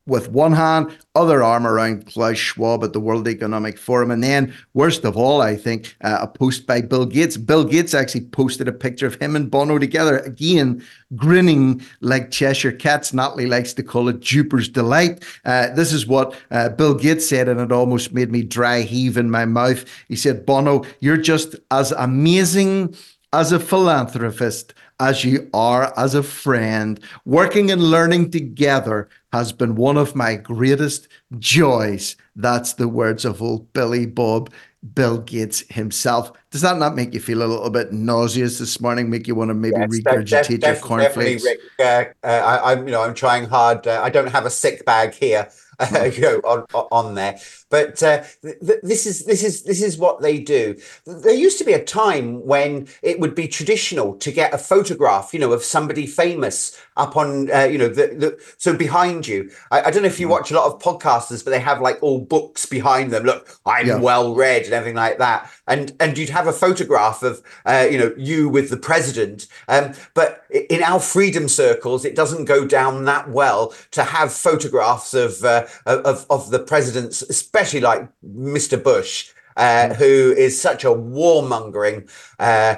with 0.06 0.28
one 0.28 0.52
hand, 0.52 0.96
other 1.14 1.42
arm 1.42 1.66
around 1.66 2.06
Klaus 2.06 2.36
Schwab 2.36 2.84
at 2.84 2.92
the 2.92 3.00
World 3.00 3.26
Economic 3.26 3.78
Forum. 3.78 4.10
And 4.10 4.22
then, 4.22 4.54
worst 4.74 5.04
of 5.04 5.16
all, 5.16 5.40
I 5.40 5.56
think, 5.56 5.96
uh, 6.02 6.18
a 6.20 6.26
post 6.26 6.66
by 6.66 6.82
Bill 6.82 7.06
Gates. 7.06 7.36
Bill 7.36 7.64
Gates 7.64 7.94
actually 7.94 8.26
posted 8.26 8.68
a 8.68 8.72
picture 8.72 9.06
of 9.06 9.14
him 9.14 9.34
and 9.34 9.50
Bono 9.50 9.78
together, 9.78 10.18
again, 10.18 10.84
grinning 11.16 11.80
like 12.00 12.30
Cheshire 12.30 12.72
cats. 12.72 13.14
Natalie 13.14 13.46
likes 13.46 13.72
to 13.74 13.82
call 13.82 14.08
it 14.08 14.20
Jupiter's 14.20 14.68
Delight. 14.68 15.24
Uh, 15.44 15.70
this 15.70 15.92
is 15.92 16.06
what 16.06 16.36
uh, 16.50 16.68
Bill 16.68 16.94
Gates 16.94 17.26
said, 17.26 17.48
and 17.48 17.60
it 17.60 17.72
almost 17.72 18.12
made 18.12 18.30
me 18.30 18.42
dry 18.42 18.82
heave 18.82 19.16
in 19.16 19.30
my 19.30 19.46
mouth. 19.46 19.84
He 20.08 20.16
said, 20.16 20.44
Bono, 20.44 20.84
you're 21.00 21.16
just 21.16 21.56
as 21.70 21.92
amazing 21.92 22.94
as 23.32 23.52
a 23.52 23.58
philanthropist 23.58 24.74
as 25.00 25.24
you 25.24 25.48
are 25.52 25.92
as 25.98 26.14
a 26.14 26.22
friend. 26.22 27.00
Working 27.24 27.70
and 27.70 27.82
learning 27.82 28.30
together 28.30 29.08
has 29.34 29.52
been 29.52 29.74
one 29.74 29.96
of 29.96 30.14
my 30.14 30.36
greatest 30.36 31.08
joys. 31.40 32.14
That's 32.36 32.74
the 32.74 32.86
words 32.86 33.24
of 33.24 33.42
old 33.42 33.72
Billy 33.72 34.06
Bob. 34.06 34.52
Bill 34.94 35.18
Gates 35.18 35.64
himself. 35.70 36.30
Does 36.52 36.60
that 36.60 36.78
not 36.78 36.94
make 36.94 37.14
you 37.14 37.18
feel 37.20 37.42
a 37.42 37.48
little 37.48 37.70
bit 37.70 37.92
nauseous 37.92 38.58
this 38.58 38.80
morning? 38.80 39.10
Make 39.10 39.26
you 39.26 39.34
want 39.34 39.48
to 39.48 39.54
maybe 39.54 39.76
yes, 39.76 39.88
regurgitate 39.88 40.60
def- 40.60 40.76
your 40.78 40.86
cornflakes? 40.86 41.42
Rick, 41.42 41.58
uh, 41.80 42.04
uh, 42.22 42.60
I, 42.64 42.72
am 42.72 42.86
you 42.86 42.92
know, 42.92 43.02
I'm 43.02 43.14
trying 43.14 43.46
hard. 43.46 43.88
Uh, 43.88 44.00
I 44.04 44.10
don't 44.10 44.28
have 44.28 44.46
a 44.46 44.50
sick 44.50 44.84
bag 44.84 45.14
here, 45.14 45.48
you 46.12 46.20
know, 46.20 46.40
on, 46.44 46.66
on 46.92 47.14
there. 47.16 47.40
But 47.74 48.00
uh, 48.04 48.22
th- 48.42 48.78
this 48.84 49.04
is 49.04 49.24
this 49.24 49.42
is 49.42 49.64
this 49.64 49.82
is 49.82 49.98
what 49.98 50.22
they 50.22 50.38
do. 50.38 50.76
There 51.06 51.34
used 51.34 51.58
to 51.58 51.64
be 51.64 51.72
a 51.72 51.84
time 51.84 52.46
when 52.46 52.86
it 53.02 53.18
would 53.18 53.34
be 53.34 53.48
traditional 53.48 54.14
to 54.18 54.30
get 54.30 54.54
a 54.54 54.58
photograph, 54.58 55.34
you 55.34 55.40
know, 55.40 55.50
of 55.50 55.64
somebody 55.64 56.06
famous 56.06 56.80
up 56.96 57.16
on, 57.16 57.50
uh, 57.50 57.64
you 57.64 57.76
know, 57.76 57.88
the, 57.88 58.06
the 58.14 58.54
so 58.58 58.76
behind 58.76 59.26
you. 59.26 59.50
I, 59.72 59.82
I, 59.82 59.90
don't 59.90 60.02
know 60.02 60.08
if 60.08 60.20
you 60.20 60.28
mm. 60.28 60.30
watch 60.30 60.52
a 60.52 60.54
lot 60.54 60.72
of 60.72 60.80
podcasters, 60.80 61.42
but 61.44 61.50
they 61.50 61.58
have 61.58 61.80
like 61.80 62.00
all 62.00 62.20
books 62.20 62.64
behind 62.64 63.10
them. 63.10 63.24
Look, 63.24 63.58
I'm 63.66 63.88
yeah. 63.88 63.98
well 63.98 64.36
read 64.36 64.62
and 64.66 64.72
everything 64.72 64.94
like 64.94 65.18
that. 65.18 65.50
And 65.66 65.96
and 65.98 66.16
you'd 66.16 66.28
have 66.28 66.46
a 66.46 66.52
photograph 66.52 67.24
of, 67.24 67.42
uh, 67.66 67.88
you 67.90 67.98
know, 67.98 68.14
you 68.16 68.48
with 68.48 68.70
the 68.70 68.76
president. 68.76 69.48
Um, 69.66 69.94
but 70.14 70.44
in 70.70 70.80
our 70.84 71.00
freedom 71.00 71.48
circles, 71.48 72.04
it 72.04 72.14
doesn't 72.14 72.44
go 72.44 72.64
down 72.66 73.04
that 73.06 73.30
well 73.30 73.74
to 73.90 74.04
have 74.04 74.32
photographs 74.32 75.12
of 75.12 75.42
uh, 75.42 75.66
of 75.86 76.24
of 76.30 76.50
the 76.50 76.60
president's, 76.60 77.22
especially 77.22 77.63
especially 77.64 77.80
like 77.80 78.08
Mr. 78.24 78.82
Bush, 78.82 79.30
uh, 79.56 79.88
mm. 79.88 79.96
who 79.96 80.34
is 80.36 80.60
such 80.60 80.84
a 80.84 80.88
warmongering. 80.88 82.08
Uh, 82.38 82.76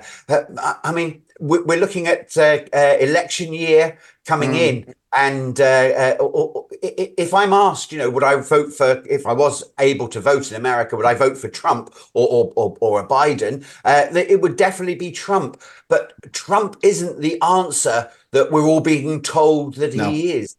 I 0.85 0.93
mean, 0.93 1.23
we're 1.39 1.79
looking 1.79 2.07
at 2.07 2.35
uh, 2.37 2.61
uh 2.73 2.97
election 2.99 3.53
year 3.53 3.99
coming 4.25 4.53
mm. 4.53 4.69
in, 4.69 4.95
and 5.15 5.61
uh, 5.61 6.17
uh, 6.19 6.63
if 6.83 7.35
I'm 7.35 7.53
asked, 7.53 7.93
you 7.93 7.99
know, 7.99 8.11
would 8.11 8.25
I 8.25 8.37
vote 8.37 8.73
for 8.73 9.03
if 9.09 9.27
I 9.27 9.33
was 9.33 9.65
able 9.79 10.09
to 10.09 10.21
vote 10.21 10.51
in 10.51 10.57
America, 10.57 10.97
would 10.97 11.07
I 11.07 11.15
vote 11.15 11.37
for 11.37 11.49
Trump 11.49 11.95
or 12.15 12.29
or, 12.29 12.53
or, 12.57 12.77
or 12.81 13.01
a 13.01 13.07
Biden? 13.07 13.65
it 13.85 14.41
would 14.41 14.57
definitely 14.57 14.95
be 14.95 15.11
Trump, 15.11 15.61
but 15.89 16.15
Trump 16.33 16.77
isn't 16.83 17.21
the 17.21 17.41
answer 17.43 18.09
that 18.33 18.51
we're 18.51 18.67
all 18.67 18.81
being 18.81 19.21
told 19.21 19.75
that 19.75 19.95
no. 19.95 20.11
he 20.11 20.33
is. 20.33 20.57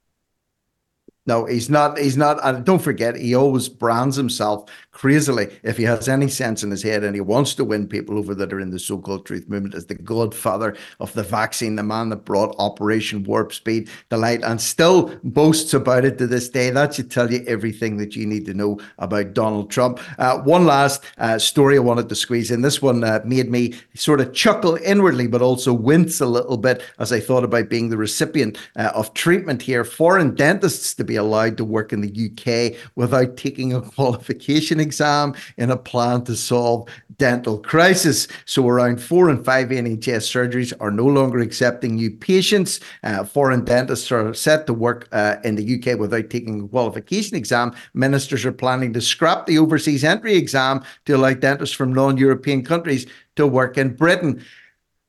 No, 1.27 1.45
he's 1.45 1.69
not. 1.69 1.97
He's 1.97 2.17
not. 2.17 2.39
And 2.41 2.65
don't 2.65 2.81
forget, 2.81 3.17
he 3.17 3.35
always 3.35 3.67
brands 3.67 4.15
himself 4.15 4.69
crazily, 4.97 5.47
if 5.61 5.77
he 5.77 5.83
has 5.83 6.07
any 6.07 6.27
sense 6.27 6.63
in 6.63 6.71
his 6.71 6.81
head 6.81 7.03
and 7.03 7.13
he 7.13 7.21
wants 7.21 7.53
to 7.53 7.63
win 7.63 7.87
people 7.87 8.17
over 8.17 8.33
that 8.33 8.51
are 8.51 8.59
in 8.59 8.71
the 8.71 8.79
so-called 8.79 9.27
truth 9.27 9.47
movement, 9.47 9.75
as 9.75 9.85
the 9.85 9.93
godfather 9.93 10.75
of 10.99 11.13
the 11.13 11.21
vaccine, 11.21 11.75
the 11.75 11.83
man 11.83 12.09
that 12.09 12.25
brought 12.25 12.55
Operation 12.57 13.23
Warp 13.23 13.53
Speed 13.53 13.89
to 14.09 14.17
light, 14.17 14.41
and 14.43 14.59
still 14.59 15.15
boasts 15.23 15.75
about 15.75 16.03
it 16.03 16.17
to 16.17 16.25
this 16.25 16.49
day. 16.49 16.71
That 16.71 16.95
should 16.95 17.11
tell 17.11 17.31
you 17.31 17.43
everything 17.45 17.97
that 17.97 18.15
you 18.15 18.25
need 18.25 18.47
to 18.47 18.55
know 18.55 18.79
about 18.97 19.33
Donald 19.33 19.69
Trump. 19.69 19.99
Uh, 20.17 20.39
one 20.39 20.65
last 20.65 21.03
uh, 21.19 21.37
story 21.37 21.75
I 21.75 21.81
wanted 21.81 22.09
to 22.09 22.15
squeeze 22.15 22.49
in. 22.49 22.63
This 22.63 22.81
one 22.81 23.03
uh, 23.03 23.19
made 23.23 23.51
me 23.51 23.75
sort 23.93 24.19
of 24.19 24.33
chuckle 24.33 24.77
inwardly, 24.77 25.27
but 25.27 25.43
also 25.43 25.73
wince 25.73 26.21
a 26.21 26.25
little 26.25 26.57
bit 26.57 26.81
as 26.97 27.11
I 27.11 27.19
thought 27.19 27.43
about 27.43 27.69
being 27.69 27.89
the 27.89 27.97
recipient 27.97 28.57
uh, 28.75 28.91
of 28.95 29.13
treatment 29.13 29.61
here. 29.61 29.83
Foreign 29.83 30.33
dentists 30.33 30.95
to 30.95 31.03
be 31.03 31.16
allowed 31.17 31.57
to 31.57 31.65
work 31.65 31.91
in 31.91 32.01
the 32.01 32.09
UK 32.09 32.79
without 32.95 33.37
taking 33.37 33.73
a 33.73 33.81
qualification 33.81 34.79
exam 34.79 35.35
in 35.57 35.71
a 35.71 35.77
plan 35.77 36.23
to 36.23 36.35
solve 36.35 36.87
dental 37.17 37.57
crisis. 37.59 38.27
So 38.45 38.67
around 38.67 39.01
four 39.01 39.29
and 39.29 39.43
five 39.43 39.69
NHS 39.69 40.25
surgeries 40.31 40.73
are 40.79 40.91
no 40.91 41.05
longer 41.05 41.39
accepting 41.39 41.95
new 41.95 42.11
patients. 42.11 42.79
Uh, 43.03 43.23
foreign 43.23 43.65
dentists 43.65 44.11
are 44.11 44.33
set 44.33 44.67
to 44.67 44.73
work 44.73 45.07
uh, 45.11 45.37
in 45.43 45.55
the 45.55 45.75
UK 45.77 45.99
without 45.99 46.29
taking 46.29 46.61
a 46.61 46.67
qualification 46.67 47.35
exam. 47.35 47.73
Ministers 47.93 48.45
are 48.45 48.51
planning 48.51 48.93
to 48.93 49.01
scrap 49.01 49.45
the 49.45 49.57
overseas 49.57 50.03
entry 50.03 50.35
exam 50.35 50.83
to 51.05 51.13
allow 51.13 51.33
dentists 51.33 51.75
from 51.75 51.93
non-European 51.93 52.63
countries 52.63 53.07
to 53.35 53.47
work 53.47 53.77
in 53.77 53.95
Britain. 53.95 54.43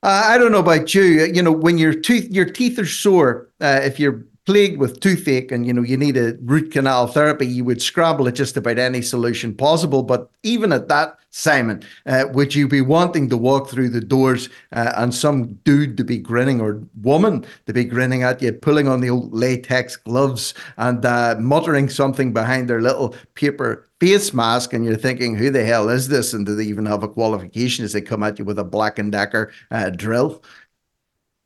Uh, 0.02 0.22
I 0.26 0.38
don't 0.38 0.52
know 0.52 0.60
about 0.60 0.94
you. 0.94 1.02
You 1.02 1.42
know, 1.42 1.52
when 1.52 1.76
your 1.76 1.92
tooth 1.92 2.30
your 2.30 2.44
teeth 2.44 2.78
are 2.78 2.86
sore, 2.86 3.48
uh, 3.60 3.80
if 3.82 3.98
you're 3.98 4.24
plagued 4.48 4.78
with 4.78 5.00
toothache 5.00 5.52
and 5.52 5.66
you 5.66 5.74
know 5.74 5.82
you 5.82 5.94
need 5.94 6.16
a 6.16 6.34
root 6.40 6.72
canal 6.72 7.06
therapy, 7.06 7.46
you 7.46 7.62
would 7.64 7.82
scramble 7.82 8.26
at 8.26 8.34
just 8.34 8.56
about 8.56 8.78
any 8.78 9.02
solution 9.02 9.54
possible. 9.54 10.02
But 10.02 10.30
even 10.42 10.72
at 10.72 10.88
that, 10.88 11.18
Simon, 11.28 11.82
uh, 12.06 12.24
would 12.32 12.54
you 12.54 12.66
be 12.66 12.80
wanting 12.80 13.28
to 13.28 13.36
walk 13.36 13.68
through 13.68 13.90
the 13.90 14.00
doors 14.00 14.48
uh, 14.72 14.92
and 14.96 15.14
some 15.14 15.52
dude 15.64 15.98
to 15.98 16.04
be 16.04 16.16
grinning 16.16 16.62
or 16.62 16.82
woman 17.02 17.44
to 17.66 17.74
be 17.74 17.84
grinning 17.84 18.22
at 18.22 18.40
you, 18.40 18.54
pulling 18.54 18.88
on 18.88 19.02
the 19.02 19.10
old 19.10 19.34
latex 19.34 19.96
gloves 19.96 20.54
and 20.78 21.04
uh, 21.04 21.36
muttering 21.38 21.90
something 21.90 22.32
behind 22.32 22.70
their 22.70 22.80
little 22.80 23.14
paper 23.34 23.86
face 24.00 24.32
mask, 24.32 24.72
and 24.72 24.82
you're 24.82 24.96
thinking, 24.96 25.34
who 25.34 25.50
the 25.50 25.66
hell 25.66 25.90
is 25.90 26.08
this? 26.08 26.32
And 26.32 26.46
do 26.46 26.54
they 26.54 26.64
even 26.64 26.86
have 26.86 27.02
a 27.02 27.08
qualification 27.08 27.84
as 27.84 27.92
they 27.92 28.00
come 28.00 28.22
at 28.22 28.38
you 28.38 28.46
with 28.46 28.58
a 28.58 28.64
Black 28.64 28.98
and 28.98 29.12
Decker 29.12 29.52
uh, 29.70 29.90
drill? 29.90 30.42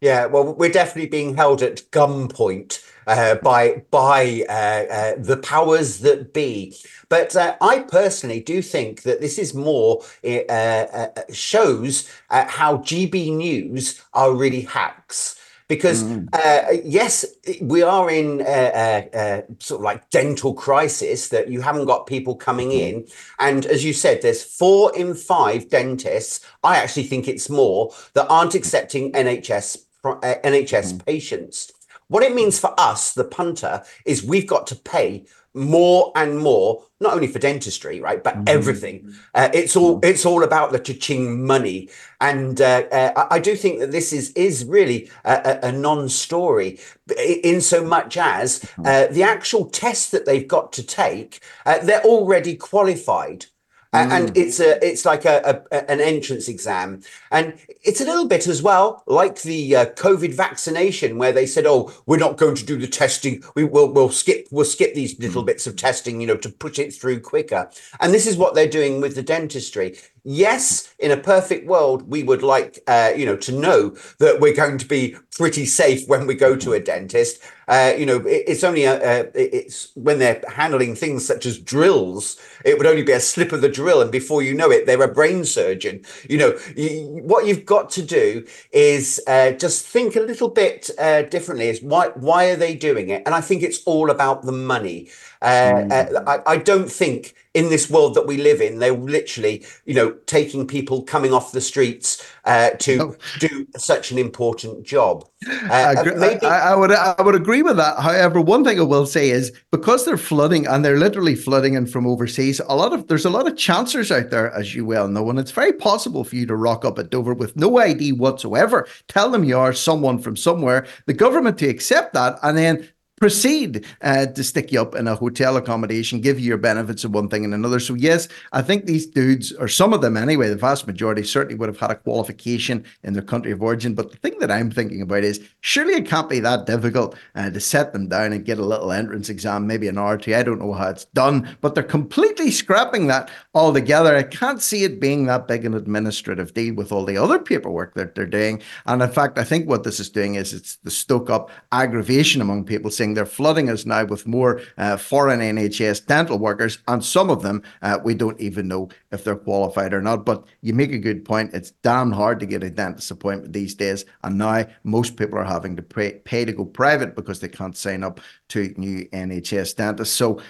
Yeah, 0.00 0.26
well, 0.26 0.54
we're 0.54 0.70
definitely 0.70 1.08
being 1.08 1.36
held 1.36 1.62
at 1.62 1.90
gunpoint 1.90 2.80
uh, 3.06 3.36
by 3.36 3.82
by 3.90 4.44
uh, 4.48 4.52
uh, 4.52 5.14
the 5.18 5.36
powers 5.36 6.00
that 6.00 6.32
be. 6.32 6.76
But 7.08 7.36
uh, 7.36 7.56
I 7.60 7.80
personally 7.80 8.40
do 8.40 8.62
think 8.62 9.02
that 9.02 9.20
this 9.20 9.38
is 9.38 9.54
more 9.54 10.02
uh, 10.24 10.52
uh, 10.52 11.08
shows 11.32 12.08
how 12.30 12.78
GB 12.78 13.36
News 13.36 14.02
are 14.14 14.34
really 14.34 14.62
hacks 14.62 15.38
because 15.72 16.04
mm. 16.04 16.28
uh, 16.34 16.70
yes, 16.84 17.24
we 17.62 17.82
are 17.82 18.10
in 18.10 18.42
a, 18.42 18.44
a, 18.44 19.08
a, 19.14 19.44
sort 19.58 19.80
of 19.80 19.84
like 19.84 20.10
dental 20.10 20.52
crisis 20.52 21.28
that 21.28 21.48
you 21.48 21.62
haven't 21.62 21.86
got 21.86 22.06
people 22.06 22.34
coming 22.34 22.68
mm-hmm. 22.68 22.98
in, 22.98 23.06
and 23.38 23.64
as 23.64 23.82
you 23.82 23.94
said, 23.94 24.20
there's 24.20 24.42
four 24.44 24.94
in 24.94 25.14
five 25.14 25.70
dentists. 25.70 26.44
I 26.62 26.76
actually 26.76 27.04
think 27.04 27.26
it's 27.26 27.48
more 27.48 27.90
that 28.12 28.26
aren't 28.28 28.54
accepting 28.54 29.12
NHS 29.12 29.78
uh, 30.04 30.16
NHS 30.44 30.92
mm. 30.92 31.06
patients. 31.06 31.72
What 32.12 32.22
it 32.22 32.34
means 32.34 32.58
for 32.58 32.74
us, 32.76 33.14
the 33.14 33.24
punter, 33.24 33.82
is 34.04 34.22
we've 34.22 34.46
got 34.46 34.66
to 34.66 34.76
pay 34.76 35.24
more 35.54 36.12
and 36.14 36.38
more, 36.38 36.84
not 37.00 37.14
only 37.14 37.26
for 37.26 37.38
dentistry, 37.38 38.02
right, 38.02 38.22
but 38.22 38.34
mm-hmm. 38.34 38.48
everything. 38.48 39.14
Uh, 39.34 39.48
it's 39.54 39.76
all 39.76 39.94
mm-hmm. 39.94 40.10
it's 40.10 40.26
all 40.26 40.42
about 40.42 40.72
the 40.72 40.78
cha-ching 40.78 41.46
money, 41.46 41.88
and 42.20 42.60
uh, 42.60 42.82
uh, 42.92 43.28
I 43.30 43.38
do 43.38 43.56
think 43.56 43.80
that 43.80 43.92
this 43.92 44.12
is 44.12 44.30
is 44.32 44.66
really 44.66 45.10
a, 45.24 45.60
a, 45.62 45.72
non-story, 45.72 46.80
in 47.16 47.62
so 47.62 47.82
much 47.82 48.18
as 48.18 48.60
mm-hmm. 48.60 48.82
uh, 48.84 49.06
the 49.06 49.22
actual 49.22 49.64
test 49.64 50.12
that 50.12 50.26
they've 50.26 50.46
got 50.46 50.70
to 50.74 50.82
take, 50.82 51.40
uh, 51.64 51.78
they're 51.78 52.04
already 52.04 52.56
qualified. 52.56 53.46
Mm. 53.94 54.10
And 54.10 54.36
it's 54.36 54.58
a, 54.58 54.82
it's 54.84 55.04
like 55.04 55.26
a, 55.26 55.62
a, 55.70 55.90
an 55.90 56.00
entrance 56.00 56.48
exam, 56.48 57.02
and 57.30 57.52
it's 57.84 58.00
a 58.00 58.06
little 58.06 58.26
bit 58.26 58.46
as 58.46 58.62
well 58.62 59.02
like 59.06 59.42
the 59.42 59.76
uh, 59.76 59.84
COVID 59.86 60.32
vaccination, 60.32 61.18
where 61.18 61.32
they 61.32 61.44
said, 61.44 61.66
"Oh, 61.66 61.92
we're 62.06 62.16
not 62.16 62.38
going 62.38 62.54
to 62.54 62.64
do 62.64 62.78
the 62.78 62.86
testing. 62.86 63.42
We 63.54 63.64
will 63.64 63.92
we'll 63.92 64.08
skip 64.08 64.48
we'll 64.50 64.64
skip 64.64 64.94
these 64.94 65.18
little 65.20 65.42
bits 65.42 65.66
of 65.66 65.76
testing, 65.76 66.22
you 66.22 66.26
know, 66.26 66.38
to 66.38 66.48
push 66.48 66.78
it 66.78 66.94
through 66.94 67.20
quicker." 67.20 67.70
And 68.00 68.14
this 68.14 68.26
is 68.26 68.38
what 68.38 68.54
they're 68.54 68.66
doing 68.66 69.02
with 69.02 69.14
the 69.14 69.22
dentistry 69.22 69.98
yes, 70.24 70.94
in 70.98 71.10
a 71.10 71.16
perfect 71.16 71.66
world, 71.66 72.08
we 72.08 72.22
would 72.22 72.42
like, 72.42 72.78
uh, 72.86 73.12
you 73.16 73.26
know, 73.26 73.36
to 73.36 73.52
know 73.52 73.90
that 74.18 74.40
we're 74.40 74.54
going 74.54 74.78
to 74.78 74.86
be 74.86 75.16
pretty 75.36 75.66
safe 75.66 76.08
when 76.08 76.26
we 76.26 76.34
go 76.34 76.56
to 76.56 76.72
a 76.72 76.80
dentist. 76.80 77.42
Uh, 77.72 77.94
you 77.96 78.04
know, 78.04 78.18
it, 78.26 78.44
it's 78.48 78.64
only 78.64 78.84
a, 78.84 79.00
a, 79.02 79.30
it's 79.34 79.92
when 79.94 80.18
they're 80.18 80.42
handling 80.46 80.94
things 80.94 81.26
such 81.26 81.46
as 81.46 81.58
drills, 81.58 82.36
it 82.66 82.76
would 82.76 82.86
only 82.86 83.02
be 83.02 83.12
a 83.12 83.20
slip 83.20 83.50
of 83.50 83.62
the 83.62 83.68
drill, 83.68 84.02
and 84.02 84.12
before 84.12 84.42
you 84.42 84.52
know 84.52 84.70
it, 84.70 84.84
they're 84.84 85.02
a 85.02 85.08
brain 85.08 85.42
surgeon. 85.42 86.04
You 86.28 86.36
know, 86.36 86.58
you, 86.76 87.22
what 87.24 87.46
you've 87.46 87.64
got 87.64 87.88
to 87.92 88.02
do 88.02 88.44
is 88.72 89.22
uh, 89.26 89.52
just 89.52 89.86
think 89.86 90.16
a 90.16 90.20
little 90.20 90.50
bit 90.50 90.90
uh, 90.98 91.22
differently. 91.22 91.68
Is 91.70 91.80
why 91.82 92.08
why 92.08 92.50
are 92.50 92.56
they 92.56 92.74
doing 92.74 93.08
it? 93.08 93.22
And 93.24 93.34
I 93.34 93.40
think 93.40 93.62
it's 93.62 93.82
all 93.84 94.10
about 94.10 94.42
the 94.42 94.52
money. 94.52 95.08
Uh, 95.42 95.74
mm. 95.74 96.24
I, 96.26 96.40
I 96.46 96.56
don't 96.56 96.90
think 96.90 97.34
in 97.54 97.68
this 97.68 97.90
world 97.90 98.14
that 98.14 98.26
we 98.26 98.38
live 98.38 98.62
in, 98.62 98.78
they're 98.78 98.96
literally, 98.96 99.66
you 99.84 99.92
know, 99.92 100.12
taking 100.24 100.66
people 100.66 101.02
coming 101.02 101.34
off 101.34 101.52
the 101.52 101.60
streets 101.60 102.26
uh, 102.44 102.70
to 102.78 102.98
oh. 103.02 103.16
do 103.40 103.66
such 103.76 104.10
an 104.10 104.16
important 104.16 104.84
job. 104.84 105.28
Uh, 105.46 105.94
I, 105.98 106.02
maybe- 106.14 106.46
I, 106.46 106.72
I, 106.72 106.74
would 106.74 106.92
I 106.92 107.20
would 107.20 107.34
agree 107.34 107.62
with 107.62 107.76
that. 107.76 107.98
However, 108.00 108.40
one 108.40 108.64
thing 108.64 108.78
I 108.78 108.84
will 108.84 109.04
say 109.04 109.30
is 109.30 109.52
because 109.70 110.04
they're 110.04 110.16
flooding 110.16 110.66
and 110.66 110.82
they're 110.82 110.98
literally 110.98 111.34
flooding 111.34 111.74
in 111.74 111.86
from 111.86 112.06
overseas, 112.06 112.60
a 112.60 112.74
lot 112.74 112.94
of 112.94 113.08
there's 113.08 113.26
a 113.26 113.30
lot 113.30 113.46
of 113.46 113.56
chancers 113.56 114.10
out 114.10 114.30
there, 114.30 114.50
as 114.52 114.74
you 114.74 114.86
well 114.86 115.08
know, 115.08 115.28
and 115.28 115.38
it's 115.38 115.50
very 115.50 115.72
possible 115.72 116.24
for 116.24 116.36
you 116.36 116.46
to 116.46 116.56
rock 116.56 116.84
up 116.84 116.98
at 116.98 117.10
Dover 117.10 117.34
with 117.34 117.56
no 117.56 117.78
ID 117.78 118.12
whatsoever. 118.12 118.88
Tell 119.08 119.30
them 119.30 119.44
you 119.44 119.58
are 119.58 119.74
someone 119.74 120.18
from 120.18 120.36
somewhere, 120.36 120.86
the 121.06 121.14
government 121.14 121.58
to 121.58 121.68
accept 121.68 122.14
that, 122.14 122.38
and 122.42 122.56
then 122.56 122.88
proceed 123.22 123.86
uh, 124.00 124.26
to 124.26 124.42
stick 124.42 124.72
you 124.72 124.82
up 124.82 124.96
in 124.96 125.06
a 125.06 125.14
hotel 125.14 125.56
accommodation, 125.56 126.20
give 126.20 126.40
you 126.40 126.46
your 126.48 126.58
benefits 126.58 127.04
of 127.04 127.14
one 127.14 127.28
thing 127.28 127.44
and 127.44 127.54
another. 127.54 127.78
So, 127.78 127.94
yes, 127.94 128.26
I 128.50 128.62
think 128.62 128.84
these 128.84 129.06
dudes, 129.06 129.52
or 129.52 129.68
some 129.68 129.92
of 129.92 130.00
them 130.00 130.16
anyway, 130.16 130.48
the 130.48 130.56
vast 130.56 130.88
majority 130.88 131.22
certainly 131.22 131.54
would 131.54 131.68
have 131.68 131.78
had 131.78 131.92
a 131.92 131.94
qualification 131.94 132.84
in 133.04 133.12
their 133.12 133.22
country 133.22 133.52
of 133.52 133.62
origin. 133.62 133.94
But 133.94 134.10
the 134.10 134.16
thing 134.16 134.40
that 134.40 134.50
I'm 134.50 134.72
thinking 134.72 135.02
about 135.02 135.22
is 135.22 135.38
surely 135.60 135.94
it 135.94 136.08
can't 136.08 136.28
be 136.28 136.40
that 136.40 136.66
difficult 136.66 137.14
uh, 137.36 137.48
to 137.50 137.60
set 137.60 137.92
them 137.92 138.08
down 138.08 138.32
and 138.32 138.44
get 138.44 138.58
a 138.58 138.64
little 138.64 138.90
entrance 138.90 139.28
exam, 139.28 139.68
maybe 139.68 139.86
an 139.86 140.00
RT. 140.00 140.30
I 140.30 140.42
don't 140.42 140.58
know 140.58 140.72
how 140.72 140.88
it's 140.88 141.04
done, 141.04 141.56
but 141.60 141.76
they're 141.76 141.84
completely 141.84 142.50
scrapping 142.50 143.06
that 143.06 143.30
altogether. 143.54 144.16
I 144.16 144.24
can't 144.24 144.60
see 144.60 144.82
it 144.82 144.98
being 144.98 145.26
that 145.26 145.46
big 145.46 145.64
an 145.64 145.74
administrative 145.74 146.54
deal 146.54 146.74
with 146.74 146.90
all 146.90 147.04
the 147.04 147.18
other 147.18 147.38
paperwork 147.38 147.94
that 147.94 148.16
they're 148.16 148.26
doing. 148.26 148.60
And 148.86 149.00
in 149.00 149.12
fact, 149.12 149.38
I 149.38 149.44
think 149.44 149.68
what 149.68 149.84
this 149.84 150.00
is 150.00 150.10
doing 150.10 150.34
is 150.34 150.52
it's 150.52 150.74
the 150.78 150.90
stoke 150.90 151.30
up 151.30 151.52
aggravation 151.70 152.40
among 152.40 152.64
people 152.64 152.90
saying, 152.90 153.11
they're 153.14 153.26
flooding 153.26 153.70
us 153.70 153.86
now 153.86 154.04
with 154.04 154.26
more 154.26 154.60
uh, 154.78 154.96
foreign 154.96 155.40
NHS 155.40 156.06
dental 156.06 156.38
workers, 156.38 156.78
and 156.88 157.04
some 157.04 157.30
of 157.30 157.42
them 157.42 157.62
uh, 157.82 157.98
we 158.02 158.14
don't 158.14 158.40
even 158.40 158.68
know 158.68 158.88
if 159.10 159.24
they're 159.24 159.36
qualified 159.36 159.92
or 159.92 160.02
not. 160.02 160.24
But 160.24 160.44
you 160.60 160.74
make 160.74 160.92
a 160.92 160.98
good 160.98 161.24
point. 161.24 161.54
It's 161.54 161.70
damn 161.82 162.12
hard 162.12 162.40
to 162.40 162.46
get 162.46 162.64
a 162.64 162.70
dentist 162.70 163.10
appointment 163.10 163.52
these 163.52 163.74
days, 163.74 164.04
and 164.24 164.38
now 164.38 164.66
most 164.84 165.16
people 165.16 165.38
are 165.38 165.44
having 165.44 165.76
to 165.76 165.82
pay, 165.82 166.20
pay 166.24 166.44
to 166.44 166.52
go 166.52 166.64
private 166.64 167.14
because 167.14 167.40
they 167.40 167.48
can't 167.48 167.76
sign 167.76 168.02
up 168.02 168.20
to 168.48 168.74
new 168.76 169.06
NHS 169.10 169.76
dentists. 169.76 170.16
So 170.16 170.40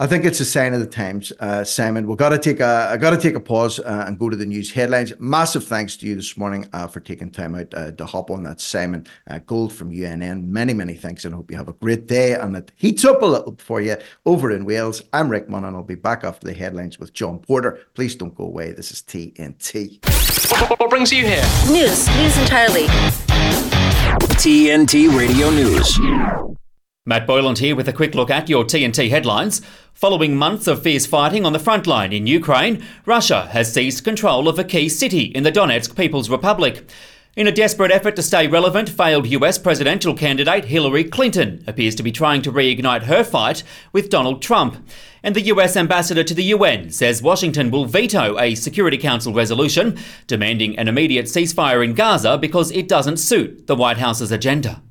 I 0.00 0.06
think 0.06 0.24
it's 0.24 0.40
a 0.40 0.46
sign 0.46 0.72
of 0.72 0.80
the 0.80 0.86
times, 0.86 1.30
uh, 1.40 1.62
Simon. 1.62 2.06
We've 2.06 2.16
got 2.16 2.30
to 2.30 2.38
take 2.38 2.58
a, 2.60 2.88
I 2.90 2.96
got 2.96 3.10
to 3.10 3.18
take 3.18 3.34
a 3.34 3.40
pause 3.40 3.78
uh, 3.80 4.04
and 4.06 4.18
go 4.18 4.30
to 4.30 4.36
the 4.36 4.46
news 4.46 4.72
headlines. 4.72 5.12
Massive 5.18 5.62
thanks 5.62 5.94
to 5.98 6.06
you 6.06 6.14
this 6.14 6.38
morning 6.38 6.66
uh, 6.72 6.86
for 6.86 7.00
taking 7.00 7.30
time 7.30 7.54
out 7.54 7.74
uh, 7.74 7.90
to 7.92 8.06
hop 8.06 8.30
on. 8.30 8.42
that, 8.44 8.62
Simon 8.62 9.06
uh, 9.28 9.40
Gold 9.40 9.74
from 9.74 9.90
UNN. 9.90 10.50
Many, 10.50 10.72
many 10.72 10.94
thanks, 10.94 11.26
and 11.26 11.34
I 11.34 11.36
hope 11.36 11.50
you 11.50 11.58
have 11.58 11.68
a 11.68 11.74
great 11.74 12.06
day 12.06 12.32
and 12.32 12.56
it 12.56 12.72
heats 12.76 13.04
up 13.04 13.20
a 13.20 13.26
little 13.26 13.56
for 13.58 13.82
you 13.82 13.98
over 14.24 14.50
in 14.50 14.64
Wales. 14.64 15.02
I'm 15.12 15.28
Rick 15.28 15.50
Munn, 15.50 15.66
and 15.66 15.76
I'll 15.76 15.82
be 15.82 15.96
back 15.96 16.24
after 16.24 16.46
the 16.46 16.54
headlines 16.54 16.98
with 16.98 17.12
John 17.12 17.38
Porter. 17.38 17.80
Please 17.92 18.14
don't 18.14 18.34
go 18.34 18.44
away. 18.44 18.72
This 18.72 18.92
is 18.92 19.02
TNT. 19.02 20.02
What 20.80 20.88
brings 20.88 21.12
you 21.12 21.26
here? 21.26 21.44
News, 21.70 22.08
news 22.16 22.38
entirely. 22.38 22.86
TNT 24.38 25.14
Radio 25.14 25.50
News. 25.50 26.59
Matt 27.06 27.26
Boyland 27.26 27.60
here 27.60 27.74
with 27.74 27.88
a 27.88 27.94
quick 27.94 28.14
look 28.14 28.30
at 28.30 28.50
your 28.50 28.62
TNT 28.62 29.08
headlines. 29.08 29.62
Following 29.94 30.36
months 30.36 30.66
of 30.66 30.82
fierce 30.82 31.06
fighting 31.06 31.46
on 31.46 31.54
the 31.54 31.58
front 31.58 31.86
line 31.86 32.12
in 32.12 32.26
Ukraine, 32.26 32.84
Russia 33.06 33.48
has 33.52 33.72
seized 33.72 34.04
control 34.04 34.46
of 34.46 34.58
a 34.58 34.64
key 34.64 34.86
city 34.90 35.22
in 35.22 35.42
the 35.42 35.50
Donetsk 35.50 35.96
People's 35.96 36.28
Republic. 36.28 36.86
In 37.36 37.46
a 37.46 37.52
desperate 37.52 37.90
effort 37.90 38.16
to 38.16 38.22
stay 38.22 38.46
relevant, 38.46 38.90
failed 38.90 39.26
US 39.28 39.56
presidential 39.56 40.12
candidate 40.12 40.66
Hillary 40.66 41.04
Clinton 41.04 41.64
appears 41.66 41.94
to 41.94 42.02
be 42.02 42.12
trying 42.12 42.42
to 42.42 42.52
reignite 42.52 43.04
her 43.04 43.24
fight 43.24 43.62
with 43.94 44.10
Donald 44.10 44.42
Trump. 44.42 44.76
And 45.22 45.34
the 45.34 45.46
US 45.54 45.78
ambassador 45.78 46.22
to 46.22 46.34
the 46.34 46.52
UN 46.56 46.90
says 46.90 47.22
Washington 47.22 47.70
will 47.70 47.86
veto 47.86 48.38
a 48.38 48.54
Security 48.54 48.98
Council 48.98 49.32
resolution 49.32 49.98
demanding 50.26 50.78
an 50.78 50.86
immediate 50.86 51.26
ceasefire 51.26 51.82
in 51.82 51.94
Gaza 51.94 52.36
because 52.36 52.70
it 52.72 52.88
doesn't 52.88 53.16
suit 53.16 53.68
the 53.68 53.74
White 53.74 53.96
House's 53.96 54.30
agenda. 54.30 54.82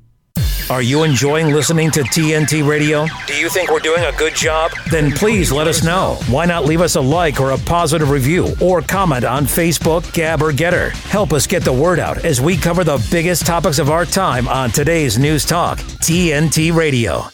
Are 0.70 0.82
you 0.82 1.02
enjoying 1.02 1.48
listening 1.48 1.90
to 1.90 2.02
TNT 2.02 2.64
Radio? 2.64 3.04
Do 3.26 3.34
you 3.34 3.48
think 3.48 3.72
we're 3.72 3.80
doing 3.80 4.04
a 4.04 4.12
good 4.12 4.36
job? 4.36 4.70
Then 4.88 5.10
please 5.10 5.50
let 5.50 5.66
us 5.66 5.82
know. 5.82 6.16
Why 6.28 6.46
not 6.46 6.64
leave 6.64 6.80
us 6.80 6.94
a 6.94 7.00
like 7.00 7.40
or 7.40 7.50
a 7.50 7.58
positive 7.58 8.08
review 8.08 8.54
or 8.60 8.80
comment 8.80 9.24
on 9.24 9.46
Facebook, 9.46 10.12
Gab, 10.12 10.40
or 10.40 10.52
Gettr? 10.52 10.90
Help 11.08 11.32
us 11.32 11.48
get 11.48 11.64
the 11.64 11.72
word 11.72 11.98
out 11.98 12.24
as 12.24 12.40
we 12.40 12.56
cover 12.56 12.84
the 12.84 13.04
biggest 13.10 13.46
topics 13.46 13.80
of 13.80 13.90
our 13.90 14.06
time 14.06 14.46
on 14.46 14.70
today's 14.70 15.18
News 15.18 15.44
Talk, 15.44 15.78
TNT 15.78 16.72
Radio. 16.72 17.24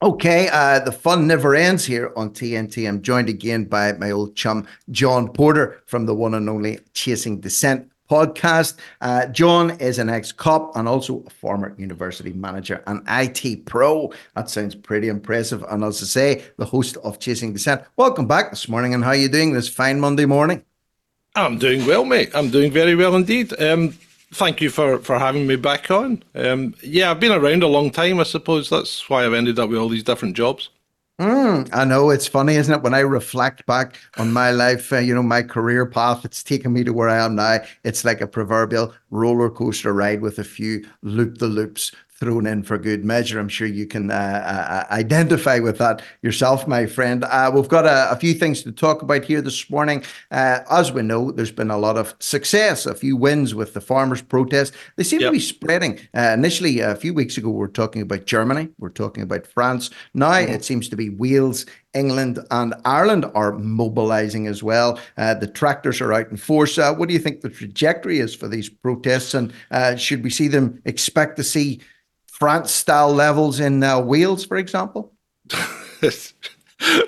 Okay, 0.00 0.48
uh, 0.52 0.78
the 0.78 0.92
fun 0.92 1.26
never 1.26 1.56
ends 1.56 1.84
here 1.84 2.12
on 2.14 2.30
TNT. 2.30 2.88
I'm 2.88 3.02
joined 3.02 3.28
again 3.28 3.64
by 3.64 3.94
my 3.94 4.12
old 4.12 4.36
chum, 4.36 4.64
John 4.92 5.26
Porter 5.32 5.82
from 5.86 6.06
the 6.06 6.14
one 6.14 6.34
and 6.34 6.48
only 6.48 6.78
Chasing 6.94 7.40
Dissent 7.40 7.90
podcast. 8.08 8.76
Uh, 9.00 9.26
John 9.26 9.72
is 9.80 9.98
an 9.98 10.08
ex 10.08 10.32
cop 10.32 10.76
and 10.76 10.88
also 10.88 11.22
a 11.26 11.30
former 11.30 11.74
university 11.78 12.32
manager 12.32 12.82
and 12.86 13.02
IT 13.08 13.66
pro. 13.66 14.12
That 14.34 14.50
sounds 14.50 14.74
pretty 14.74 15.08
impressive. 15.08 15.64
And 15.68 15.84
as 15.84 16.02
I 16.02 16.06
say, 16.06 16.44
the 16.56 16.64
host 16.64 16.96
of 16.98 17.18
Chasing 17.18 17.52
Dissent. 17.52 17.82
Welcome 17.96 18.26
back 18.26 18.50
this 18.50 18.68
morning. 18.68 18.94
And 18.94 19.04
how 19.04 19.10
are 19.10 19.16
you 19.16 19.28
doing 19.28 19.52
this 19.52 19.68
fine 19.68 20.00
Monday 20.00 20.24
morning? 20.26 20.64
I'm 21.34 21.58
doing 21.58 21.84
well, 21.86 22.04
mate. 22.04 22.30
I'm 22.34 22.50
doing 22.50 22.72
very 22.72 22.94
well 22.94 23.14
indeed. 23.14 23.52
Um, 23.60 23.90
thank 24.32 24.60
you 24.60 24.70
for, 24.70 24.98
for 24.98 25.18
having 25.18 25.46
me 25.46 25.56
back 25.56 25.90
on. 25.90 26.22
Um, 26.34 26.74
yeah, 26.82 27.10
I've 27.10 27.20
been 27.20 27.32
around 27.32 27.62
a 27.62 27.68
long 27.68 27.90
time. 27.90 28.20
I 28.20 28.22
suppose 28.22 28.70
that's 28.70 29.08
why 29.10 29.24
I've 29.24 29.34
ended 29.34 29.58
up 29.58 29.68
with 29.68 29.78
all 29.78 29.88
these 29.88 30.02
different 30.02 30.36
jobs. 30.36 30.70
Mm, 31.18 31.70
I 31.72 31.84
know 31.86 32.10
it's 32.10 32.26
funny, 32.26 32.56
isn't 32.56 32.74
it? 32.74 32.82
When 32.82 32.92
I 32.92 32.98
reflect 33.00 33.64
back 33.64 33.96
on 34.18 34.34
my 34.34 34.50
life, 34.50 34.92
uh, 34.92 34.98
you 34.98 35.14
know, 35.14 35.22
my 35.22 35.42
career 35.42 35.86
path, 35.86 36.26
it's 36.26 36.42
taken 36.42 36.74
me 36.74 36.84
to 36.84 36.92
where 36.92 37.08
I 37.08 37.24
am 37.24 37.34
now. 37.36 37.60
It's 37.84 38.04
like 38.04 38.20
a 38.20 38.26
proverbial 38.26 38.92
roller 39.10 39.48
coaster 39.48 39.94
ride 39.94 40.20
with 40.20 40.38
a 40.38 40.44
few 40.44 40.84
loop 41.02 41.38
the 41.38 41.46
loops 41.48 41.90
thrown 42.18 42.46
in 42.46 42.62
for 42.62 42.78
good 42.78 43.04
measure. 43.04 43.38
I'm 43.38 43.48
sure 43.48 43.66
you 43.66 43.86
can 43.86 44.10
uh, 44.10 44.14
uh, 44.14 44.92
identify 44.92 45.58
with 45.58 45.78
that 45.78 46.02
yourself, 46.22 46.66
my 46.66 46.86
friend. 46.86 47.24
Uh, 47.24 47.50
we've 47.54 47.68
got 47.68 47.84
a, 47.84 48.10
a, 48.10 48.16
few 48.16 48.32
things 48.32 48.62
to 48.62 48.72
talk 48.72 49.02
about 49.02 49.24
here 49.24 49.42
this 49.42 49.68
morning. 49.70 50.02
Uh, 50.30 50.60
as 50.70 50.92
we 50.92 51.02
know, 51.02 51.30
there's 51.30 51.52
been 51.52 51.70
a 51.70 51.76
lot 51.76 51.98
of 51.98 52.14
success, 52.18 52.86
a 52.86 52.94
few 52.94 53.16
wins 53.16 53.54
with 53.54 53.74
the 53.74 53.80
farmers' 53.80 54.22
protest. 54.22 54.72
They 54.96 55.04
seem 55.04 55.20
yep. 55.20 55.28
to 55.28 55.32
be 55.32 55.40
spreading. 55.40 55.98
Uh, 56.14 56.32
initially, 56.32 56.80
a 56.80 56.96
few 56.96 57.12
weeks 57.12 57.36
ago, 57.36 57.50
we 57.50 57.58
were 57.58 57.68
talking 57.68 58.02
about 58.02 58.24
Germany, 58.24 58.68
we're 58.78 58.88
talking 58.88 59.22
about 59.22 59.46
France. 59.46 59.90
Now 60.14 60.32
mm-hmm. 60.32 60.52
it 60.52 60.64
seems 60.64 60.88
to 60.88 60.96
be 60.96 61.10
Wales 61.10 61.66
England 61.96 62.38
and 62.50 62.74
Ireland 62.84 63.24
are 63.34 63.52
mobilising 63.52 64.46
as 64.46 64.62
well. 64.62 65.00
Uh, 65.16 65.34
the 65.34 65.46
tractors 65.46 66.00
are 66.00 66.12
out 66.12 66.30
in 66.30 66.36
force. 66.36 66.78
Uh, 66.78 66.94
what 66.94 67.08
do 67.08 67.14
you 67.14 67.20
think 67.20 67.40
the 67.40 67.48
trajectory 67.48 68.20
is 68.20 68.34
for 68.34 68.48
these 68.48 68.68
protests? 68.68 69.34
And 69.34 69.52
uh, 69.70 69.96
should 69.96 70.22
we 70.22 70.30
see 70.30 70.48
them 70.48 70.80
expect 70.84 71.36
to 71.38 71.44
see 71.44 71.80
France 72.38 72.70
style 72.70 73.14
levels 73.14 73.60
in 73.60 73.82
uh, 73.82 73.98
Wales, 73.98 74.44
for 74.44 74.58
example? 74.58 75.14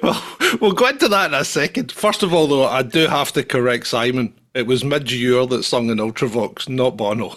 well, 0.03 0.25
we'll 0.59 0.73
go 0.73 0.89
into 0.89 1.07
that 1.07 1.27
in 1.27 1.35
a 1.35 1.45
second. 1.45 1.93
First 1.93 2.23
of 2.23 2.33
all, 2.33 2.47
though, 2.47 2.67
I 2.67 2.81
do 2.81 3.07
have 3.09 3.33
to 3.33 3.45
correct 3.45 3.89
Simon. 3.89 4.33
It 4.55 4.67
was 4.67 4.85
Midge 4.85 5.13
Ure 5.13 5.47
that 5.49 5.65
sung 5.65 5.91
in 5.91 5.99
Ultravox, 5.99 6.67
not 6.71 6.97
Bono. 6.97 7.35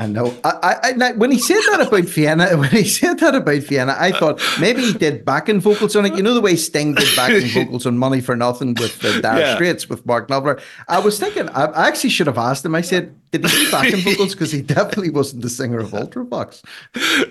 I 0.00 0.08
know. 0.08 0.34
I, 0.42 0.94
I, 1.00 1.12
when 1.12 1.30
he 1.30 1.38
said 1.38 1.60
that 1.70 1.86
about 1.86 2.04
Vienna, 2.04 2.48
when 2.56 2.70
he 2.70 2.84
said 2.84 3.20
that 3.20 3.36
about 3.36 3.62
Vienna, 3.62 3.94
I 3.96 4.10
thought 4.10 4.42
maybe 4.58 4.82
he 4.82 4.92
did 4.92 5.24
backing 5.24 5.60
vocals 5.60 5.94
on 5.94 6.06
it. 6.06 6.16
You 6.16 6.24
know 6.24 6.34
the 6.34 6.40
way 6.40 6.56
Sting 6.56 6.94
did 6.94 7.14
backing 7.14 7.48
vocals 7.54 7.86
on 7.86 7.96
Money 7.96 8.20
for 8.20 8.34
Nothing 8.34 8.74
with 8.74 8.98
the 8.98 9.20
Dire 9.20 9.38
yeah. 9.38 9.54
Straits 9.54 9.88
with 9.88 10.04
Mark 10.04 10.26
Knopfler. 10.26 10.60
I 10.88 10.98
was 10.98 11.20
thinking, 11.20 11.48
I, 11.50 11.66
I 11.66 11.86
actually 11.86 12.10
should 12.10 12.26
have 12.26 12.38
asked 12.38 12.64
him. 12.64 12.74
I 12.74 12.80
said, 12.80 13.14
did 13.30 13.44
he 13.46 13.64
do 13.64 13.70
backing 13.70 14.00
vocals? 14.04 14.34
Because 14.34 14.50
he 14.50 14.60
definitely 14.60 15.10
wasn't 15.10 15.42
the 15.42 15.50
singer 15.50 15.78
of 15.78 15.90
Ultravox. 15.90 16.62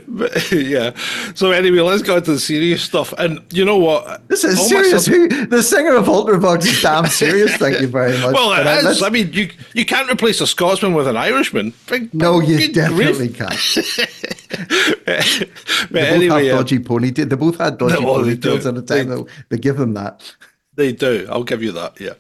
But, 0.08 0.52
yeah. 0.52 0.96
So 1.36 1.52
anyway, 1.52 1.82
let's 1.82 2.04
go 2.04 2.18
into 2.18 2.32
the 2.32 2.40
serious 2.40 2.82
stuff. 2.82 3.14
And 3.18 3.42
you 3.52 3.66
know 3.66 3.78
what? 3.78 4.28
This 4.30 4.44
is 4.44 4.68
serious. 4.68 5.06
Who, 5.06 5.28
the 5.48 5.62
singer 5.62 5.96
of 5.96 6.06
Ultravox 6.06 6.66
is 6.66 6.82
damn 6.82 7.08
serious. 7.08 7.56
Thank 7.58 7.82
you 7.82 7.88
very 7.88 8.18
much. 8.20 8.34
Well, 8.34 8.54
it 8.54 8.66
I, 8.66 8.90
is. 8.90 9.04
I 9.04 9.10
mean, 9.10 9.34
you 9.34 9.50
you 9.74 9.86
can't 9.86 10.10
replace 10.10 10.40
a 10.40 10.48
Scotsman 10.48 10.94
with 10.94 11.08
an 11.08 11.18
Irishman. 11.18 11.74
Big, 11.88 12.14
no, 12.14 12.40
you 12.40 12.72
definitely 12.72 13.28
grief. 13.28 13.38
can't. 13.38 13.50
but 15.06 15.92
they 15.92 16.08
anyway, 16.08 16.28
both 16.30 16.48
have 16.48 16.58
dodgy 16.58 16.80
ponytails. 16.80 17.30
They 17.30 17.36
both 17.36 17.58
had 17.58 17.78
dodgy 17.78 18.02
no, 18.02 18.14
ponytails 18.14 18.66
at 18.66 18.76
the 18.76 18.82
time. 18.82 19.10
They, 19.10 19.24
they 19.50 19.58
give 19.58 19.78
them 19.78 19.96
that. 19.96 20.34
They 20.76 20.94
do. 20.94 21.28
I'll 21.30 21.44
give 21.44 21.62
you 21.62 21.74
that. 21.74 22.00
Yeah. 22.00 22.14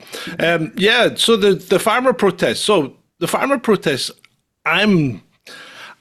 Um, 0.45 0.73
yeah. 0.75 1.15
So 1.15 1.37
the 1.37 1.53
the 1.53 1.79
farmer 1.79 2.11
protests. 2.11 2.59
So 2.59 2.98
the 3.19 3.27
farmer 3.27 3.59
protests, 3.59 4.11
I'm 4.65 5.21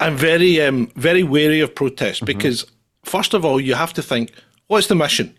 I'm 0.01 0.17
very 0.17 0.61
um, 0.61 0.91
very 0.97 1.23
wary 1.23 1.61
of 1.61 1.75
protests 1.75 2.17
mm-hmm. 2.17 2.27
because 2.27 2.67
first 3.05 3.35
of 3.35 3.45
all, 3.45 3.61
you 3.61 3.75
have 3.75 3.93
to 3.95 4.03
think, 4.03 4.33
what's 4.69 4.87
the 4.87 4.95
mission? 4.95 5.37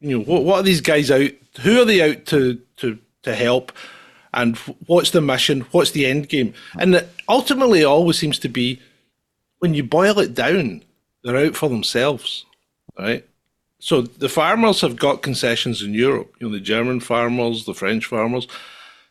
You 0.00 0.18
know, 0.18 0.24
what, 0.24 0.44
what 0.44 0.60
are 0.60 0.62
these 0.62 0.80
guys 0.80 1.10
out? 1.10 1.30
Who 1.60 1.80
are 1.80 1.84
they 1.84 2.10
out 2.10 2.26
to 2.26 2.60
to 2.78 2.98
to 3.22 3.34
help? 3.34 3.72
And 4.34 4.56
what's 4.86 5.10
the 5.10 5.22
mission? 5.22 5.62
What's 5.70 5.92
the 5.92 6.06
end 6.06 6.28
game? 6.28 6.52
And 6.78 7.06
ultimately, 7.28 7.80
it 7.80 7.84
always 7.84 8.18
seems 8.18 8.38
to 8.40 8.48
be 8.48 8.80
when 9.60 9.74
you 9.74 9.82
boil 9.82 10.18
it 10.18 10.34
down, 10.34 10.84
they're 11.24 11.36
out 11.36 11.56
for 11.56 11.68
themselves, 11.68 12.44
right? 12.98 13.26
So 13.78 14.02
the 14.02 14.28
farmers 14.28 14.80
have 14.82 14.96
got 14.96 15.22
concessions 15.22 15.82
in 15.82 15.94
Europe. 15.94 16.34
You 16.38 16.48
know, 16.48 16.52
the 16.52 16.60
German 16.60 17.00
farmers, 17.00 17.64
the 17.64 17.74
French 17.74 18.06
farmers. 18.06 18.46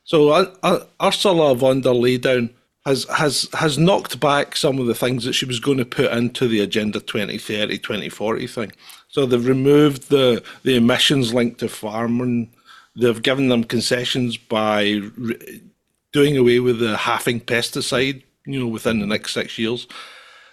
So 0.06 0.30
uh, 0.30 0.54
uh, 0.64 0.80
Ursula 1.02 1.56
von 1.56 1.82
der 1.82 1.90
Leyen 1.90 2.52
has 2.86 3.06
has 3.06 3.50
has 3.54 3.78
knocked 3.78 4.20
back 4.20 4.56
some 4.56 4.80
of 4.80 4.86
the 4.86 4.96
things 4.96 5.26
that 5.26 5.34
she 5.34 5.46
was 5.46 5.60
going 5.60 5.80
to 5.80 5.86
put 5.86 6.12
into 6.12 6.48
the 6.48 6.62
Agenda 6.62 7.00
2030, 7.00 7.80
2040 7.80 8.48
thing. 8.48 8.72
So 9.10 9.26
they've 9.26 9.46
removed 9.46 10.10
the 10.10 10.44
the 10.64 10.76
emissions 10.76 11.34
linked 11.34 11.60
to 11.60 11.68
farming. 11.68 12.54
They've 12.96 13.22
given 13.22 13.50
them 13.50 13.64
concessions 13.64 14.38
by 14.38 15.02
re- 15.18 15.62
doing 16.14 16.38
away 16.38 16.60
with 16.60 16.80
the 16.80 16.96
halving 16.96 17.42
pesticide, 17.42 18.24
you 18.46 18.60
know, 18.60 18.68
within 18.68 19.00
the 19.00 19.08
next 19.08 19.34
six 19.34 19.58
years. 19.58 19.88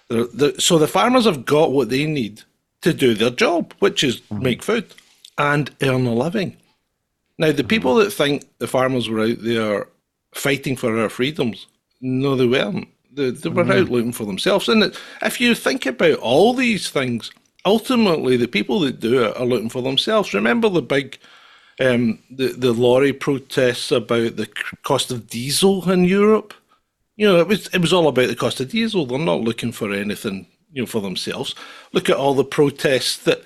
They're, 0.09 0.27
they're, 0.27 0.59
so 0.59 0.79
the 0.79 0.89
farmers 0.89 1.25
have 1.27 1.45
got 1.45 1.71
what 1.71 1.89
they 1.89 2.05
need 2.07 2.43
to 2.81 2.93
do 2.93 3.15
their 3.15 3.31
job, 3.31 3.75
which 3.79 4.03
is 4.03 4.21
mm-hmm. 4.23 4.43
make 4.43 4.63
food 4.63 4.87
and 5.39 5.71
earn 5.83 6.07
a 6.07 6.15
living. 6.15 6.57
Now, 7.43 7.51
the 7.51 7.65
people 7.65 7.97
that 7.97 8.13
think 8.13 8.45
the 8.59 8.69
farmers 8.69 9.09
were 9.09 9.23
out 9.23 9.39
there 9.41 9.89
fighting 10.33 10.77
for 10.77 10.97
our 10.97 11.09
freedoms, 11.09 11.67
no, 12.01 12.37
they 12.37 12.47
weren't. 12.47 12.87
They, 13.13 13.31
they 13.31 13.49
were 13.49 13.65
mm-hmm. 13.65 13.83
out 13.83 13.91
looking 13.91 14.13
for 14.13 14.25
themselves. 14.25 14.69
And 14.69 14.97
if 15.23 15.41
you 15.41 15.57
think 15.57 15.85
about 15.85 16.21
all 16.21 16.55
these 16.55 16.89
things, 16.89 17.33
ultimately 17.65 18.37
the 18.37 18.47
people 18.47 18.79
that 18.81 19.01
do 19.01 19.25
it 19.25 19.37
are 19.37 19.45
looking 19.45 19.71
for 19.71 19.83
themselves. 19.83 20.33
Remember 20.33 20.69
the 20.69 20.83
big, 20.83 21.19
um, 21.81 22.21
the 22.31 22.53
the 22.53 22.73
lorry 22.73 23.13
protests 23.13 23.91
about 23.91 24.37
the 24.37 24.49
cost 24.85 25.11
of 25.11 25.27
diesel 25.29 25.91
in 25.91 26.05
Europe. 26.05 26.55
You 27.17 27.27
know, 27.27 27.41
it 27.41 27.49
was 27.49 27.67
it 27.75 27.81
was 27.81 27.93
all 27.93 28.07
about 28.07 28.29
the 28.29 28.37
cost 28.37 28.61
of 28.61 28.71
diesel. 28.71 29.05
They're 29.05 29.19
not 29.19 29.41
looking 29.41 29.73
for 29.73 29.93
anything, 29.93 30.47
you 30.73 30.83
know, 30.83 30.87
for 30.87 31.01
themselves. 31.01 31.57
Look 31.93 32.09
at 32.09 32.17
all 32.17 32.35
the 32.35 32.45
protests 32.45 33.17
that 33.25 33.43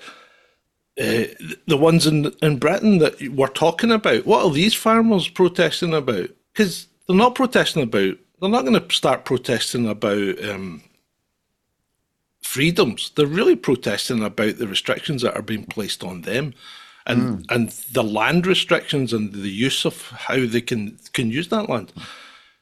uh, 0.99 1.25
the 1.67 1.77
ones 1.77 2.07
in 2.07 2.33
in 2.41 2.57
Britain 2.57 2.97
that 2.99 3.21
we're 3.29 3.47
talking 3.47 3.91
about. 3.91 4.25
What 4.25 4.43
are 4.43 4.51
these 4.51 4.73
farmers 4.73 5.27
protesting 5.27 5.93
about? 5.93 6.29
Because 6.53 6.87
they're 7.07 7.15
not 7.15 7.35
protesting 7.35 7.83
about. 7.83 8.17
They're 8.39 8.49
not 8.49 8.65
going 8.65 8.79
to 8.79 8.95
start 8.95 9.25
protesting 9.25 9.87
about 9.87 10.43
um, 10.43 10.83
freedoms. 12.43 13.11
They're 13.15 13.27
really 13.27 13.55
protesting 13.55 14.23
about 14.23 14.57
the 14.57 14.67
restrictions 14.67 15.21
that 15.21 15.35
are 15.35 15.43
being 15.43 15.65
placed 15.65 16.03
on 16.03 16.21
them, 16.21 16.53
and 17.05 17.39
mm. 17.39 17.45
and 17.49 17.69
the 17.91 18.03
land 18.03 18.47
restrictions 18.47 19.13
and 19.13 19.33
the 19.33 19.49
use 19.49 19.85
of 19.85 20.01
how 20.09 20.45
they 20.45 20.61
can 20.61 20.97
can 21.13 21.29
use 21.29 21.49
that 21.49 21.69
land. 21.69 21.93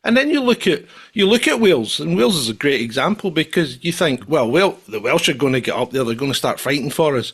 And 0.03 0.15
then 0.15 0.29
you 0.29 0.41
look 0.41 0.67
at 0.67 0.83
you 1.13 1.25
look 1.25 1.47
at 1.47 1.59
Wales, 1.59 1.99
and 1.99 2.17
Wales 2.17 2.35
is 2.35 2.49
a 2.49 2.53
great 2.53 2.81
example 2.81 3.31
because 3.31 3.83
you 3.83 3.91
think, 3.91 4.23
well, 4.27 4.49
well, 4.49 4.77
the 4.87 4.99
Welsh 4.99 5.29
are 5.29 5.33
going 5.33 5.53
to 5.53 5.61
get 5.61 5.75
up 5.75 5.91
there; 5.91 6.03
they're 6.03 6.15
going 6.15 6.31
to 6.31 6.37
start 6.37 6.59
fighting 6.59 6.91
for 6.91 7.15
us. 7.17 7.33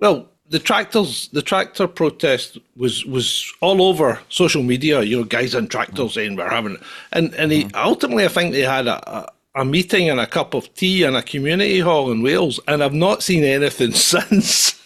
Well, 0.00 0.28
the 0.50 0.58
tractors, 0.58 1.28
the 1.28 1.42
tractor 1.42 1.86
protest 1.88 2.58
was 2.76 3.04
was 3.06 3.52
all 3.60 3.82
over 3.82 4.20
social 4.28 4.62
media. 4.62 5.02
You 5.02 5.18
know, 5.18 5.24
guys 5.24 5.54
on 5.54 5.68
tractors 5.68 6.14
saying 6.14 6.36
we're 6.36 6.48
having, 6.48 6.76
and 7.12 7.34
and 7.34 7.50
he, 7.50 7.64
mm-hmm. 7.64 7.76
ultimately, 7.76 8.24
I 8.24 8.28
think 8.28 8.52
they 8.52 8.60
had 8.60 8.86
a, 8.86 9.10
a, 9.10 9.32
a 9.56 9.64
meeting 9.64 10.10
and 10.10 10.20
a 10.20 10.26
cup 10.26 10.54
of 10.54 10.72
tea 10.74 11.04
in 11.04 11.14
a 11.16 11.22
community 11.22 11.80
hall 11.80 12.10
in 12.12 12.22
Wales, 12.22 12.60
and 12.68 12.84
I've 12.84 12.92
not 12.92 13.22
seen 13.22 13.42
anything 13.42 13.92
since. 14.10 14.80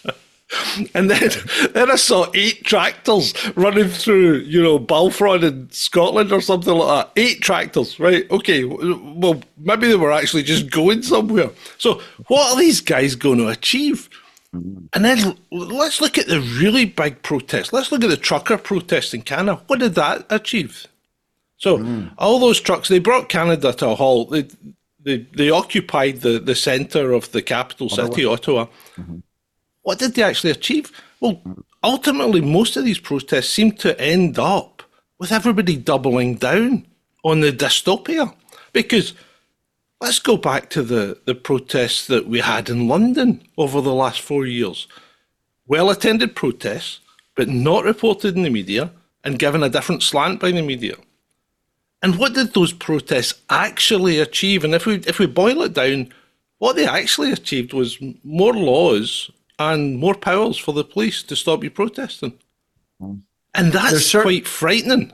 and 0.94 1.11
then 1.11 1.31
then 1.75 1.90
I 1.90 1.97
saw 1.97 2.31
eight 2.35 2.64
tractors 2.64 3.35
running 3.57 3.88
through, 3.88 4.38
you 4.38 4.62
know, 4.62 4.79
Balfron 4.79 5.42
in 5.42 5.71
Scotland 5.71 6.33
or 6.33 6.40
something 6.40 6.73
like 6.73 6.88
that. 6.88 7.21
Eight 7.21 7.40
tractors, 7.40 7.99
right? 7.99 8.31
Okay, 8.31 8.64
well, 8.64 9.42
maybe 9.59 9.88
they 9.88 9.97
were 9.97 10.12
actually 10.12 10.44
just 10.44 10.71
going 10.71 11.03
somewhere. 11.03 11.51
So, 11.79 12.01
what 12.29 12.53
are 12.53 12.59
these 12.59 12.81
guys 12.81 13.16
going 13.16 13.38
to 13.38 13.49
achieve? 13.49 14.09
And 14.52 15.04
then 15.04 15.37
let's 15.50 16.00
look 16.00 16.16
at 16.16 16.26
the 16.26 16.40
really 16.40 16.87
big 16.87 17.22
protest. 17.22 17.72
Let's 17.72 17.92
look 17.92 18.02
at 18.02 18.11
the 18.11 18.16
trucker 18.16 18.56
protest 18.56 19.12
in 19.12 19.22
Canada. 19.22 19.61
What 19.66 19.80
did 19.80 19.94
that 19.96 20.26
achieve? 20.30 20.87
So 21.58 21.78
mm. 21.78 22.12
all 22.16 22.38
those 22.38 22.61
trucks, 22.61 22.88
they 22.88 22.98
brought 22.98 23.28
Canada 23.28 23.72
to 23.74 23.88
a 23.90 23.94
halt. 23.94 24.30
They 24.30 24.48
they, 25.00 25.18
they 25.34 25.50
occupied 25.50 26.20
the, 26.20 26.38
the 26.38 26.54
centre 26.54 27.12
of 27.12 27.30
the 27.32 27.40
capital 27.40 27.88
city, 27.88 28.24
Ottawa. 28.24 28.66
Mm-hmm. 28.96 29.18
What 29.82 29.98
did 29.98 30.14
they 30.14 30.22
actually 30.22 30.50
achieve? 30.50 30.92
Well, 31.20 31.40
ultimately, 31.82 32.40
most 32.40 32.76
of 32.76 32.84
these 32.84 32.98
protests 32.98 33.48
seem 33.48 33.72
to 33.76 33.98
end 34.00 34.38
up 34.38 34.82
with 35.18 35.32
everybody 35.32 35.76
doubling 35.76 36.34
down 36.34 36.87
on 37.24 37.40
the 37.40 37.52
dystopia. 37.52 38.34
Because 38.72 39.14
Let's 40.00 40.20
go 40.20 40.37
back 40.37 40.70
to 40.70 40.82
the, 40.82 41.18
the 41.24 41.34
protests 41.34 42.06
that 42.06 42.28
we 42.28 42.40
had 42.40 42.70
in 42.70 42.87
London 42.87 43.42
over 43.56 43.80
the 43.80 43.94
last 43.94 44.20
four 44.20 44.46
years. 44.46 44.87
Well 45.66 45.90
attended 45.90 46.37
protests, 46.37 47.00
but 47.34 47.48
not 47.48 47.84
reported 47.84 48.37
in 48.37 48.42
the 48.42 48.50
media 48.50 48.92
and 49.24 49.38
given 49.38 49.62
a 49.62 49.68
different 49.68 50.02
slant 50.02 50.40
by 50.40 50.52
the 50.52 50.62
media. 50.62 50.94
And 52.00 52.16
what 52.16 52.34
did 52.34 52.54
those 52.54 52.72
protests 52.72 53.34
actually 53.50 54.20
achieve? 54.20 54.62
And 54.62 54.74
if 54.74 54.87
we 54.87 54.96
if 55.06 55.18
we 55.18 55.26
boil 55.26 55.62
it 55.62 55.74
down, 55.74 56.12
what 56.58 56.76
they 56.76 56.87
actually 56.87 57.32
achieved 57.32 57.72
was 57.72 57.98
more 58.22 58.54
laws 58.54 59.30
and 59.58 59.98
more 59.98 60.14
powers 60.14 60.56
for 60.56 60.72
the 60.72 60.84
police 60.84 61.24
to 61.24 61.34
stop 61.34 61.64
you 61.64 61.70
protesting. 61.70 62.38
Mm. 63.02 63.22
And 63.54 63.72
that's 63.72 64.12
quite 64.12 64.46
frightening. 64.46 65.12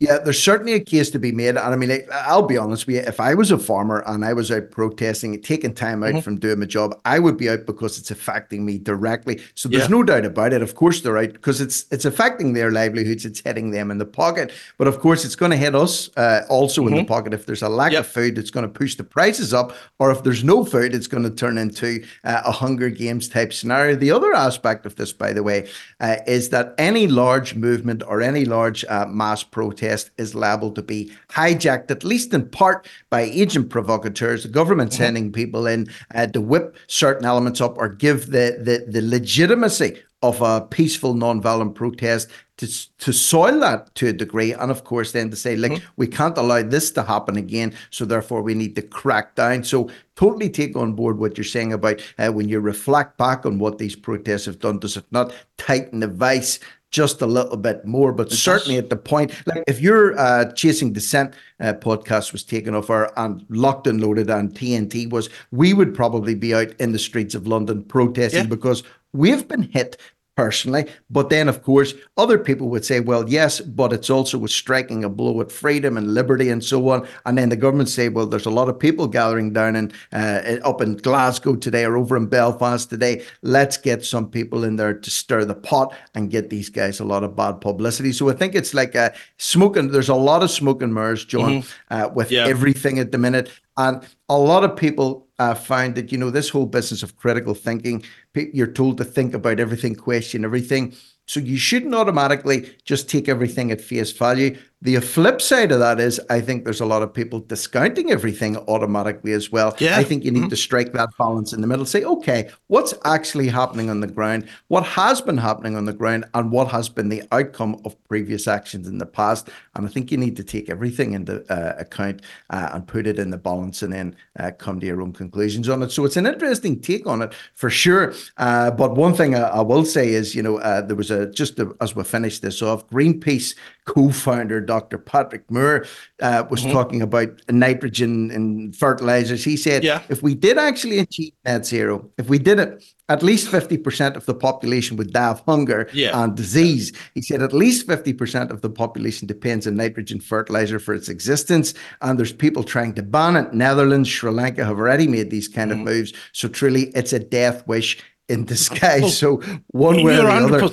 Yeah, 0.00 0.16
there's 0.16 0.42
certainly 0.42 0.72
a 0.72 0.80
case 0.80 1.10
to 1.10 1.18
be 1.18 1.30
made. 1.30 1.48
And 1.48 1.58
I 1.58 1.76
mean, 1.76 2.02
I'll 2.10 2.46
be 2.46 2.56
honest 2.56 2.86
with 2.86 2.96
you, 2.96 3.02
if 3.02 3.20
I 3.20 3.34
was 3.34 3.50
a 3.50 3.58
farmer 3.58 4.02
and 4.06 4.24
I 4.24 4.32
was 4.32 4.50
out 4.50 4.70
protesting, 4.70 5.38
taking 5.42 5.74
time 5.74 6.02
out 6.02 6.14
mm-hmm. 6.14 6.20
from 6.20 6.38
doing 6.38 6.58
my 6.58 6.64
job, 6.64 6.98
I 7.04 7.18
would 7.18 7.36
be 7.36 7.50
out 7.50 7.66
because 7.66 7.98
it's 7.98 8.10
affecting 8.10 8.64
me 8.64 8.78
directly. 8.78 9.42
So 9.54 9.68
there's 9.68 9.82
yeah. 9.82 9.88
no 9.88 10.02
doubt 10.02 10.24
about 10.24 10.54
it. 10.54 10.62
Of 10.62 10.74
course 10.74 11.02
they're 11.02 11.18
out 11.18 11.34
because 11.34 11.60
it's 11.60 11.84
it's 11.90 12.06
affecting 12.06 12.54
their 12.54 12.70
livelihoods. 12.70 13.26
It's 13.26 13.40
hitting 13.40 13.72
them 13.72 13.90
in 13.90 13.98
the 13.98 14.06
pocket. 14.06 14.52
But 14.78 14.88
of 14.88 15.00
course, 15.00 15.26
it's 15.26 15.36
going 15.36 15.50
to 15.50 15.58
hit 15.58 15.74
us 15.74 16.08
uh, 16.16 16.46
also 16.48 16.80
mm-hmm. 16.80 16.88
in 16.88 16.94
the 16.94 17.00
mm-hmm. 17.00 17.08
pocket. 17.08 17.34
If 17.34 17.44
there's 17.44 17.62
a 17.62 17.68
lack 17.68 17.92
yep. 17.92 18.00
of 18.00 18.06
food, 18.06 18.38
it's 18.38 18.50
going 18.50 18.66
to 18.66 18.72
push 18.72 18.94
the 18.94 19.04
prices 19.04 19.52
up. 19.52 19.74
Or 19.98 20.10
if 20.10 20.22
there's 20.22 20.42
no 20.42 20.64
food, 20.64 20.94
it's 20.94 21.08
going 21.08 21.24
to 21.24 21.30
turn 21.30 21.58
into 21.58 22.02
uh, 22.24 22.40
a 22.46 22.52
Hunger 22.52 22.88
Games 22.88 23.28
type 23.28 23.52
scenario. 23.52 23.96
The 23.96 24.12
other 24.12 24.32
aspect 24.32 24.86
of 24.86 24.96
this, 24.96 25.12
by 25.12 25.34
the 25.34 25.42
way, 25.42 25.68
uh, 26.00 26.16
is 26.26 26.48
that 26.48 26.74
any 26.78 27.06
large 27.06 27.54
movement 27.54 28.02
or 28.06 28.22
any 28.22 28.46
large 28.46 28.82
uh, 28.86 29.04
mass 29.04 29.42
protest 29.42 29.89
protest 29.90 30.10
is 30.18 30.34
liable 30.34 30.72
to 30.72 30.82
be 30.82 31.10
hijacked, 31.30 31.90
at 31.90 32.04
least 32.04 32.32
in 32.34 32.48
part, 32.48 32.88
by 33.10 33.22
agent 33.22 33.70
provocateurs, 33.70 34.42
the 34.42 34.48
government 34.48 34.90
mm-hmm. 34.90 35.02
sending 35.02 35.32
people 35.32 35.66
in 35.66 35.88
uh, 36.14 36.26
to 36.26 36.40
whip 36.40 36.76
certain 36.86 37.26
elements 37.26 37.60
up 37.60 37.76
or 37.78 37.88
give 37.88 38.30
the, 38.30 38.56
the, 38.62 38.84
the 38.88 39.02
legitimacy 39.02 40.02
of 40.22 40.42
a 40.42 40.60
peaceful, 40.60 41.14
non-violent 41.14 41.74
protest 41.74 42.28
to, 42.58 42.66
to 42.98 43.10
soil 43.10 43.58
that 43.60 43.94
to 43.94 44.08
a 44.08 44.12
degree. 44.12 44.52
And 44.52 44.70
of 44.70 44.84
course, 44.84 45.12
then 45.12 45.30
to 45.30 45.36
say, 45.36 45.56
like, 45.56 45.72
mm-hmm. 45.72 45.92
we 45.96 46.06
can't 46.06 46.36
allow 46.36 46.62
this 46.62 46.90
to 46.90 47.02
happen 47.02 47.38
again. 47.38 47.72
So 47.88 48.04
therefore, 48.04 48.42
we 48.42 48.54
need 48.54 48.76
to 48.76 48.82
crack 48.82 49.34
down. 49.34 49.64
So 49.64 49.88
totally 50.16 50.50
take 50.50 50.76
on 50.76 50.92
board 50.92 51.18
what 51.18 51.38
you're 51.38 51.44
saying 51.44 51.72
about 51.72 52.02
uh, 52.18 52.28
when 52.32 52.50
you 52.50 52.60
reflect 52.60 53.16
back 53.16 53.46
on 53.46 53.58
what 53.58 53.78
these 53.78 53.96
protests 53.96 54.44
have 54.44 54.58
done, 54.58 54.78
does 54.78 54.98
it 54.98 55.06
not 55.10 55.32
tighten 55.56 56.00
the 56.00 56.08
vice 56.08 56.60
just 56.90 57.22
a 57.22 57.26
little 57.26 57.56
bit 57.56 57.84
more, 57.84 58.12
but 58.12 58.32
it 58.32 58.36
certainly 58.36 58.74
does. 58.74 58.84
at 58.84 58.90
the 58.90 58.96
point, 58.96 59.32
like 59.46 59.62
if 59.66 59.80
your 59.80 60.18
uh, 60.18 60.52
Chasing 60.52 60.92
Dissent 60.92 61.34
uh, 61.60 61.74
podcast 61.74 62.32
was 62.32 62.42
taken 62.42 62.74
off 62.74 62.90
our 62.90 63.12
and 63.16 63.44
locked 63.48 63.86
and 63.86 64.00
loaded 64.00 64.30
on 64.30 64.48
TNT 64.48 65.08
was, 65.08 65.30
we 65.52 65.72
would 65.72 65.94
probably 65.94 66.34
be 66.34 66.54
out 66.54 66.72
in 66.80 66.92
the 66.92 66.98
streets 66.98 67.34
of 67.34 67.46
London 67.46 67.84
protesting 67.84 68.42
yeah. 68.42 68.48
because 68.48 68.82
we've 69.12 69.46
been 69.46 69.62
hit 69.62 69.96
personally. 70.40 70.86
But 71.10 71.28
then, 71.28 71.50
of 71.50 71.62
course, 71.62 71.92
other 72.16 72.38
people 72.38 72.70
would 72.70 72.86
say, 72.86 73.00
well, 73.00 73.28
yes, 73.28 73.60
but 73.60 73.92
it's 73.92 74.08
also 74.08 74.38
with 74.38 74.50
striking 74.50 75.04
a 75.04 75.10
blow 75.10 75.38
at 75.42 75.52
freedom 75.52 75.98
and 75.98 76.14
liberty 76.14 76.48
and 76.48 76.64
so 76.64 76.88
on. 76.88 77.06
And 77.26 77.36
then 77.36 77.50
the 77.50 77.56
government 77.56 77.90
say, 77.90 78.08
well, 78.08 78.24
there's 78.24 78.46
a 78.46 78.50
lot 78.50 78.70
of 78.70 78.78
people 78.78 79.06
gathering 79.06 79.52
down 79.52 79.76
in 79.76 79.92
uh, 80.14 80.56
up 80.64 80.80
in 80.80 80.96
Glasgow 80.96 81.56
today 81.56 81.84
or 81.84 81.98
over 81.98 82.16
in 82.16 82.26
Belfast 82.26 82.88
today. 82.88 83.22
Let's 83.42 83.76
get 83.76 84.02
some 84.02 84.30
people 84.30 84.64
in 84.64 84.76
there 84.76 84.94
to 84.94 85.10
stir 85.10 85.44
the 85.44 85.54
pot 85.54 85.94
and 86.14 86.30
get 86.30 86.48
these 86.48 86.70
guys 86.70 87.00
a 87.00 87.04
lot 87.04 87.22
of 87.22 87.36
bad 87.36 87.60
publicity. 87.60 88.12
So 88.12 88.30
I 88.30 88.32
think 88.32 88.54
it's 88.54 88.72
like 88.72 88.94
a 88.94 89.12
smoking. 89.36 89.90
There's 89.90 90.08
a 90.08 90.14
lot 90.30 90.42
of 90.42 90.50
smoke 90.50 90.80
and 90.80 90.94
mirrors, 90.94 91.26
John, 91.26 91.50
mm-hmm. 91.50 91.94
uh, 91.94 92.08
with 92.14 92.30
yeah. 92.30 92.46
everything 92.46 92.98
at 92.98 93.12
the 93.12 93.18
minute. 93.18 93.50
And 93.80 94.06
a 94.28 94.36
lot 94.36 94.62
of 94.62 94.76
people 94.76 95.26
uh, 95.38 95.54
find 95.54 95.94
that, 95.94 96.12
you 96.12 96.18
know, 96.18 96.28
this 96.28 96.50
whole 96.50 96.66
business 96.66 97.02
of 97.02 97.16
critical 97.16 97.54
thinking, 97.54 98.04
you're 98.34 98.66
told 98.66 98.98
to 98.98 99.04
think 99.04 99.32
about 99.32 99.58
everything, 99.58 99.94
question 99.94 100.44
everything. 100.44 100.94
So 101.26 101.40
you 101.40 101.56
shouldn't 101.56 101.94
automatically 101.94 102.76
just 102.84 103.08
take 103.08 103.26
everything 103.26 103.70
at 103.70 103.80
face 103.80 104.12
value. 104.12 104.58
The 104.82 104.98
flip 105.00 105.42
side 105.42 105.72
of 105.72 105.78
that 105.80 106.00
is, 106.00 106.18
I 106.30 106.40
think 106.40 106.64
there's 106.64 106.80
a 106.80 106.86
lot 106.86 107.02
of 107.02 107.12
people 107.12 107.40
discounting 107.40 108.10
everything 108.10 108.56
automatically 108.56 109.32
as 109.32 109.52
well. 109.52 109.76
Yeah. 109.78 109.98
I 109.98 110.04
think 110.04 110.24
you 110.24 110.30
need 110.30 110.44
mm-hmm. 110.44 110.48
to 110.48 110.56
strike 110.56 110.94
that 110.94 111.10
balance 111.18 111.52
in 111.52 111.60
the 111.60 111.66
middle. 111.66 111.84
Say, 111.84 112.02
okay, 112.02 112.48
what's 112.68 112.94
actually 113.04 113.48
happening 113.48 113.90
on 113.90 114.00
the 114.00 114.06
ground? 114.06 114.48
What 114.68 114.86
has 114.86 115.20
been 115.20 115.36
happening 115.36 115.76
on 115.76 115.84
the 115.84 115.92
ground, 115.92 116.24
and 116.32 116.50
what 116.50 116.68
has 116.68 116.88
been 116.88 117.10
the 117.10 117.22
outcome 117.30 117.78
of 117.84 117.94
previous 118.08 118.48
actions 118.48 118.88
in 118.88 118.96
the 118.96 119.04
past? 119.04 119.50
And 119.74 119.84
I 119.84 119.90
think 119.90 120.10
you 120.10 120.16
need 120.16 120.34
to 120.36 120.44
take 120.44 120.70
everything 120.70 121.12
into 121.12 121.44
uh, 121.52 121.74
account 121.78 122.22
uh, 122.48 122.70
and 122.72 122.88
put 122.88 123.06
it 123.06 123.18
in 123.18 123.28
the 123.28 123.36
balance, 123.36 123.82
and 123.82 123.92
then 123.92 124.16
uh, 124.38 124.50
come 124.56 124.80
to 124.80 124.86
your 124.86 125.02
own 125.02 125.12
conclusions 125.12 125.68
on 125.68 125.82
it. 125.82 125.90
So 125.90 126.06
it's 126.06 126.16
an 126.16 126.26
interesting 126.26 126.80
take 126.80 127.06
on 127.06 127.20
it 127.20 127.34
for 127.54 127.68
sure. 127.68 128.14
Uh, 128.38 128.70
but 128.70 128.96
one 128.96 129.12
thing 129.12 129.34
I, 129.34 129.42
I, 129.42 129.60
will 129.60 129.84
say 129.84 130.08
is, 130.08 130.34
you 130.34 130.42
know, 130.42 130.56
uh, 130.56 130.80
there 130.80 130.96
was 130.96 131.10
a 131.10 131.30
just 131.30 131.60
as 131.82 131.94
we 131.94 132.02
finish 132.02 132.38
this 132.38 132.62
off, 132.62 132.88
Greenpeace 132.88 133.54
co-founder 133.90 134.60
Dr. 134.60 134.98
Patrick 134.98 135.50
Moore 135.50 135.84
uh, 136.22 136.44
was 136.48 136.60
mm-hmm. 136.60 136.72
talking 136.72 137.02
about 137.02 137.28
nitrogen 137.48 138.30
and 138.30 138.74
fertilizers. 138.76 139.42
He 139.42 139.56
said, 139.56 139.82
yeah. 139.82 140.02
if 140.08 140.22
we 140.22 140.36
did 140.36 140.58
actually 140.58 141.00
achieve 141.00 141.32
net 141.44 141.66
zero, 141.66 142.08
if 142.16 142.28
we 142.28 142.38
did 142.38 142.60
it, 142.60 142.84
at 143.08 143.24
least 143.24 143.50
50% 143.50 144.14
of 144.14 144.26
the 144.26 144.34
population 144.34 144.96
would 144.96 145.12
die 145.12 145.30
of 145.30 145.40
hunger 145.40 145.88
yeah. 145.92 146.22
and 146.22 146.36
disease. 146.36 146.92
He 147.14 147.22
said 147.22 147.42
at 147.42 147.52
least 147.52 147.88
50% 147.88 148.50
of 148.52 148.60
the 148.60 148.70
population 148.70 149.26
depends 149.26 149.66
on 149.66 149.74
nitrogen 149.74 150.20
fertilizer 150.20 150.78
for 150.78 150.94
its 150.94 151.08
existence. 151.08 151.74
And 152.00 152.16
there's 152.16 152.32
people 152.32 152.62
trying 152.62 152.94
to 152.94 153.02
ban 153.02 153.34
it. 153.34 153.52
Netherlands, 153.52 154.08
Sri 154.08 154.30
Lanka 154.30 154.64
have 154.64 154.78
already 154.78 155.08
made 155.08 155.30
these 155.30 155.48
kind 155.48 155.72
mm-hmm. 155.72 155.80
of 155.80 155.86
moves. 155.86 156.12
So 156.32 156.46
truly, 156.46 156.92
it's 156.94 157.12
a 157.12 157.18
death 157.18 157.66
wish 157.66 158.00
in 158.28 158.44
disguise. 158.44 159.02
Well, 159.02 159.10
so 159.10 159.36
one 159.72 160.04
way 160.04 160.16
or 160.16 160.26
the 160.26 160.30
other. 160.30 160.70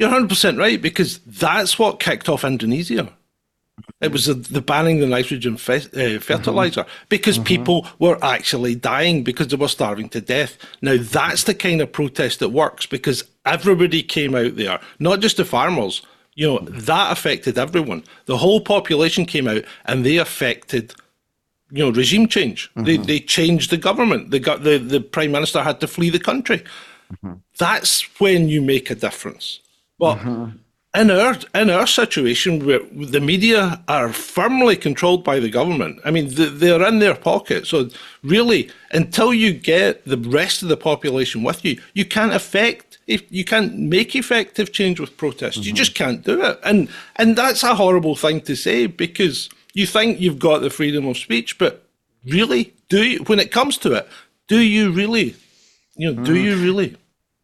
You're 0.00 0.08
100% 0.08 0.58
right 0.58 0.80
because 0.80 1.18
that's 1.26 1.78
what 1.78 2.00
kicked 2.00 2.30
off 2.30 2.42
Indonesia. 2.42 3.12
It 4.00 4.12
was 4.12 4.24
the, 4.24 4.34
the 4.34 4.62
banning 4.62 4.98
the 4.98 5.06
nitrogen 5.06 5.58
fe- 5.58 6.16
uh, 6.16 6.20
fertilizer 6.20 6.84
mm-hmm. 6.84 7.04
because 7.10 7.36
mm-hmm. 7.36 7.44
people 7.44 7.86
were 7.98 8.18
actually 8.24 8.74
dying 8.74 9.22
because 9.22 9.48
they 9.48 9.56
were 9.56 9.68
starving 9.68 10.08
to 10.10 10.22
death. 10.22 10.56
Now, 10.80 10.96
that's 10.98 11.44
the 11.44 11.52
kind 11.52 11.82
of 11.82 11.92
protest 11.92 12.38
that 12.40 12.48
works 12.48 12.86
because 12.86 13.24
everybody 13.44 14.02
came 14.02 14.34
out 14.34 14.56
there, 14.56 14.80
not 15.00 15.20
just 15.20 15.36
the 15.36 15.44
farmers. 15.44 16.00
You 16.34 16.46
know, 16.46 16.58
that 16.60 17.12
affected 17.12 17.58
everyone. 17.58 18.02
The 18.24 18.38
whole 18.38 18.62
population 18.62 19.26
came 19.26 19.46
out 19.46 19.64
and 19.84 20.06
they 20.06 20.16
affected 20.16 20.94
you 21.70 21.84
know 21.84 21.90
regime 21.90 22.26
change. 22.26 22.70
Mm-hmm. 22.70 22.84
They 22.84 22.96
they 22.96 23.20
changed 23.20 23.70
the 23.70 23.76
government. 23.76 24.30
They 24.30 24.38
got 24.38 24.62
the 24.62 24.78
the 24.78 25.00
prime 25.00 25.32
minister 25.32 25.62
had 25.62 25.80
to 25.80 25.86
flee 25.86 26.08
the 26.08 26.18
country. 26.18 26.64
Mm-hmm. 27.12 27.34
That's 27.58 28.02
when 28.18 28.48
you 28.48 28.62
make 28.62 28.90
a 28.90 28.94
difference. 28.94 29.60
But 30.00 30.16
mm-hmm. 30.16 30.56
in 30.98 31.10
our 31.10 31.36
in 31.54 31.68
our 31.68 31.86
situation, 31.86 32.64
where 32.64 32.80
the 32.90 33.20
media 33.20 33.84
are 33.86 34.12
firmly 34.12 34.76
controlled 34.76 35.22
by 35.22 35.38
the 35.38 35.50
government. 35.50 36.00
I 36.06 36.10
mean, 36.10 36.28
they're 36.30 36.88
in 36.88 37.00
their 37.00 37.14
pocket. 37.14 37.66
So 37.66 37.90
really, 38.22 38.70
until 38.92 39.34
you 39.34 39.52
get 39.52 40.06
the 40.06 40.16
rest 40.16 40.62
of 40.62 40.68
the 40.70 40.78
population 40.78 41.42
with 41.42 41.64
you, 41.66 41.80
you 41.92 42.06
can't 42.06 42.32
affect. 42.32 42.98
If 43.06 43.22
you 43.30 43.44
can't 43.44 43.76
make 43.76 44.16
effective 44.16 44.72
change 44.72 44.98
with 45.00 45.18
protests, 45.18 45.58
mm-hmm. 45.58 45.68
you 45.68 45.72
just 45.74 45.94
can't 45.94 46.24
do 46.24 46.42
it. 46.42 46.58
And 46.64 46.88
and 47.16 47.36
that's 47.36 47.62
a 47.62 47.74
horrible 47.74 48.16
thing 48.16 48.40
to 48.42 48.56
say 48.56 48.86
because 48.86 49.50
you 49.74 49.86
think 49.86 50.18
you've 50.18 50.38
got 50.38 50.62
the 50.62 50.70
freedom 50.70 51.06
of 51.06 51.18
speech, 51.18 51.58
but 51.58 51.84
really, 52.24 52.72
do 52.88 53.04
you? 53.04 53.18
When 53.24 53.38
it 53.38 53.52
comes 53.52 53.76
to 53.78 53.92
it, 53.92 54.08
do 54.48 54.60
you 54.60 54.92
really? 54.92 55.36
You 55.96 56.14
know, 56.14 56.22
mm. 56.22 56.24
do 56.24 56.36
you 56.36 56.56
really? 56.56 56.96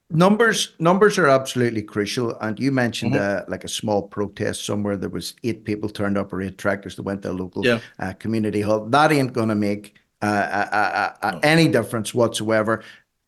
Numbers 0.09 0.75
numbers 0.79 1.19
are 1.19 1.27
absolutely 1.27 1.83
crucial. 1.83 2.39
And 2.41 2.59
you 2.61 2.71
mentioned 2.71 3.15
mm-hmm. 3.15 3.39
uh, 3.39 3.51
like 3.51 3.65
a 3.65 3.69
small 3.69 4.03
protest 4.03 4.65
somewhere. 4.65 4.97
There 4.97 5.09
was 5.09 5.35
eight 5.43 5.65
people 5.65 5.89
turned 5.89 6.17
up 6.17 6.33
or 6.33 6.41
eight 6.41 6.59
tractors 6.59 6.95
that 6.97 7.03
went 7.03 7.23
to 7.23 7.33
a 7.33 7.33
local 7.33 7.67
yeah. 7.67 7.81
uh, 7.99 8.13
community 8.13 8.61
hall. 8.61 8.87
That 8.87 9.11
ain't 9.11 9.33
going 9.33 9.49
to 9.49 9.57
make 9.57 9.97
uh, 10.23 11.11
no. 11.23 11.41
any 11.43 11.69
difference 11.69 12.15
whatsoever 12.15 12.83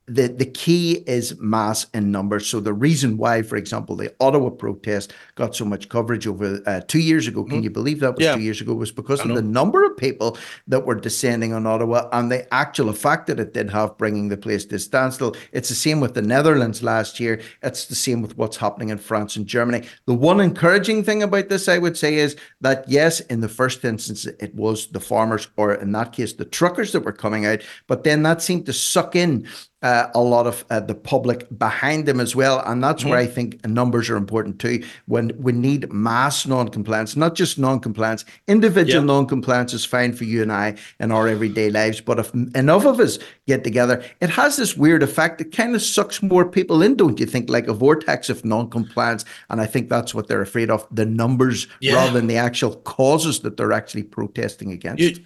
the, 0.09 0.28
the 0.28 0.46
key 0.46 1.04
is 1.06 1.38
mass 1.38 1.86
in 1.94 2.11
numbers. 2.11 2.46
So 2.46 2.61
the 2.61 2.72
reason 2.72 3.16
why, 3.16 3.42
for 3.42 3.56
example, 3.56 3.96
the 3.96 4.14
Ottawa 4.20 4.50
protest 4.50 5.12
got 5.34 5.54
so 5.54 5.64
much 5.64 5.88
coverage 5.88 6.26
over 6.26 6.62
uh, 6.66 6.80
two 6.88 7.00
years 7.00 7.28
ago, 7.28 7.44
can 7.44 7.61
mm. 7.61 7.64
you 7.64 7.70
believe 7.70 8.00
that 8.00 8.16
was 8.16 8.24
yeah. 8.24 8.34
two 8.34 8.40
years 8.40 8.61
ago, 8.61 8.74
was 8.74 8.90
because 8.90 9.20
of 9.20 9.34
the 9.34 9.42
number 9.42 9.84
of 9.84 9.96
people 9.96 10.38
that 10.66 10.86
were 10.86 10.94
descending 10.94 11.52
on 11.52 11.66
Ottawa 11.66 12.09
and 12.12 12.30
the 12.30 12.52
actual 12.52 12.88
effect 12.88 13.26
that 13.26 13.38
it 13.38 13.52
did 13.52 13.70
have 13.70 13.96
bringing 13.98 14.28
the 14.28 14.36
place 14.36 14.64
to 14.66 14.78
standstill. 14.78 15.36
It's 15.52 15.68
the 15.68 15.74
same 15.74 16.00
with 16.00 16.14
the 16.14 16.22
Netherlands 16.22 16.82
last 16.82 17.20
year. 17.20 17.40
It's 17.62 17.86
the 17.86 17.94
same 17.94 18.22
with 18.22 18.36
what's 18.36 18.56
happening 18.56 18.88
in 18.88 18.98
France 18.98 19.36
and 19.36 19.46
Germany. 19.46 19.86
The 20.06 20.14
one 20.14 20.40
encouraging 20.40 21.04
thing 21.04 21.22
about 21.22 21.48
this, 21.48 21.68
I 21.68 21.78
would 21.78 21.96
say, 21.96 22.16
is 22.16 22.36
that 22.61 22.84
yes, 22.88 23.20
in 23.20 23.40
the 23.40 23.48
first 23.48 23.84
instance, 23.84 24.26
it 24.26 24.54
was 24.54 24.88
the 24.88 25.00
farmers, 25.00 25.48
or 25.56 25.74
in 25.74 25.92
that 25.92 26.12
case, 26.12 26.32
the 26.32 26.44
truckers 26.44 26.92
that 26.92 27.04
were 27.04 27.12
coming 27.12 27.46
out, 27.46 27.62
but 27.86 28.04
then 28.04 28.22
that 28.22 28.42
seemed 28.42 28.66
to 28.66 28.72
suck 28.72 29.14
in 29.14 29.46
uh, 29.83 30.09
a 30.14 30.20
lot 30.20 30.47
of 30.47 30.64
uh, 30.70 30.81
the 30.81 30.95
public 30.95 31.47
behind 31.57 32.07
them 32.07 32.18
as 32.18 32.35
well. 32.35 32.61
And 32.66 32.83
that's 32.83 33.03
mm-hmm. 33.03 33.11
where 33.11 33.18
I 33.20 33.26
think 33.26 33.64
numbers 33.64 34.11
are 34.11 34.16
important 34.16 34.59
too. 34.59 34.85
When 35.07 35.31
we 35.39 35.53
need 35.53 35.93
mass 35.93 36.47
non-compliance, 36.47 37.14
not 37.14 37.37
just 37.37 37.59
non-compliance, 37.59 38.24
individual 38.49 39.05
non-compliance 39.05 39.72
is 39.74 39.85
fine 39.85 40.12
for 40.12 40.24
you 40.24 40.43
and 40.43 40.53
I 40.53 40.76
in 40.99 41.12
our 41.12 41.29
everyday 41.29 41.70
lives. 41.70 42.01
But 42.01 42.18
if 42.18 42.35
enough 42.55 42.85
of 42.87 42.99
us 42.99 43.18
get 43.47 43.62
together, 43.62 44.03
it 44.20 44.31
has 44.31 44.57
this 44.57 44.76
weird 44.76 45.03
effect. 45.03 45.41
It 45.41 45.53
kind 45.53 45.74
of 45.74 45.83
sucks 45.83 46.22
more 46.22 46.45
people 46.45 46.83
in, 46.83 46.97
don't 46.97 47.20
you 47.20 47.26
think? 47.26 47.49
Like 47.49 47.68
a 47.68 47.72
vortex 47.72 48.29
of 48.29 48.45
non-compliance. 48.45 49.24
And 49.49 49.61
I 49.61 49.66
think 49.66 49.89
that's 49.89 50.12
what 50.12 50.26
they're 50.26 50.43
afraid 50.43 50.70
of, 50.70 50.87
the 50.91 51.07
numbers 51.07 51.68
yeah. 51.81 51.95
rather 51.95 52.12
than 52.12 52.26
the 52.26 52.37
actual 52.37 52.76
causes 52.76 53.41
that 53.41 53.57
they're 53.57 53.72
actually 53.72 54.03
protesting 54.03 54.72
against. 54.72 55.03
You, 55.03 55.24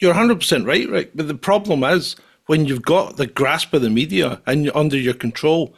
you're 0.00 0.14
100% 0.14 0.66
right, 0.66 0.88
Rick. 0.88 1.10
But 1.14 1.28
the 1.28 1.34
problem 1.34 1.84
is, 1.84 2.16
when 2.50 2.66
you've 2.66 2.82
got 2.82 3.16
the 3.16 3.28
grasp 3.28 3.72
of 3.74 3.80
the 3.80 3.88
media 3.88 4.42
and 4.44 4.72
under 4.74 4.98
your 4.98 5.14
control, 5.14 5.72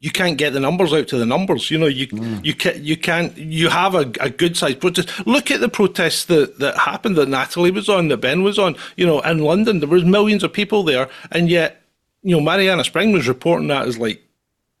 you 0.00 0.10
can't 0.10 0.36
get 0.36 0.52
the 0.52 0.58
numbers 0.58 0.92
out 0.92 1.06
to 1.06 1.16
the 1.16 1.24
numbers. 1.24 1.70
You 1.70 1.78
know, 1.78 1.86
you 1.86 2.08
mm. 2.08 2.44
you 2.44 2.54
can 2.54 2.84
you 2.84 2.96
can't 2.96 3.38
you 3.38 3.68
have 3.68 3.94
a, 3.94 4.10
a 4.20 4.28
good 4.28 4.56
sized 4.56 4.80
protest. 4.80 5.08
Look 5.28 5.52
at 5.52 5.60
the 5.60 5.68
protests 5.68 6.24
that, 6.24 6.58
that 6.58 6.76
happened 6.76 7.14
that 7.18 7.28
Natalie 7.28 7.70
was 7.70 7.88
on, 7.88 8.08
that 8.08 8.16
Ben 8.16 8.42
was 8.42 8.58
on. 8.58 8.74
You 8.96 9.06
know, 9.06 9.20
in 9.20 9.38
London 9.38 9.78
there 9.78 9.88
was 9.88 10.04
millions 10.04 10.42
of 10.42 10.52
people 10.52 10.82
there, 10.82 11.08
and 11.30 11.48
yet 11.48 11.82
you 12.24 12.34
know 12.34 12.42
Marianna 12.42 12.82
Spring 12.82 13.12
was 13.12 13.28
reporting 13.28 13.68
that 13.68 13.86
as 13.86 13.96
like 13.96 14.20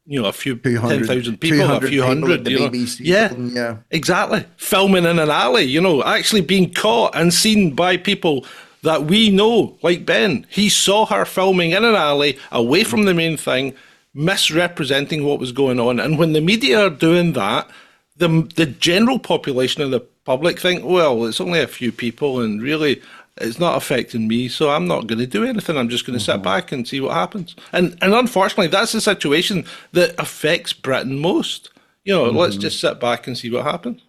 you 0.06 0.20
know 0.20 0.26
a 0.26 0.32
few 0.32 0.56
ten 0.56 1.04
thousand 1.06 1.38
people, 1.40 1.70
a 1.70 1.80
few 1.80 2.02
hundred. 2.02 2.48
You 2.48 2.58
know? 2.58 2.70
yeah, 2.98 3.32
yeah, 3.32 3.76
exactly. 3.92 4.44
Filming 4.56 5.04
in 5.04 5.20
an 5.20 5.30
alley, 5.30 5.62
you 5.62 5.80
know, 5.80 6.02
actually 6.02 6.40
being 6.40 6.74
caught 6.74 7.14
and 7.14 7.32
seen 7.32 7.76
by 7.76 7.96
people 7.96 8.44
that 8.82 9.04
we 9.04 9.30
know, 9.30 9.76
like 9.82 10.06
Ben. 10.06 10.46
He 10.48 10.68
saw 10.68 11.06
her 11.06 11.24
filming 11.24 11.72
in 11.72 11.84
an 11.84 11.94
alley 11.94 12.38
away 12.52 12.84
from 12.84 13.04
the 13.04 13.14
main 13.14 13.36
thing 13.36 13.74
misrepresenting 14.14 15.24
what 15.24 15.38
was 15.38 15.52
going 15.52 15.78
on. 15.78 16.00
And 16.00 16.18
when 16.18 16.32
the 16.32 16.40
media 16.40 16.86
are 16.86 16.90
doing 16.90 17.32
that, 17.34 17.68
the 18.16 18.48
the 18.56 18.66
general 18.66 19.18
population 19.18 19.82
of 19.82 19.90
the 19.90 20.00
public 20.00 20.58
think, 20.60 20.84
well, 20.84 21.24
it's 21.24 21.40
only 21.40 21.60
a 21.60 21.66
few 21.66 21.92
people, 21.92 22.40
and 22.40 22.60
really, 22.60 23.00
it's 23.36 23.58
not 23.58 23.76
affecting 23.76 24.28
me, 24.28 24.48
so 24.48 24.70
I'm 24.70 24.86
not 24.86 25.06
going 25.06 25.20
to 25.20 25.26
do 25.26 25.44
anything. 25.44 25.76
I'm 25.76 25.88
just 25.88 26.04
going 26.04 26.18
to 26.18 26.24
mm-hmm. 26.24 26.38
sit 26.38 26.42
back 26.42 26.72
and 26.72 26.86
see 26.86 27.00
what 27.00 27.14
happens. 27.14 27.54
And 27.72 27.96
and 28.02 28.12
unfortunately, 28.12 28.68
that's 28.68 28.92
the 28.92 29.00
situation 29.00 29.64
that 29.92 30.18
affects 30.18 30.72
Britain 30.72 31.18
most. 31.18 31.70
You 32.04 32.14
know, 32.14 32.24
mm-hmm. 32.26 32.36
let's 32.36 32.56
just 32.56 32.80
sit 32.80 33.00
back 33.00 33.26
and 33.26 33.38
see 33.38 33.50
what 33.50 33.64
happens. 33.64 34.02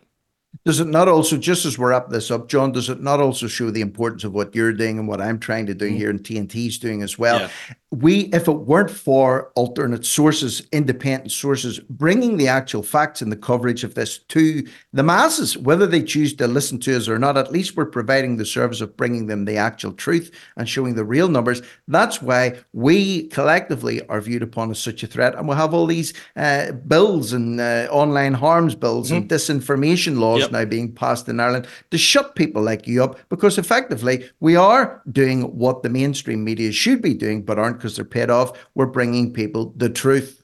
Does 0.66 0.80
it 0.80 0.88
not 0.88 1.08
also, 1.08 1.38
just 1.38 1.66
as 1.66 1.78
we're 1.78 1.94
up 1.94 2.10
this 2.10 2.30
up, 2.30 2.48
John, 2.50 2.72
does 2.72 2.90
it 2.90 3.02
not 3.02 3.22
also 3.22 3.48
show 3.48 3.72
the 3.72 3.82
importance 3.82 4.24
of 4.24 4.34
what 4.34 4.54
you're 4.54 4.74
doing 4.74 5.00
and 5.00 5.08
what 5.08 5.22
I'm 5.22 5.40
trying 5.40 5.66
to 5.68 5.74
do 5.74 5.88
mm-hmm. 5.88 5.96
here 5.96 6.10
and 6.10 6.22
TNT's 6.22 6.78
doing 6.78 7.02
as 7.02 7.18
well? 7.18 7.40
Yeah 7.40 7.50
we, 7.92 8.26
if 8.26 8.48
it 8.48 8.52
weren't 8.52 8.92
for 8.92 9.52
alternate 9.56 10.06
sources, 10.06 10.62
independent 10.72 11.32
sources, 11.32 11.80
bringing 11.80 12.38
the 12.38 12.48
actual 12.48 12.84
facts 12.84 13.22
and 13.22 13.32
the 13.32 13.38
coverage 13.38 13.84
of 13.84 13.96
this 13.96 14.20
to 14.20 14.64
the 14.94 15.02
masses, 15.02 15.58
whether 15.58 15.88
they 15.88 16.04
choose 16.04 16.36
to 16.36 16.48
listen 16.48 16.80
to 16.82 16.96
us 16.96 17.10
or 17.10 17.18
not, 17.18 17.36
at 17.36 17.52
least 17.52 17.76
we're 17.76 17.88
providing 17.88 18.38
the 18.38 18.46
service 18.46 18.80
of 18.82 18.96
bringing 18.96 19.26
them 19.26 19.46
the 19.46 19.58
actual 19.58 19.92
truth 19.92 20.32
and 20.56 20.70
showing 20.70 20.94
the 20.94 21.04
real 21.04 21.30
numbers. 21.30 21.64
That's 21.88 22.22
why 22.22 22.60
we 22.74 23.28
collectively 23.30 24.06
are 24.08 24.22
viewed 24.22 24.44
upon 24.44 24.70
as 24.70 24.78
such 24.78 25.02
a 25.02 25.08
threat. 25.08 25.34
And 25.34 25.48
we'll 25.48 25.58
have 25.58 25.74
all 25.74 25.88
these 25.88 26.14
uh, 26.36 26.74
bills 26.74 27.34
and 27.34 27.60
uh, 27.60 27.88
online 27.90 28.36
harms 28.36 28.76
bills 28.76 29.08
mm-hmm. 29.08 29.18
and 29.18 29.30
disinformation 29.30 30.20
laws 30.20 30.42
yep. 30.42 30.52
now 30.52 30.66
being 30.66 30.94
passed 30.94 31.28
in 31.28 31.40
Ireland 31.40 31.68
to 31.90 31.98
shut 31.98 32.36
people 32.36 32.62
like 32.62 32.86
you 32.86 33.04
up 33.04 33.18
because 33.30 33.58
effectively 33.58 34.30
we 34.42 34.56
are 34.56 35.02
doing 35.12 35.58
what 35.58 35.82
the 35.82 35.90
mainstream 35.90 36.44
media 36.44 36.72
should 36.72 37.02
be 37.02 37.16
doing, 37.16 37.42
but 37.42 37.58
aren't 37.58 37.79
because 37.80 37.96
they're 37.96 38.06
paid 38.06 38.30
off. 38.30 38.52
We're 38.76 38.86
bringing 38.86 39.34
people 39.34 39.74
the 39.76 39.90
truth. 39.90 40.44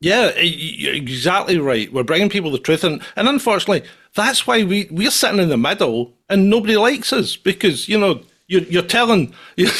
Yeah, 0.00 0.26
exactly 0.28 1.58
right. 1.58 1.90
We're 1.92 2.02
bringing 2.02 2.28
people 2.28 2.50
the 2.50 2.58
truth, 2.58 2.84
and 2.84 3.02
and 3.16 3.28
unfortunately, 3.28 3.88
that's 4.14 4.46
why 4.46 4.62
we 4.62 4.88
we're 4.90 5.10
sitting 5.10 5.40
in 5.40 5.48
the 5.48 5.56
middle, 5.56 6.14
and 6.28 6.50
nobody 6.50 6.76
likes 6.76 7.12
us 7.12 7.36
because 7.36 7.88
you 7.88 7.98
know 7.98 8.20
you're 8.46 8.62
you're 8.62 8.82
telling 8.82 9.34
you're, 9.56 9.70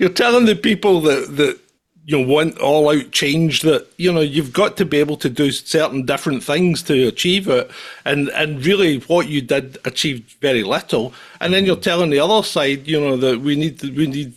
you're 0.00 0.08
telling 0.08 0.46
the 0.46 0.56
people 0.56 1.00
that 1.02 1.36
that 1.36 1.58
you 2.04 2.18
know 2.18 2.26
want 2.26 2.58
all 2.58 2.90
out 2.90 3.10
change 3.12 3.62
that 3.62 3.86
you 3.96 4.12
know 4.12 4.20
you've 4.20 4.52
got 4.52 4.76
to 4.76 4.84
be 4.84 4.98
able 4.98 5.16
to 5.16 5.30
do 5.30 5.52
certain 5.52 6.04
different 6.04 6.42
things 6.42 6.82
to 6.82 7.06
achieve 7.06 7.48
it 7.48 7.70
and 8.04 8.28
and 8.30 8.66
really 8.66 8.98
what 9.00 9.28
you 9.28 9.40
did 9.40 9.78
achieved 9.84 10.32
very 10.40 10.64
little 10.64 11.12
and 11.40 11.54
then 11.54 11.64
you're 11.64 11.76
telling 11.76 12.10
the 12.10 12.18
other 12.18 12.42
side 12.42 12.86
you 12.88 13.00
know 13.00 13.16
that 13.16 13.40
we 13.40 13.54
need 13.54 13.80
we 13.96 14.06
need 14.06 14.34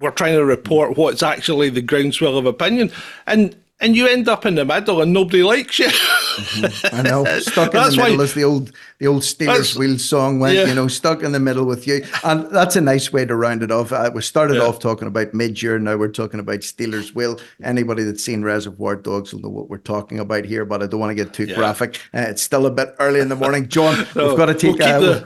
we're 0.00 0.10
trying 0.10 0.34
to 0.34 0.44
report 0.44 0.96
what's 0.96 1.22
actually 1.22 1.70
the 1.70 1.82
groundswell 1.82 2.36
of 2.36 2.46
opinion, 2.46 2.90
and 3.26 3.56
and 3.80 3.96
you 3.96 4.06
end 4.06 4.28
up 4.28 4.46
in 4.46 4.54
the 4.54 4.64
middle, 4.64 5.02
and 5.02 5.12
nobody 5.12 5.42
likes 5.42 5.78
you. 5.78 5.86
mm-hmm. 5.86 6.96
I 6.96 7.02
know, 7.02 7.24
stuck 7.40 7.74
in 7.74 7.82
the 7.82 7.90
middle, 7.90 8.16
why, 8.16 8.22
as 8.22 8.34
the 8.34 8.44
old 8.44 8.72
the 8.98 9.06
old 9.06 9.24
Stealers 9.24 9.76
Wheel 9.76 9.98
song 9.98 10.38
went. 10.40 10.56
Yeah. 10.56 10.66
You 10.66 10.74
know, 10.74 10.88
stuck 10.88 11.22
in 11.22 11.32
the 11.32 11.40
middle 11.40 11.64
with 11.64 11.86
you, 11.86 12.04
and 12.22 12.46
that's 12.50 12.76
a 12.76 12.80
nice 12.80 13.12
way 13.12 13.26
to 13.26 13.34
round 13.34 13.62
it 13.62 13.70
off. 13.70 13.92
Uh, 13.92 14.10
we 14.14 14.22
started 14.22 14.56
yeah. 14.56 14.62
off 14.62 14.78
talking 14.78 15.08
about 15.08 15.34
Midge 15.34 15.62
Ure, 15.62 15.78
now 15.78 15.96
we're 15.96 16.08
talking 16.08 16.40
about 16.40 16.62
Stealers 16.62 17.14
Wheel. 17.14 17.38
Anybody 17.62 18.04
that's 18.04 18.24
seen 18.24 18.42
Reservoir 18.42 18.96
Dogs 18.96 19.34
will 19.34 19.40
know 19.40 19.50
what 19.50 19.68
we're 19.68 19.78
talking 19.78 20.18
about 20.18 20.44
here, 20.44 20.64
but 20.64 20.82
I 20.82 20.86
don't 20.86 21.00
want 21.00 21.10
to 21.10 21.22
get 21.22 21.34
too 21.34 21.44
yeah. 21.44 21.56
graphic. 21.56 21.96
Uh, 22.14 22.26
it's 22.28 22.42
still 22.42 22.66
a 22.66 22.70
bit 22.70 22.94
early 23.00 23.20
in 23.20 23.28
the 23.28 23.36
morning, 23.36 23.68
John. 23.68 24.06
no, 24.16 24.28
we've 24.28 24.36
got 24.36 24.46
to 24.46 24.54
take. 24.54 24.78
We'll 24.78 25.24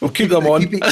we'll 0.00 0.10
keep 0.10 0.30
them 0.30 0.46
on. 0.46 0.62
Keep, 0.66 0.82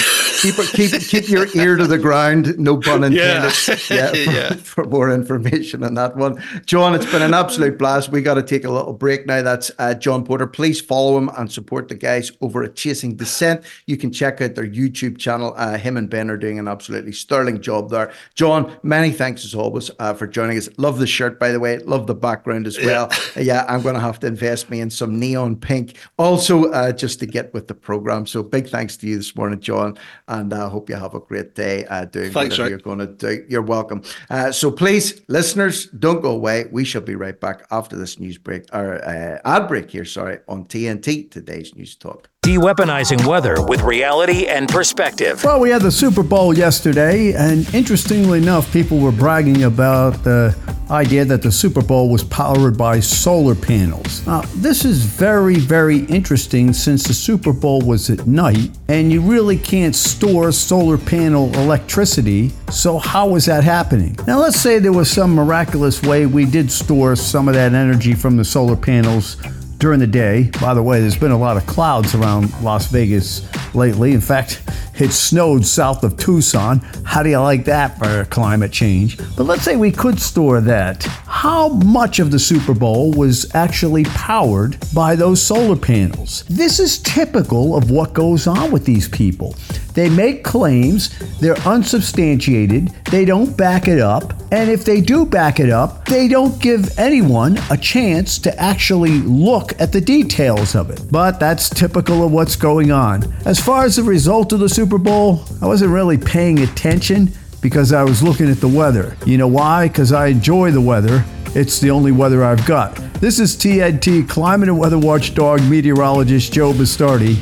keep, 0.41 0.55
keep, 0.73 1.03
keep 1.03 1.29
your 1.29 1.47
ear 1.55 1.77
to 1.77 1.87
the 1.87 1.99
ground. 1.99 2.59
No 2.59 2.79
pun 2.79 3.05
intended. 3.05 3.53
Yeah. 3.91 3.91
yeah, 3.91 4.09
for, 4.09 4.17
yeah. 4.17 4.55
for, 4.55 4.85
more 4.85 5.11
information 5.11 5.83
on 5.85 5.95
that 5.95 6.17
one. 6.17 6.43
John, 6.67 6.95
it's 6.95 7.11
been 7.11 7.23
an 7.23 7.35
absolute 7.35 7.79
blast. 7.79 8.11
We 8.11 8.23
got 8.23 8.35
to 8.35 8.43
take 8.43 8.65
a 8.65 8.71
little 8.71 8.93
break 8.93 9.27
now. 9.27 9.43
That's 9.43 9.71
uh, 9.79 9.95
John 9.95 10.25
Porter. 10.25 10.47
Please 10.47 10.81
follow 10.81 11.19
him 11.19 11.31
and 11.37 11.51
support 11.51 11.89
the 11.89 11.95
guys 11.95 12.33
over 12.41 12.63
at 12.63 12.77
Chasing 12.77 13.17
Dissent. 13.17 13.65
You 13.87 13.97
can 13.97 14.13
check 14.13 14.41
out 14.41 14.55
their 14.55 14.67
YouTube 14.67 15.19
channel. 15.19 15.55
Uh, 15.57 15.77
him 15.77 15.97
and 15.97 16.09
Ben 16.09 16.31
are 16.31 16.37
doing 16.37 16.59
an 16.59 16.69
absolutely 16.69 17.13
sterling 17.13 17.61
job 17.61 17.91
there. 17.91 18.13
John, 18.35 18.77
many 18.83 19.11
thanks 19.11 19.45
as 19.45 19.55
always 19.55 19.91
uh, 19.99 20.15
for 20.15 20.27
joining 20.27 20.59
us. 20.59 20.69
Love 20.79 20.99
the 20.99 21.07
shirt, 21.07 21.39
by 21.39 21.51
the 21.51 21.61
way. 21.61 21.79
Love 21.79 22.07
the 22.07 22.15
background 22.15 22.67
as 22.67 22.79
well. 22.79 23.11
Yeah, 23.37 23.43
yeah 23.43 23.65
I'm 23.69 23.83
going 23.83 23.95
to 23.95 24.01
have 24.01 24.21
to 24.21 24.27
invest 24.27 24.71
me 24.71 24.81
in 24.81 24.91
some 24.91 25.19
neon 25.19 25.57
pink 25.57 25.97
also 26.19 26.71
uh, 26.71 26.93
just 26.93 27.19
to 27.21 27.27
get 27.27 27.53
with 27.55 27.69
the 27.69 27.75
program. 27.75 28.27
So 28.27 28.43
big 28.43 28.69
thanks 28.69 28.94
to 28.99 29.07
you 29.07 29.17
this 29.17 29.35
morning, 29.37 29.61
John 29.61 29.99
and 30.29 30.53
I 30.53 30.69
hope 30.69 30.89
you 30.89 30.97
have 30.97 31.15
a 31.15 31.21
great 31.21 31.55
day 31.55 31.85
uh, 31.87 32.05
doing 32.05 32.33
Thanks, 32.33 32.59
whatever 32.59 32.71
you're 32.71 32.79
going 32.79 32.99
to 32.99 33.07
do. 33.07 33.45
You're 33.49 33.63
welcome. 33.63 34.03
Uh, 34.31 34.53
so 34.53 34.71
please, 34.71 35.23
listeners, 35.29 35.87
don't 35.87 36.21
go 36.21 36.31
away. 36.31 36.67
We 36.71 36.85
shall 36.85 37.03
be 37.03 37.15
right 37.15 37.39
back 37.39 37.67
after 37.71 37.97
this 37.97 38.19
news 38.19 38.39
break 38.39 38.65
or 38.73 39.05
uh, 39.05 39.41
ad 39.45 39.69
break 39.69 39.91
here. 39.91 40.05
Sorry, 40.05 40.39
on 40.49 40.65
TNT 40.65 41.31
today's 41.31 41.75
news 41.75 41.97
talk. 41.97 42.31
De-weaponizing 42.45 43.25
weather 43.25 43.57
with 43.63 43.81
reality 43.81 44.49
and 44.49 44.69
perspective. 44.69 45.43
Well, 45.43 45.61
we 45.61 45.71
had 45.71 45.81
the 45.81 45.91
Super 45.91 46.23
Bowl 46.23 46.55
yesterday, 46.55 47.33
and 47.33 47.75
interestingly 47.75 48.37
enough, 48.37 48.71
people 48.71 48.99
were 48.99 49.13
bragging 49.13 49.63
about 49.63 50.23
the 50.25 50.55
idea 50.91 51.25
that 51.25 51.41
the 51.41 51.51
Super 51.51 51.81
Bowl 51.81 52.11
was 52.11 52.23
powered 52.23 52.77
by 52.77 53.01
solar 53.01 53.55
panels. 53.55 54.27
Now, 54.27 54.43
this 54.57 54.85
is 54.85 55.07
very, 55.07 55.55
very 55.55 56.01
interesting 56.05 56.75
since 56.75 57.05
the 57.05 57.15
Super 57.15 57.55
Bowl 57.55 57.81
was 57.81 58.11
at 58.11 58.27
night, 58.27 58.73
and 58.89 59.11
you 59.11 59.23
really 59.23 59.57
can't 59.57 59.97
store 59.97 60.53
solar 60.53 60.99
panel 60.99 61.51
electricity. 61.55 62.53
So, 62.71 62.99
how 62.99 63.37
is 63.37 63.47
that 63.47 63.65
happening? 63.65 64.19
Now, 64.27 64.39
let's 64.39 64.61
say 64.61 64.79
there 64.79 64.93
was 64.93 65.11
some 65.11 65.35
miraculous 65.35 66.03
way 66.03 66.27
we 66.27 66.45
did 66.45 66.71
store 66.71 67.17
some 67.17 67.49
of 67.49 67.55
that 67.55 67.73
energy 67.73 68.13
from 68.13 68.37
the 68.37 68.45
solar 68.45 68.77
panels 68.77 69.39
during 69.85 70.01
the 70.01 70.07
day. 70.07 70.51
By 70.63 70.73
the 70.73 70.83
way, 70.83 70.99
there's 70.99 71.15
been 71.15 71.31
a 71.31 71.39
lot 71.39 71.59
of 71.59 71.67
clouds 71.67 72.15
around 72.15 72.59
Las 72.63 72.87
Vegas 72.87 73.47
lately. 73.75 74.13
In 74.13 74.21
fact, 74.23 74.63
it 74.99 75.11
snowed 75.11 75.67
south 75.67 76.05
of 76.05 76.17
Tucson. 76.17 76.79
How 77.05 77.23
do 77.23 77.29
you 77.29 77.39
like 77.41 77.67
that 77.67 77.99
for 77.99 78.25
climate 78.31 78.73
change? 78.73 79.19
But 79.37 79.45
let's 79.45 79.61
say 79.63 79.77
we 79.77 79.93
could 79.93 80.19
store 80.19 80.63
that. 80.63 81.03
How 81.27 81.69
much 81.69 82.19
of 82.19 82.31
the 82.31 82.39
Super 82.39 82.73
Bowl 82.73 83.13
was 83.13 83.55
actually 83.55 84.05
powered 84.05 84.79
by 84.95 85.17
those 85.17 85.43
solar 85.43 85.77
panels? 85.77 86.45
This 86.49 86.81
is 86.81 87.01
typical 87.01 87.77
of 87.77 87.91
what 87.91 88.15
goes 88.15 88.47
on 88.47 88.71
with 88.73 88.87
these 88.87 89.07
people. 89.07 89.55
They 89.93 90.09
make 90.09 90.45
claims, 90.45 91.11
they're 91.41 91.61
unsubstantiated, 91.67 92.89
they 93.11 93.27
don't 93.27 93.55
back 93.55 93.87
it 93.87 94.01
up, 94.01 94.44
and 94.55 94.71
if 94.71 94.85
they 94.85 95.01
do 95.01 95.27
back 95.27 95.59
it 95.59 95.69
up, 95.69 96.05
they 96.05 96.29
don't 96.29 96.63
give 96.63 96.97
anyone 96.97 97.59
a 97.73 97.77
chance 97.77 98.39
to 98.39 98.57
actually 98.57 99.19
look 99.19 99.73
at 99.81 99.91
the 99.91 100.01
details 100.01 100.77
of 100.77 100.91
it. 100.91 101.03
But 101.11 101.41
that's 101.41 101.69
typical 101.69 102.25
of 102.25 102.31
what's 102.31 102.55
going 102.55 102.93
on. 102.93 103.25
As 103.47 103.59
far 103.59 103.85
as 103.85 103.97
the 103.97 104.05
result 104.05 104.53
of 104.53 104.61
the 104.61 104.69
Super 104.69 104.97
Bowl, 104.97 105.45
I 105.61 105.67
wasn't 105.67 105.91
really 105.91 106.19
paying 106.19 106.61
attention 106.61 107.33
because 107.61 107.93
I 107.93 108.05
was 108.05 108.23
looking 108.23 108.49
at 108.49 108.59
the 108.59 108.69
weather. 108.69 109.17
You 109.27 109.39
know 109.39 109.49
why? 109.49 109.89
Because 109.89 110.13
I 110.13 110.29
enjoy 110.29 110.71
the 110.71 110.81
weather. 110.81 111.25
It's 111.57 111.81
the 111.81 111.91
only 111.91 112.13
weather 112.13 112.45
I've 112.45 112.65
got. 112.65 112.95
This 113.15 113.41
is 113.41 113.57
TNT 113.57 114.29
Climate 114.29 114.69
and 114.69 114.79
Weather 114.79 115.01
Watchdog 115.01 115.63
meteorologist 115.63 116.53
Joe 116.53 116.73
Bastardi 116.73 117.37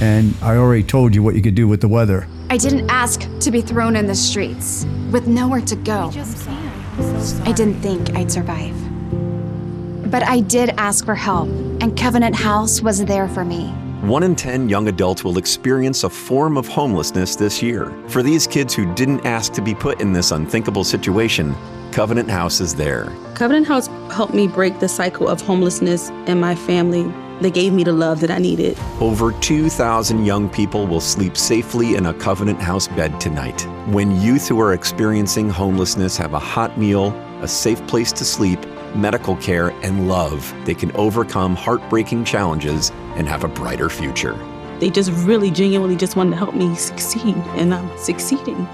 and 0.00 0.34
I 0.42 0.56
already 0.56 0.82
told 0.82 1.14
you 1.14 1.22
what 1.22 1.34
you 1.34 1.42
could 1.42 1.54
do 1.54 1.66
with 1.66 1.80
the 1.80 1.88
weather. 1.88 2.28
I 2.50 2.56
didn't 2.56 2.88
ask 2.90 3.26
to 3.40 3.50
be 3.50 3.60
thrown 3.60 3.96
in 3.96 4.06
the 4.06 4.14
streets 4.14 4.86
with 5.10 5.26
nowhere 5.26 5.62
to 5.62 5.76
go. 5.76 6.10
I 7.44 7.52
didn't 7.52 7.80
think 7.80 8.14
I'd 8.14 8.30
survive. 8.30 8.74
But 10.10 10.22
I 10.22 10.40
did 10.40 10.70
ask 10.76 11.04
for 11.04 11.14
help, 11.14 11.48
and 11.80 11.98
Covenant 11.98 12.36
House 12.36 12.80
was 12.80 13.04
there 13.04 13.28
for 13.28 13.44
me. 13.44 13.68
One 14.02 14.22
in 14.22 14.36
10 14.36 14.68
young 14.68 14.88
adults 14.88 15.24
will 15.24 15.38
experience 15.38 16.04
a 16.04 16.10
form 16.10 16.56
of 16.56 16.68
homelessness 16.68 17.36
this 17.36 17.62
year. 17.62 17.92
For 18.08 18.22
these 18.22 18.46
kids 18.46 18.74
who 18.74 18.92
didn't 18.94 19.24
ask 19.24 19.52
to 19.54 19.62
be 19.62 19.74
put 19.74 20.00
in 20.00 20.12
this 20.12 20.30
unthinkable 20.30 20.84
situation, 20.84 21.54
Covenant 21.90 22.28
House 22.28 22.60
is 22.60 22.74
there. 22.74 23.10
Covenant 23.34 23.66
House 23.66 23.86
helped 24.12 24.34
me 24.34 24.46
break 24.46 24.78
the 24.78 24.88
cycle 24.88 25.26
of 25.26 25.40
homelessness 25.40 26.10
in 26.26 26.38
my 26.38 26.54
family 26.54 27.04
they 27.40 27.50
gave 27.50 27.72
me 27.72 27.84
the 27.84 27.92
love 27.92 28.20
that 28.20 28.30
I 28.30 28.38
needed. 28.38 28.78
Over 29.00 29.32
2,000 29.40 30.24
young 30.24 30.48
people 30.48 30.86
will 30.86 31.00
sleep 31.00 31.36
safely 31.36 31.96
in 31.96 32.06
a 32.06 32.14
Covenant 32.14 32.60
House 32.60 32.88
bed 32.88 33.20
tonight. 33.20 33.62
When 33.88 34.20
youth 34.20 34.48
who 34.48 34.60
are 34.60 34.72
experiencing 34.72 35.50
homelessness 35.50 36.16
have 36.16 36.34
a 36.34 36.38
hot 36.38 36.78
meal, 36.78 37.08
a 37.40 37.48
safe 37.48 37.84
place 37.86 38.12
to 38.12 38.24
sleep, 38.24 38.58
medical 38.94 39.36
care, 39.36 39.70
and 39.82 40.08
love, 40.08 40.54
they 40.64 40.74
can 40.74 40.94
overcome 40.96 41.56
heartbreaking 41.56 42.24
challenges 42.24 42.90
and 43.16 43.28
have 43.28 43.44
a 43.44 43.48
brighter 43.48 43.88
future. 43.90 44.34
They 44.78 44.90
just 44.90 45.10
really 45.26 45.50
genuinely 45.50 45.96
just 45.96 46.16
wanted 46.16 46.30
to 46.30 46.36
help 46.36 46.54
me 46.54 46.74
succeed, 46.74 47.36
and 47.56 47.74
I'm 47.74 47.98
succeeding. 47.98 48.66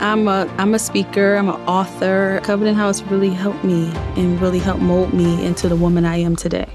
I'm 0.00 0.28
a 0.28 0.46
I'm 0.58 0.74
a 0.74 0.78
speaker, 0.78 1.36
I'm 1.36 1.48
an 1.48 1.60
author. 1.66 2.40
Covenant 2.44 2.76
House 2.76 3.00
really 3.02 3.30
helped 3.30 3.64
me 3.64 3.90
and 4.16 4.40
really 4.40 4.58
helped 4.58 4.82
mold 4.82 5.14
me 5.14 5.44
into 5.44 5.68
the 5.68 5.76
woman 5.76 6.04
I 6.04 6.18
am 6.18 6.36
today. 6.36 6.68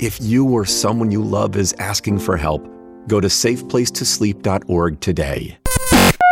If 0.00 0.22
you 0.22 0.48
or 0.48 0.64
someone 0.64 1.10
you 1.10 1.24
love 1.24 1.56
is 1.56 1.74
asking 1.80 2.20
for 2.20 2.36
help, 2.36 2.64
go 3.08 3.20
to 3.20 3.26
safeplacetosleep.org 3.26 5.00
today. 5.00 5.58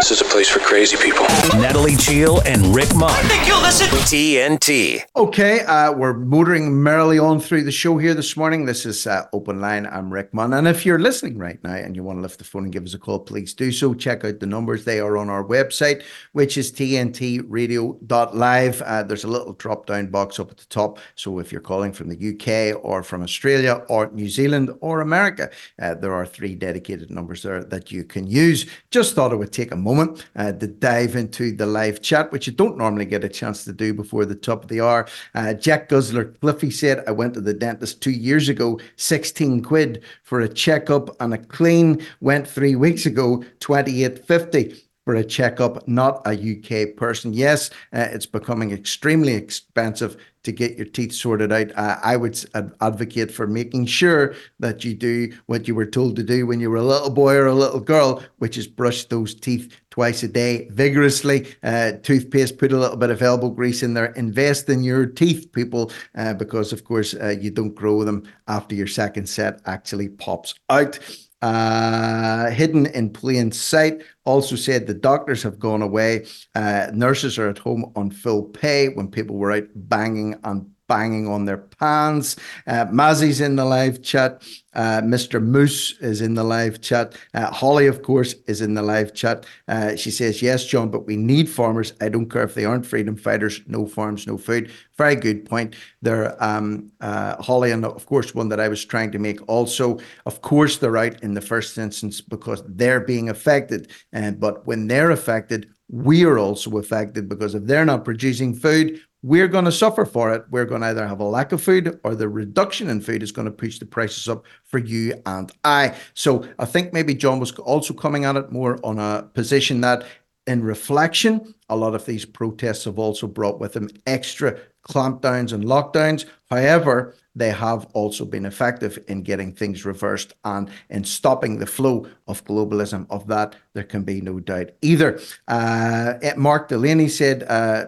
This 0.00 0.10
is 0.10 0.20
a 0.20 0.24
place 0.26 0.46
for 0.48 0.58
crazy 0.60 0.94
people. 0.98 1.24
Natalie 1.58 1.96
Cheale 1.96 2.42
and 2.42 2.74
Rick 2.74 2.94
Munn. 2.94 3.24
think 3.24 3.46
you'll 3.48 3.62
listen. 3.62 3.86
TNT. 3.86 5.00
Okay, 5.16 5.60
uh, 5.60 5.90
we're 5.90 6.12
motoring 6.12 6.82
merrily 6.82 7.18
on 7.18 7.40
through 7.40 7.62
the 7.64 7.72
show 7.72 7.96
here 7.96 8.12
this 8.12 8.36
morning. 8.36 8.66
This 8.66 8.84
is 8.84 9.06
uh, 9.06 9.24
Open 9.32 9.58
Line. 9.58 9.86
I'm 9.86 10.12
Rick 10.12 10.34
Munn. 10.34 10.52
And 10.52 10.68
if 10.68 10.84
you're 10.84 10.98
listening 10.98 11.38
right 11.38 11.58
now 11.64 11.76
and 11.76 11.96
you 11.96 12.02
want 12.04 12.18
to 12.18 12.22
lift 12.22 12.36
the 12.38 12.44
phone 12.44 12.64
and 12.64 12.72
give 12.72 12.84
us 12.84 12.92
a 12.92 12.98
call, 12.98 13.20
please 13.20 13.54
do 13.54 13.72
so. 13.72 13.94
Check 13.94 14.22
out 14.22 14.38
the 14.38 14.44
numbers. 14.46 14.84
They 14.84 15.00
are 15.00 15.16
on 15.16 15.30
our 15.30 15.42
website, 15.42 16.02
which 16.32 16.58
is 16.58 16.70
tntradio.live. 16.72 18.82
Uh, 18.82 19.02
there's 19.02 19.24
a 19.24 19.28
little 19.28 19.54
drop 19.54 19.86
down 19.86 20.08
box 20.08 20.38
up 20.38 20.50
at 20.50 20.58
the 20.58 20.66
top. 20.66 20.98
So 21.14 21.38
if 21.38 21.50
you're 21.50 21.62
calling 21.62 21.94
from 21.94 22.10
the 22.10 22.34
UK 22.34 22.78
or 22.84 23.02
from 23.02 23.22
Australia 23.22 23.82
or 23.88 24.10
New 24.12 24.28
Zealand 24.28 24.72
or 24.80 25.00
America, 25.00 25.48
uh, 25.80 25.94
there 25.94 26.12
are 26.12 26.26
three 26.26 26.54
dedicated 26.54 27.10
numbers 27.10 27.42
there 27.42 27.64
that 27.64 27.90
you 27.90 28.04
can 28.04 28.26
use. 28.26 28.66
Just 28.90 29.14
thought 29.14 29.32
it 29.32 29.36
would 29.36 29.54
take 29.54 29.72
a 29.72 29.85
moment 29.86 30.26
uh, 30.34 30.52
to 30.52 30.66
dive 30.66 31.14
into 31.16 31.52
the 31.52 31.66
live 31.66 32.02
chat, 32.02 32.32
which 32.32 32.46
you 32.46 32.52
don't 32.52 32.76
normally 32.76 33.04
get 33.04 33.24
a 33.24 33.28
chance 33.28 33.64
to 33.64 33.72
do 33.72 33.94
before 33.94 34.24
the 34.24 34.34
top 34.34 34.64
of 34.64 34.68
the 34.68 34.80
hour. 34.80 35.06
Uh, 35.34 35.54
Jack 35.54 35.88
Guzzler 35.88 36.24
Cliffy 36.40 36.70
said, 36.70 37.04
I 37.06 37.12
went 37.12 37.34
to 37.34 37.40
the 37.40 37.54
dentist 37.54 38.02
two 38.02 38.10
years 38.10 38.48
ago, 38.48 38.80
16 38.96 39.62
quid 39.62 40.02
for 40.24 40.40
a 40.40 40.48
checkup 40.48 41.16
and 41.20 41.32
a 41.32 41.38
clean. 41.38 42.04
Went 42.20 42.48
three 42.48 42.74
weeks 42.74 43.06
ago, 43.06 43.44
28.50 43.60 44.82
for 45.04 45.14
a 45.14 45.24
checkup, 45.24 45.86
not 45.86 46.20
a 46.26 46.34
UK 46.34 46.96
person. 46.96 47.32
Yes, 47.32 47.70
uh, 47.92 48.08
it's 48.10 48.26
becoming 48.26 48.72
extremely 48.72 49.34
expensive 49.34 50.16
to 50.46 50.52
get 50.52 50.76
your 50.76 50.86
teeth 50.86 51.12
sorted 51.12 51.52
out. 51.52 51.70
Uh, 51.76 51.98
I 52.02 52.16
would 52.16 52.42
advocate 52.80 53.30
for 53.30 53.46
making 53.46 53.86
sure 53.86 54.34
that 54.60 54.84
you 54.84 54.94
do 54.94 55.32
what 55.46 55.68
you 55.68 55.74
were 55.74 55.86
told 55.86 56.16
to 56.16 56.22
do 56.22 56.46
when 56.46 56.60
you 56.60 56.70
were 56.70 56.76
a 56.76 56.82
little 56.82 57.10
boy 57.10 57.34
or 57.34 57.46
a 57.46 57.54
little 57.54 57.80
girl, 57.80 58.22
which 58.38 58.56
is 58.56 58.66
brush 58.66 59.04
those 59.04 59.34
teeth 59.34 59.76
twice 59.90 60.22
a 60.22 60.28
day 60.28 60.68
vigorously. 60.70 61.54
Uh, 61.62 61.92
toothpaste, 62.02 62.58
put 62.58 62.72
a 62.72 62.78
little 62.78 62.96
bit 62.96 63.10
of 63.10 63.22
elbow 63.22 63.50
grease 63.50 63.82
in 63.82 63.94
there. 63.94 64.12
Invest 64.12 64.68
in 64.68 64.84
your 64.84 65.04
teeth, 65.04 65.50
people, 65.52 65.90
uh, 66.16 66.32
because 66.34 66.72
of 66.72 66.84
course 66.84 67.14
uh, 67.14 67.34
you 67.40 67.50
don't 67.50 67.74
grow 67.74 68.04
them 68.04 68.22
after 68.46 68.74
your 68.74 68.86
second 68.86 69.28
set 69.28 69.60
actually 69.66 70.08
pops 70.08 70.54
out 70.70 70.98
uh, 71.42 72.50
hidden 72.50 72.86
in 72.86 73.10
plain 73.10 73.52
sight. 73.52 74.02
Also 74.24 74.56
said 74.56 74.86
the 74.86 74.94
doctors 74.94 75.42
have 75.42 75.58
gone 75.58 75.82
away. 75.82 76.26
Uh, 76.54 76.88
nurses 76.92 77.38
are 77.38 77.48
at 77.48 77.58
home 77.58 77.92
on 77.96 78.10
full 78.10 78.44
pay 78.44 78.88
when 78.88 79.08
people 79.10 79.36
were 79.36 79.52
out 79.52 79.68
banging 79.74 80.36
and 80.44 80.70
banging 80.88 81.28
on 81.28 81.44
their 81.44 81.58
pans. 81.58 82.36
Uh, 82.66 82.86
Mazzy's 82.86 83.40
in 83.40 83.56
the 83.56 83.64
live 83.64 84.02
chat. 84.02 84.42
Uh, 84.74 85.00
Mr. 85.00 85.42
Moose 85.42 85.98
is 86.00 86.20
in 86.20 86.34
the 86.34 86.44
live 86.44 86.82
chat. 86.82 87.16
Uh, 87.32 87.50
Holly, 87.50 87.86
of 87.86 88.02
course, 88.02 88.34
is 88.46 88.60
in 88.60 88.74
the 88.74 88.82
live 88.82 89.14
chat. 89.14 89.46
Uh, 89.68 89.96
she 89.96 90.10
says, 90.10 90.42
Yes, 90.42 90.66
John, 90.66 90.90
but 90.90 91.06
we 91.06 91.16
need 91.16 91.48
farmers. 91.48 91.94
I 92.00 92.10
don't 92.10 92.28
care 92.28 92.44
if 92.44 92.54
they 92.54 92.66
aren't 92.66 92.84
freedom 92.84 93.16
fighters. 93.16 93.60
No 93.66 93.86
farms, 93.86 94.26
no 94.26 94.36
food. 94.36 94.70
Very 94.98 95.16
good 95.16 95.46
point 95.46 95.76
there, 96.02 96.42
um, 96.44 96.90
uh, 97.00 97.42
Holly. 97.42 97.70
And 97.70 97.84
of 97.84 98.04
course, 98.04 98.34
one 98.34 98.50
that 98.50 98.60
I 98.60 98.68
was 98.68 98.84
trying 98.84 99.12
to 99.12 99.18
make 99.18 99.40
also, 99.48 99.98
of 100.26 100.42
course, 100.42 100.76
they're 100.76 100.96
out 100.98 101.22
in 101.22 101.32
the 101.32 101.40
first 101.40 101.78
instance 101.78 102.20
because 102.20 102.62
they're 102.66 103.00
being 103.00 103.30
affected. 103.30 103.90
And 104.12 104.38
but 104.38 104.66
when 104.66 104.88
they're 104.88 105.10
affected, 105.10 105.70
we 105.88 106.24
are 106.24 106.38
also 106.38 106.78
affected 106.78 107.28
because 107.28 107.54
if 107.54 107.64
they're 107.64 107.84
not 107.84 108.04
producing 108.04 108.54
food, 108.54 109.00
we're 109.26 109.48
going 109.48 109.64
to 109.64 109.72
suffer 109.72 110.04
for 110.04 110.32
it. 110.32 110.44
We're 110.50 110.66
going 110.66 110.82
to 110.82 110.86
either 110.86 111.06
have 111.06 111.18
a 111.18 111.24
lack 111.24 111.50
of 111.50 111.60
food 111.60 111.98
or 112.04 112.14
the 112.14 112.28
reduction 112.28 112.88
in 112.88 113.00
food 113.00 113.24
is 113.24 113.32
going 113.32 113.46
to 113.46 113.50
push 113.50 113.80
the 113.80 113.84
prices 113.84 114.28
up 114.28 114.44
for 114.62 114.78
you 114.78 115.20
and 115.26 115.50
I. 115.64 115.96
So 116.14 116.48
I 116.60 116.64
think 116.64 116.92
maybe 116.92 117.12
John 117.12 117.40
was 117.40 117.50
also 117.52 117.92
coming 117.92 118.24
at 118.24 118.36
it 118.36 118.52
more 118.52 118.78
on 118.84 119.00
a 119.00 119.24
position 119.34 119.80
that, 119.80 120.04
in 120.46 120.62
reflection, 120.62 121.54
a 121.68 121.74
lot 121.74 121.96
of 121.96 122.06
these 122.06 122.24
protests 122.24 122.84
have 122.84 123.00
also 123.00 123.26
brought 123.26 123.58
with 123.58 123.72
them 123.72 123.88
extra 124.06 124.60
clampdowns 124.88 125.52
and 125.52 125.64
lockdowns. 125.64 126.24
However, 126.48 127.16
they 127.34 127.50
have 127.50 127.86
also 127.94 128.24
been 128.24 128.46
effective 128.46 128.96
in 129.08 129.22
getting 129.22 129.52
things 129.52 129.84
reversed 129.84 130.34
and 130.44 130.70
in 130.88 131.02
stopping 131.02 131.58
the 131.58 131.66
flow 131.66 132.06
of 132.28 132.44
globalism. 132.44 133.06
Of 133.10 133.26
that, 133.26 133.56
there 133.72 133.82
can 133.82 134.04
be 134.04 134.20
no 134.20 134.38
doubt 134.38 134.70
either. 134.82 135.18
Uh, 135.48 136.14
Mark 136.36 136.68
Delaney 136.68 137.08
said, 137.08 137.42
uh, 137.42 137.86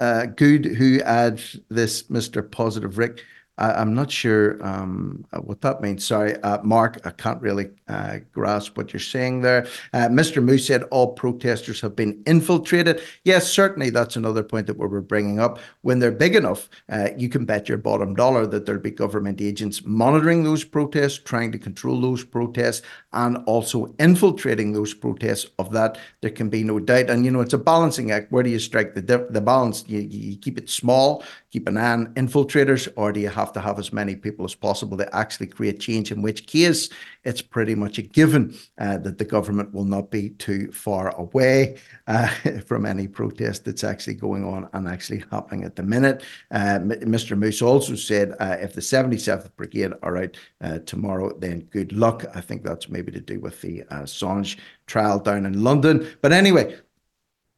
uh, 0.00 0.26
good 0.26 0.64
who 0.64 1.00
adds 1.02 1.58
this 1.68 2.04
Mr. 2.04 2.48
Positive 2.48 2.98
Rick. 2.98 3.24
I, 3.56 3.80
am 3.80 3.94
not 3.94 4.10
sure 4.10 4.64
um, 4.66 5.24
what 5.42 5.60
that 5.60 5.80
means. 5.80 6.04
Sorry, 6.04 6.34
uh, 6.42 6.62
Mark, 6.62 7.00
I 7.04 7.10
can't 7.10 7.40
really 7.40 7.70
uh, 7.86 8.18
grasp 8.32 8.76
what 8.76 8.92
you're 8.92 9.00
saying 9.00 9.42
there. 9.42 9.66
Uh, 9.92 10.08
Mr. 10.08 10.42
Moose 10.42 10.66
said 10.66 10.82
all 10.84 11.12
protesters 11.12 11.80
have 11.80 11.94
been 11.94 12.20
infiltrated. 12.26 13.00
Yes, 13.24 13.50
certainly 13.50 13.90
that's 13.90 14.16
another 14.16 14.42
point 14.42 14.66
that 14.66 14.78
we 14.78 14.86
were 14.86 15.00
bringing 15.00 15.38
up. 15.38 15.60
When 15.82 16.00
they're 16.00 16.10
big 16.10 16.34
enough, 16.34 16.68
uh, 16.90 17.10
you 17.16 17.28
can 17.28 17.44
bet 17.44 17.68
your 17.68 17.78
bottom 17.78 18.14
dollar 18.14 18.46
that 18.46 18.66
there'll 18.66 18.80
be 18.80 18.90
government 18.90 19.40
agents 19.40 19.82
monitoring 19.84 20.42
those 20.42 20.64
protests, 20.64 21.18
trying 21.18 21.52
to 21.52 21.58
control 21.58 22.00
those 22.00 22.24
protests, 22.24 22.82
and 23.12 23.36
also 23.46 23.94
infiltrating 23.98 24.72
those 24.72 24.94
protests. 24.94 25.46
Of 25.58 25.70
that, 25.72 25.98
there 26.20 26.30
can 26.30 26.48
be 26.48 26.64
no 26.64 26.80
doubt. 26.80 27.10
And 27.10 27.24
you 27.24 27.30
know, 27.30 27.40
it's 27.40 27.52
a 27.52 27.58
balancing 27.58 28.10
act. 28.10 28.32
Where 28.32 28.42
do 28.42 28.50
you 28.50 28.58
strike 28.58 28.94
the 28.94 29.26
the 29.30 29.40
balance? 29.40 29.84
You, 29.86 30.00
you 30.00 30.36
keep 30.36 30.58
it 30.58 30.68
small, 30.68 31.22
keep 31.50 31.68
an 31.68 31.76
eye 31.76 31.92
on 31.92 32.14
infiltrators, 32.14 32.88
or 32.96 33.12
do 33.12 33.20
you 33.20 33.28
have 33.28 33.43
to 33.52 33.60
have 33.60 33.78
as 33.78 33.92
many 33.92 34.16
people 34.16 34.44
as 34.44 34.54
possible 34.54 34.96
to 34.96 35.16
actually 35.16 35.46
create 35.46 35.80
change? 35.80 36.10
In 36.10 36.22
which 36.22 36.46
case, 36.46 36.88
it's 37.24 37.42
pretty 37.42 37.74
much 37.74 37.98
a 37.98 38.02
given 38.02 38.56
uh, 38.78 38.98
that 38.98 39.18
the 39.18 39.24
government 39.24 39.72
will 39.72 39.84
not 39.84 40.10
be 40.10 40.30
too 40.30 40.70
far 40.72 41.14
away 41.16 41.78
uh, 42.06 42.26
from 42.66 42.86
any 42.86 43.08
protest 43.08 43.64
that's 43.64 43.84
actually 43.84 44.14
going 44.14 44.44
on 44.44 44.68
and 44.72 44.88
actually 44.88 45.24
happening 45.30 45.64
at 45.64 45.76
the 45.76 45.82
minute. 45.82 46.22
Uh, 46.50 46.78
Mr. 46.80 47.36
Moose 47.36 47.62
also 47.62 47.94
said 47.94 48.34
uh, 48.40 48.56
if 48.60 48.74
the 48.74 48.80
77th 48.80 49.54
Brigade 49.56 49.92
are 50.02 50.16
out 50.16 50.36
uh, 50.60 50.78
tomorrow, 50.80 51.36
then 51.38 51.60
good 51.70 51.92
luck. 51.92 52.24
I 52.34 52.40
think 52.40 52.62
that's 52.62 52.88
maybe 52.88 53.12
to 53.12 53.20
do 53.20 53.40
with 53.40 53.60
the 53.60 53.82
uh, 53.84 54.02
Assange 54.02 54.58
trial 54.86 55.18
down 55.18 55.46
in 55.46 55.62
London. 55.62 56.06
But 56.20 56.32
anyway, 56.32 56.76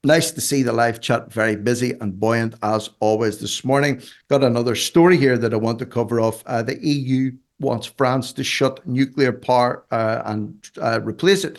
Nice 0.06 0.30
to 0.30 0.40
see 0.40 0.62
the 0.62 0.72
live 0.72 1.00
chat 1.00 1.32
very 1.32 1.56
busy 1.56 1.94
and 2.00 2.20
buoyant 2.20 2.54
as 2.62 2.90
always 3.00 3.38
this 3.38 3.64
morning. 3.64 4.00
Got 4.28 4.44
another 4.44 4.76
story 4.76 5.16
here 5.16 5.36
that 5.36 5.52
I 5.52 5.56
want 5.56 5.80
to 5.80 5.84
cover 5.84 6.20
off. 6.20 6.44
Uh, 6.46 6.62
the 6.62 6.78
EU 6.86 7.32
wants 7.58 7.88
France 7.88 8.32
to 8.34 8.44
shut 8.44 8.86
nuclear 8.86 9.32
power 9.32 9.84
uh, 9.90 10.22
and 10.26 10.70
uh, 10.80 11.00
replace 11.02 11.42
it 11.42 11.58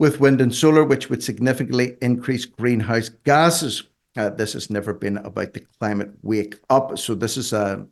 with 0.00 0.18
wind 0.18 0.40
and 0.40 0.52
solar, 0.52 0.82
which 0.82 1.08
would 1.08 1.22
significantly 1.22 1.96
increase 2.02 2.46
greenhouse 2.46 3.10
gases. 3.10 3.84
Uh, 4.16 4.30
this 4.30 4.54
has 4.54 4.70
never 4.70 4.92
been 4.92 5.18
about 5.18 5.52
the 5.52 5.64
climate 5.78 6.10
wake 6.22 6.58
up. 6.70 6.98
So, 6.98 7.14
this 7.14 7.36
is 7.36 7.52
a 7.52 7.86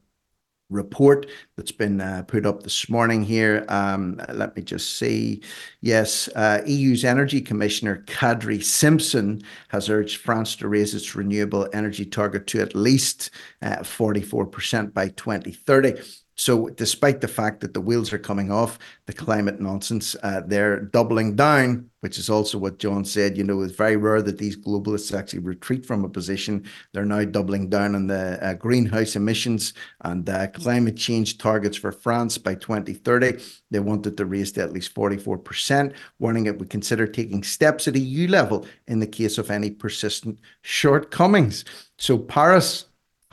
report 0.71 1.27
that's 1.57 1.73
been 1.73 2.01
uh, 2.01 2.23
put 2.27 2.47
up 2.47 2.63
this 2.63 2.89
morning 2.89 3.23
here. 3.23 3.65
Um, 3.69 4.21
let 4.33 4.57
me 4.57 4.63
just 4.63 4.97
see. 4.97 5.43
Yes, 5.81 6.29
uh, 6.35 6.63
EU's 6.67 7.05
Energy 7.05 7.41
Commissioner 7.41 8.03
Kadri 8.07 8.63
Simson 8.63 9.43
has 9.69 9.89
urged 9.89 10.21
France 10.21 10.57
to 10.57 10.69
raise 10.69 10.95
its 10.95 11.15
renewable 11.15 11.69
energy 11.73 12.05
target 12.05 12.47
to 12.49 12.61
at 12.61 12.75
least 12.75 13.31
uh, 13.63 13.77
44% 13.77 14.93
by 14.93 15.09
2030. 15.09 15.95
So, 16.39 16.69
despite 16.69 17.23
the 17.23 17.29
fact 17.29 17.61
that 17.61 17.73
the 17.73 17.81
wheels 17.81 18.13
are 18.13 18.19
coming 18.19 18.53
off 18.53 18.79
the 19.07 19.15
climate 19.15 19.59
nonsense, 19.59 20.15
uh, 20.23 20.43
they're 20.47 20.81
doubling 20.81 21.35
down, 21.35 21.89
which 22.01 22.19
is 22.19 22.29
also 22.29 22.59
what 22.59 22.79
John 22.79 23.07
said. 23.07 23.39
You 23.39 23.45
know, 23.45 23.63
it's 23.63 23.75
very 23.75 23.97
rare 23.97 24.21
that 24.21 24.37
these 24.37 24.57
globalists 24.57 25.17
actually 25.17 25.39
retreat 25.39 25.87
from 25.87 26.05
a 26.05 26.11
position. 26.11 26.65
They're 26.93 27.07
now 27.07 27.25
doubling 27.25 27.71
down 27.71 27.95
on 27.95 28.07
the 28.07 28.39
uh, 28.47 28.53
greenhouse 28.53 29.17
emissions 29.17 29.73
and 30.03 30.29
uh, 30.29 30.49
climate 30.49 30.99
change 30.99 31.39
targets 31.39 31.79
for 31.79 31.91
France 31.91 32.37
by 32.37 32.55
2030. 32.55 33.43
They 33.71 33.81
wanted 33.81 34.19
to 34.19 34.27
raise 34.27 34.53
to 34.53 34.63
at 34.63 34.75
least 34.75 34.95
44%, 34.95 35.95
warning 36.19 36.45
it 36.45 36.59
would 36.59 36.69
consider 36.69 37.07
taking 37.07 37.45
steps 37.45 37.89
at 37.89 37.97
EU 37.97 38.29
level 38.29 38.67
in 38.89 39.01
the 39.01 39.07
case 39.07 39.39
of 39.39 39.51
any 39.51 39.71
persistent 39.71 40.39
shortcomings. 40.61 41.65
So, 41.97 42.19
Paris 42.19 42.85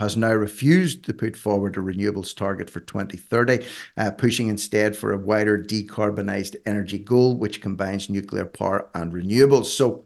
has 0.04 0.16
now 0.16 0.34
refused 0.34 1.04
to 1.06 1.14
put 1.14 1.36
forward 1.36 1.76
a 1.78 1.80
renewables 1.80 2.36
target 2.36 2.70
for 2.70 2.80
2030, 2.82 3.66
uh, 3.98 4.12
pushing 4.12 4.48
instead 4.48 4.96
for 4.96 5.14
a 5.14 5.18
wider 5.18 5.58
decarbonised 5.58 6.56
energy 6.66 7.00
goal, 7.00 7.36
which 7.36 7.62
combines 7.62 8.10
nuclear 8.10 8.46
power 8.46 8.90
and 8.94 9.12
renewables. 9.12 9.66
So 9.66 10.06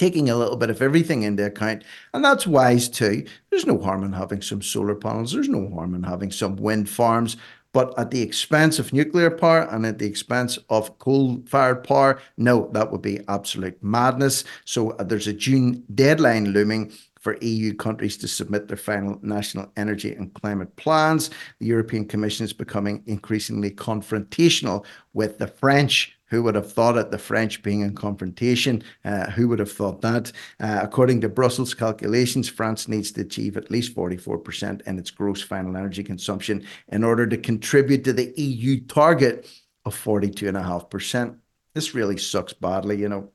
taking 0.00 0.30
a 0.30 0.36
little 0.36 0.56
bit 0.56 0.70
of 0.70 0.80
everything 0.80 1.24
into 1.24 1.44
account. 1.44 1.84
And 2.14 2.24
that's 2.24 2.46
wise 2.46 2.88
too. 2.88 3.26
There's 3.50 3.66
no 3.66 3.78
harm 3.78 4.02
in 4.02 4.14
having 4.14 4.40
some 4.40 4.62
solar 4.62 4.94
panels, 4.94 5.32
there's 5.32 5.48
no 5.48 5.68
harm 5.70 5.94
in 5.94 6.02
having 6.02 6.32
some 6.32 6.56
wind 6.56 6.88
farms. 6.88 7.36
But 7.72 7.96
at 7.98 8.10
the 8.10 8.22
expense 8.22 8.78
of 8.78 8.92
nuclear 8.92 9.30
power 9.30 9.68
and 9.70 9.86
at 9.86 9.98
the 9.98 10.06
expense 10.06 10.58
of 10.70 10.98
coal 10.98 11.42
fired 11.46 11.84
power, 11.84 12.18
no, 12.36 12.68
that 12.72 12.90
would 12.90 13.02
be 13.02 13.20
absolute 13.28 13.80
madness. 13.82 14.44
So 14.64 14.90
uh, 14.92 15.04
there's 15.04 15.28
a 15.28 15.32
June 15.32 15.84
deadline 15.94 16.46
looming 16.46 16.92
for 17.20 17.36
EU 17.40 17.74
countries 17.74 18.16
to 18.16 18.28
submit 18.28 18.66
their 18.66 18.76
final 18.76 19.18
national 19.22 19.70
energy 19.76 20.14
and 20.14 20.34
climate 20.34 20.74
plans. 20.76 21.30
The 21.60 21.66
European 21.66 22.06
Commission 22.06 22.44
is 22.44 22.52
becoming 22.52 23.02
increasingly 23.06 23.70
confrontational 23.70 24.84
with 25.12 25.38
the 25.38 25.46
French 25.46 26.16
who 26.30 26.44
would 26.44 26.54
have 26.54 26.72
thought 26.72 26.96
it? 26.96 27.10
The 27.10 27.18
French 27.18 27.62
being 27.62 27.80
in 27.80 27.94
confrontation. 27.94 28.82
Uh, 29.04 29.30
who 29.30 29.48
would 29.48 29.58
have 29.58 29.72
thought 29.72 30.00
that? 30.00 30.32
Uh, 30.60 30.78
according 30.80 31.20
to 31.20 31.28
Brussels 31.28 31.74
calculations, 31.74 32.48
France 32.48 32.88
needs 32.88 33.10
to 33.12 33.22
achieve 33.22 33.56
at 33.56 33.70
least 33.70 33.94
44% 33.94 34.80
in 34.82 34.98
its 34.98 35.10
gross 35.10 35.42
final 35.42 35.76
energy 35.76 36.04
consumption 36.04 36.64
in 36.88 37.04
order 37.04 37.26
to 37.26 37.36
contribute 37.36 38.04
to 38.04 38.12
the 38.12 38.32
EU 38.36 38.80
target 38.86 39.50
of 39.84 39.94
42.5%. 39.94 41.36
This 41.74 41.94
really 41.94 42.16
sucks 42.16 42.52
badly, 42.52 42.98
you 42.98 43.08
know 43.08 43.30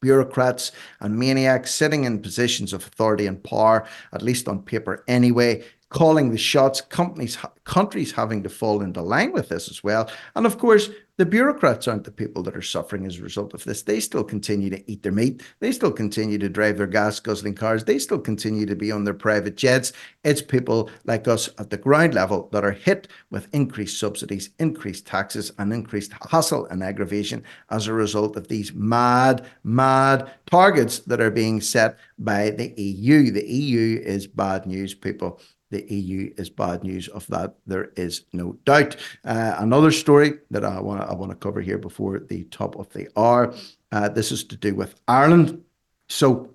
bureaucrats 0.00 0.72
and 1.00 1.18
maniacs 1.18 1.72
sitting 1.72 2.04
in 2.04 2.20
positions 2.20 2.72
of 2.72 2.86
authority 2.86 3.26
and 3.26 3.42
power, 3.42 3.86
at 4.12 4.22
least 4.22 4.48
on 4.48 4.62
paper 4.62 5.04
anyway, 5.08 5.64
calling 5.90 6.30
the 6.30 6.38
shots, 6.38 6.80
companies, 6.80 7.38
countries 7.64 8.12
having 8.12 8.42
to 8.42 8.48
fall 8.48 8.82
into 8.82 9.00
line 9.00 9.32
with 9.32 9.48
this 9.48 9.68
as 9.70 9.82
well. 9.84 10.10
And 10.34 10.46
of 10.46 10.58
course, 10.58 10.90
the 11.18 11.24
bureaucrats 11.24 11.88
aren't 11.88 12.04
the 12.04 12.10
people 12.10 12.42
that 12.42 12.56
are 12.56 12.62
suffering 12.62 13.06
as 13.06 13.18
a 13.18 13.22
result 13.22 13.54
of 13.54 13.64
this. 13.64 13.82
They 13.82 14.00
still 14.00 14.22
continue 14.22 14.68
to 14.68 14.90
eat 14.90 15.02
their 15.02 15.12
meat. 15.12 15.42
They 15.60 15.72
still 15.72 15.92
continue 15.92 16.36
to 16.36 16.48
drive 16.50 16.76
their 16.76 16.86
gas 16.86 17.20
guzzling 17.20 17.54
cars. 17.54 17.84
They 17.84 17.98
still 17.98 18.18
continue 18.18 18.66
to 18.66 18.76
be 18.76 18.92
on 18.92 19.04
their 19.04 19.14
private 19.14 19.56
jets. 19.56 19.94
It's 20.24 20.42
people 20.42 20.90
like 21.04 21.26
us 21.26 21.48
at 21.58 21.70
the 21.70 21.78
ground 21.78 22.12
level 22.12 22.50
that 22.52 22.64
are 22.64 22.72
hit 22.72 23.08
with 23.30 23.48
increased 23.54 23.98
subsidies, 23.98 24.50
increased 24.58 25.06
taxes, 25.06 25.52
and 25.58 25.72
increased 25.72 26.12
hassle 26.30 26.66
and 26.66 26.82
aggravation 26.82 27.42
as 27.70 27.86
a 27.86 27.94
result 27.94 28.36
of 28.36 28.48
these 28.48 28.74
mad, 28.74 29.46
mad 29.64 30.30
targets 30.50 30.98
that 31.00 31.20
are 31.20 31.30
being 31.30 31.62
set 31.62 31.98
by 32.18 32.50
the 32.50 32.74
EU. 32.76 33.30
The 33.30 33.46
EU 33.46 34.00
is 34.00 34.26
bad 34.26 34.66
news, 34.66 34.94
people 34.94 35.40
the 35.76 35.94
EU 35.94 36.32
is 36.36 36.48
bad 36.50 36.84
news. 36.84 37.08
Of 37.08 37.26
that, 37.28 37.56
there 37.66 37.90
is 37.96 38.24
no 38.32 38.56
doubt. 38.64 38.96
Uh, 39.24 39.56
another 39.58 39.92
story 39.92 40.34
that 40.50 40.64
I 40.64 40.80
want 40.80 41.02
I 41.02 41.14
want 41.14 41.30
to 41.32 41.36
cover 41.36 41.60
here 41.60 41.78
before 41.78 42.18
the 42.18 42.44
top 42.44 42.76
of 42.76 42.92
the 42.92 43.08
hour. 43.16 43.54
Uh, 43.92 44.08
this 44.08 44.32
is 44.32 44.44
to 44.44 44.56
do 44.56 44.74
with 44.74 44.94
Ireland. 45.06 45.62
So. 46.08 46.50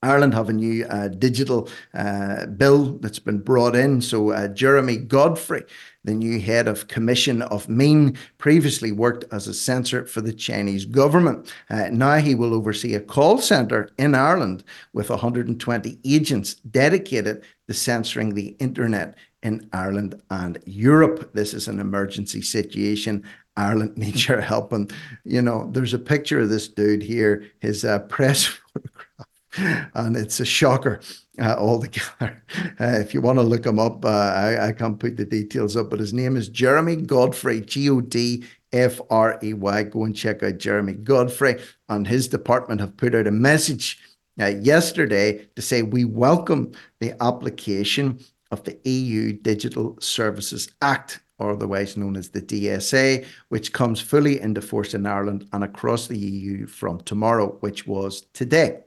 Ireland 0.00 0.32
have 0.34 0.48
a 0.48 0.52
new 0.52 0.84
uh, 0.84 1.08
digital 1.08 1.68
uh, 1.92 2.46
bill 2.46 2.98
that's 3.00 3.18
been 3.18 3.40
brought 3.40 3.74
in. 3.74 4.00
So 4.00 4.30
uh, 4.30 4.46
Jeremy 4.46 4.96
Godfrey 4.96 5.64
the 6.08 6.14
new 6.14 6.40
head 6.40 6.66
of 6.66 6.88
Commission 6.88 7.42
of 7.42 7.68
Mean, 7.68 8.16
previously 8.38 8.92
worked 8.92 9.26
as 9.30 9.46
a 9.46 9.52
censor 9.52 10.06
for 10.06 10.22
the 10.22 10.32
Chinese 10.32 10.86
government. 10.86 11.52
Uh, 11.68 11.88
now 11.90 12.16
he 12.16 12.34
will 12.34 12.54
oversee 12.54 12.94
a 12.94 13.00
call 13.00 13.38
centre 13.38 13.90
in 13.98 14.14
Ireland 14.14 14.64
with 14.94 15.10
120 15.10 15.98
agents 16.06 16.54
dedicated 16.54 17.44
to 17.68 17.74
censoring 17.74 18.34
the 18.34 18.56
internet 18.58 19.14
in 19.42 19.68
Ireland 19.72 20.20
and 20.30 20.58
Europe. 20.64 21.30
This 21.34 21.54
is 21.54 21.68
an 21.68 21.78
emergency 21.78 22.42
situation. 22.42 23.24
Ireland 23.56 23.96
needs 23.96 24.26
your 24.26 24.40
help. 24.40 24.72
And, 24.72 24.92
you 25.24 25.42
know, 25.42 25.70
there's 25.72 25.94
a 25.94 25.98
picture 25.98 26.40
of 26.40 26.48
this 26.48 26.68
dude 26.68 27.02
here, 27.02 27.44
his 27.60 27.84
uh, 27.84 28.00
press 28.00 28.44
photograph, 28.72 29.90
and 29.94 30.16
it's 30.16 30.40
a 30.40 30.44
shocker 30.44 31.00
uh, 31.40 31.56
altogether. 31.56 32.42
Uh, 32.80 32.96
if 33.00 33.12
you 33.12 33.20
want 33.20 33.38
to 33.38 33.42
look 33.42 33.66
him 33.66 33.78
up, 33.80 34.04
uh, 34.04 34.08
I, 34.08 34.68
I 34.68 34.72
can't 34.72 35.00
put 35.00 35.16
the 35.16 35.24
details 35.24 35.76
up, 35.76 35.90
but 35.90 35.98
his 35.98 36.12
name 36.12 36.36
is 36.36 36.48
Jeremy 36.48 36.94
Godfrey, 36.94 37.60
G 37.60 37.90
O 37.90 38.00
D 38.00 38.44
F 38.72 39.00
R 39.10 39.38
E 39.42 39.52
Y. 39.52 39.82
Go 39.82 40.04
and 40.04 40.14
check 40.14 40.44
out 40.44 40.58
Jeremy 40.58 40.92
Godfrey. 40.92 41.60
And 41.88 42.06
his 42.06 42.28
department 42.28 42.80
have 42.80 42.96
put 42.96 43.16
out 43.16 43.26
a 43.26 43.32
message 43.32 43.98
yesterday 44.46 45.46
to 45.56 45.62
say 45.62 45.82
we 45.82 46.04
welcome 46.04 46.72
the 47.00 47.20
application 47.22 48.20
of 48.50 48.62
the 48.64 48.78
EU 48.84 49.32
Digital 49.32 49.96
Services 50.00 50.70
Act 50.80 51.20
otherwise 51.40 51.96
known 51.96 52.16
as 52.16 52.30
the 52.30 52.42
DSA, 52.42 53.24
which 53.48 53.72
comes 53.72 54.00
fully 54.00 54.40
into 54.40 54.60
force 54.60 54.94
in 54.94 55.06
Ireland 55.06 55.48
and 55.52 55.64
across 55.64 56.06
the 56.06 56.18
EU 56.18 56.66
from 56.66 57.00
tomorrow, 57.00 57.56
which 57.60 57.86
was 57.86 58.22
today. 58.32 58.80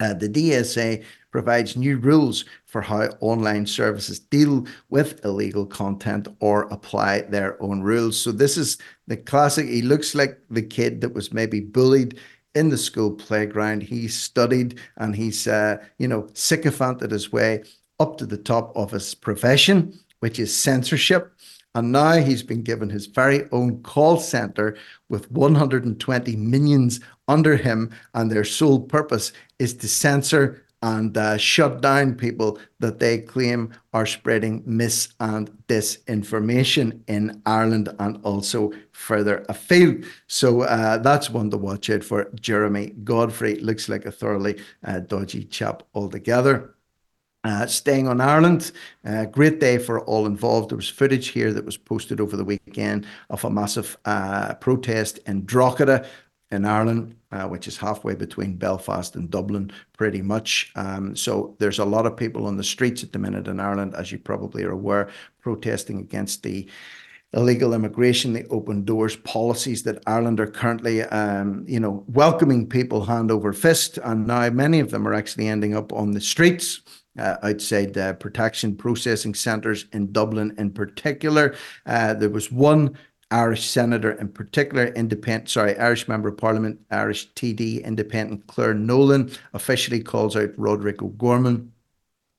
Uh, 0.00 0.12
the 0.12 0.28
DSA 0.28 1.04
provides 1.30 1.76
new 1.76 1.98
rules 1.98 2.44
for 2.66 2.80
how 2.80 3.02
online 3.20 3.66
services 3.66 4.18
deal 4.18 4.66
with 4.88 5.24
illegal 5.24 5.66
content 5.66 6.28
or 6.40 6.62
apply 6.64 7.22
their 7.22 7.60
own 7.62 7.80
rules. 7.80 8.20
So 8.20 8.32
this 8.32 8.56
is 8.56 8.78
the 9.06 9.16
classic. 9.16 9.66
He 9.66 9.82
looks 9.82 10.14
like 10.14 10.38
the 10.50 10.62
kid 10.62 11.00
that 11.00 11.14
was 11.14 11.32
maybe 11.32 11.60
bullied 11.60 12.18
in 12.54 12.68
the 12.68 12.78
school 12.78 13.12
playground. 13.12 13.82
He 13.82 14.08
studied 14.08 14.78
and 14.96 15.14
he's, 15.14 15.46
uh, 15.46 15.78
you 15.98 16.08
know, 16.08 16.28
sycophanted 16.34 17.10
his 17.10 17.32
way 17.32 17.64
up 18.00 18.16
to 18.18 18.26
the 18.26 18.36
top 18.36 18.76
of 18.76 18.90
his 18.90 19.14
profession, 19.14 19.98
which 20.20 20.38
is 20.38 20.56
censorship. 20.56 21.32
And 21.74 21.90
now 21.90 22.14
he's 22.14 22.42
been 22.42 22.62
given 22.62 22.88
his 22.88 23.06
very 23.06 23.48
own 23.50 23.82
call 23.82 24.18
center 24.18 24.76
with 25.08 25.30
120 25.30 26.36
minions 26.36 27.00
under 27.26 27.56
him, 27.56 27.90
and 28.14 28.30
their 28.30 28.44
sole 28.44 28.80
purpose 28.80 29.32
is 29.58 29.74
to 29.74 29.88
censor 29.88 30.63
and 30.84 31.16
uh, 31.16 31.38
shut 31.38 31.80
down 31.80 32.14
people 32.14 32.58
that 32.78 32.98
they 32.98 33.18
claim 33.18 33.72
are 33.94 34.04
spreading 34.04 34.62
mis 34.66 35.08
and 35.18 35.50
disinformation 35.66 37.00
in 37.08 37.40
Ireland 37.46 37.88
and 37.98 38.20
also 38.22 38.70
further 38.92 39.46
afield. 39.48 40.04
So 40.26 40.60
uh, 40.60 40.98
that's 40.98 41.30
one 41.30 41.50
to 41.52 41.56
watch 41.56 41.88
out 41.88 42.04
for. 42.04 42.30
Jeremy 42.38 42.90
Godfrey 43.02 43.54
looks 43.60 43.88
like 43.88 44.04
a 44.04 44.12
thoroughly 44.12 44.60
uh, 44.84 45.00
dodgy 45.00 45.44
chap 45.44 45.84
altogether. 45.94 46.74
Uh, 47.44 47.66
staying 47.66 48.08
on 48.08 48.20
Ireland, 48.20 48.72
uh, 49.06 49.24
great 49.26 49.60
day 49.60 49.78
for 49.78 50.00
all 50.00 50.26
involved. 50.26 50.70
There 50.70 50.76
was 50.76 50.88
footage 50.88 51.28
here 51.28 51.52
that 51.52 51.64
was 51.64 51.76
posted 51.76 52.20
over 52.20 52.36
the 52.36 52.44
weekend 52.44 53.06
of 53.28 53.44
a 53.44 53.50
massive 53.50 53.98
uh, 54.04 54.54
protest 54.54 55.18
in 55.26 55.44
Drogheda 55.44 56.06
in 56.54 56.64
Ireland, 56.64 57.16
uh, 57.32 57.46
which 57.46 57.68
is 57.68 57.76
halfway 57.76 58.14
between 58.14 58.56
Belfast 58.56 59.16
and 59.16 59.30
Dublin, 59.30 59.70
pretty 59.92 60.22
much. 60.22 60.72
Um, 60.76 61.14
so 61.14 61.56
there's 61.58 61.80
a 61.80 61.84
lot 61.84 62.06
of 62.06 62.16
people 62.16 62.46
on 62.46 62.56
the 62.56 62.64
streets 62.64 63.02
at 63.02 63.12
the 63.12 63.18
minute 63.18 63.48
in 63.48 63.60
Ireland, 63.60 63.94
as 63.94 64.10
you 64.10 64.18
probably 64.18 64.64
are 64.64 64.70
aware, 64.70 65.10
protesting 65.42 65.98
against 65.98 66.42
the 66.42 66.68
illegal 67.34 67.74
immigration, 67.74 68.32
the 68.32 68.46
open 68.48 68.84
doors 68.84 69.16
policies 69.16 69.82
that 69.82 70.02
Ireland 70.06 70.40
are 70.40 70.46
currently, 70.46 71.02
um, 71.02 71.64
you 71.68 71.80
know, 71.80 72.04
welcoming 72.06 72.68
people 72.68 73.04
hand 73.04 73.30
over 73.30 73.52
fist, 73.52 73.98
and 73.98 74.26
now 74.26 74.48
many 74.50 74.80
of 74.80 74.90
them 74.90 75.06
are 75.06 75.14
actually 75.14 75.48
ending 75.48 75.76
up 75.76 75.92
on 75.92 76.12
the 76.12 76.20
streets. 76.20 76.80
Uh, 77.16 77.36
outside 77.44 77.96
uh, 77.96 78.12
protection 78.14 78.74
processing 78.74 79.34
centres 79.34 79.86
in 79.92 80.10
Dublin, 80.10 80.52
in 80.58 80.68
particular, 80.72 81.54
uh, 81.86 82.12
there 82.12 82.28
was 82.28 82.50
one 82.50 82.98
Irish 83.30 83.68
senator 83.68 84.12
in 84.12 84.28
particular, 84.28 84.86
independent, 84.88 85.48
sorry, 85.48 85.76
Irish 85.78 86.08
member 86.08 86.28
of 86.28 86.36
parliament, 86.36 86.80
Irish 86.90 87.32
TD 87.32 87.82
independent 87.84 88.46
Claire 88.46 88.74
Nolan 88.74 89.30
officially 89.52 90.02
calls 90.02 90.36
out 90.36 90.50
Roderic 90.56 91.02
O'Gorman 91.02 91.72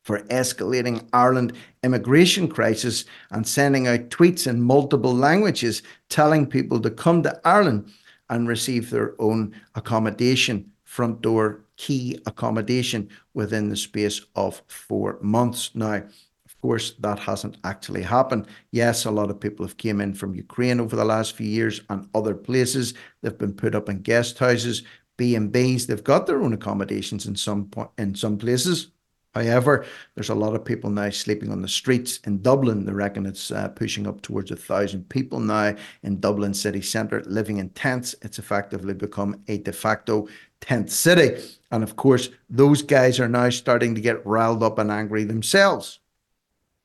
for 0.03 0.19
escalating 0.25 1.07
Ireland 1.13 1.53
immigration 1.83 2.47
crisis 2.47 3.05
and 3.31 3.47
sending 3.47 3.87
out 3.87 4.09
tweets 4.09 4.45
in 4.45 4.61
multiple 4.61 5.13
languages 5.13 5.81
telling 6.09 6.45
people 6.45 6.79
to 6.81 6.91
come 6.91 7.23
to 7.23 7.41
Ireland 7.43 7.91
and 8.29 8.47
receive 8.47 8.89
their 8.89 9.19
own 9.19 9.55
accommodation, 9.73 10.71
front 10.83 11.21
door 11.21 11.65
key 11.77 12.19
accommodation 12.25 13.09
within 13.33 13.69
the 13.69 13.75
space 13.75 14.21
of 14.35 14.61
four 14.67 15.17
months. 15.21 15.71
Now, 15.73 16.03
course, 16.65 16.95
that 16.97 17.19
hasn't 17.19 17.57
actually 17.63 18.01
happened. 18.01 18.47
Yes, 18.71 19.05
a 19.05 19.11
lot 19.11 19.29
of 19.29 19.39
people 19.39 19.63
have 19.63 19.77
came 19.77 20.01
in 20.01 20.15
from 20.15 20.33
Ukraine 20.33 20.79
over 20.79 20.95
the 20.95 21.05
last 21.05 21.35
few 21.35 21.45
years 21.47 21.79
and 21.91 22.09
other 22.15 22.33
places. 22.33 22.95
They've 23.21 23.37
been 23.37 23.53
put 23.53 23.75
up 23.75 23.87
in 23.87 24.01
guest 24.01 24.39
houses, 24.39 24.81
B 25.15 25.35
and 25.35 25.51
B's. 25.51 25.85
They've 25.85 26.03
got 26.03 26.25
their 26.25 26.41
own 26.41 26.53
accommodations 26.53 27.27
in 27.27 27.35
some 27.35 27.69
in 27.99 28.15
some 28.15 28.39
places. 28.39 28.87
However, 29.35 29.85
there's 30.15 30.29
a 30.29 30.41
lot 30.43 30.55
of 30.55 30.65
people 30.65 30.89
now 30.89 31.11
sleeping 31.11 31.51
on 31.51 31.61
the 31.61 31.67
streets 31.67 32.19
in 32.25 32.41
Dublin. 32.41 32.85
They 32.85 32.93
reckon 32.93 33.27
it's 33.27 33.51
uh, 33.51 33.67
pushing 33.67 34.07
up 34.07 34.21
towards 34.21 34.49
a 34.49 34.55
thousand 34.55 35.07
people 35.09 35.39
now 35.39 35.75
in 36.01 36.19
Dublin 36.19 36.55
city 36.55 36.81
centre 36.81 37.21
living 37.27 37.57
in 37.57 37.69
tents. 37.69 38.15
It's 38.23 38.39
effectively 38.39 38.95
become 38.95 39.43
a 39.47 39.59
de 39.59 39.73
facto 39.73 40.27
tent 40.61 40.89
city. 40.89 41.29
And 41.69 41.83
of 41.83 41.95
course, 41.95 42.29
those 42.49 42.81
guys 42.81 43.19
are 43.19 43.29
now 43.29 43.51
starting 43.51 43.93
to 43.93 44.01
get 44.01 44.25
riled 44.25 44.63
up 44.63 44.79
and 44.79 44.89
angry 44.89 45.25
themselves. 45.25 45.99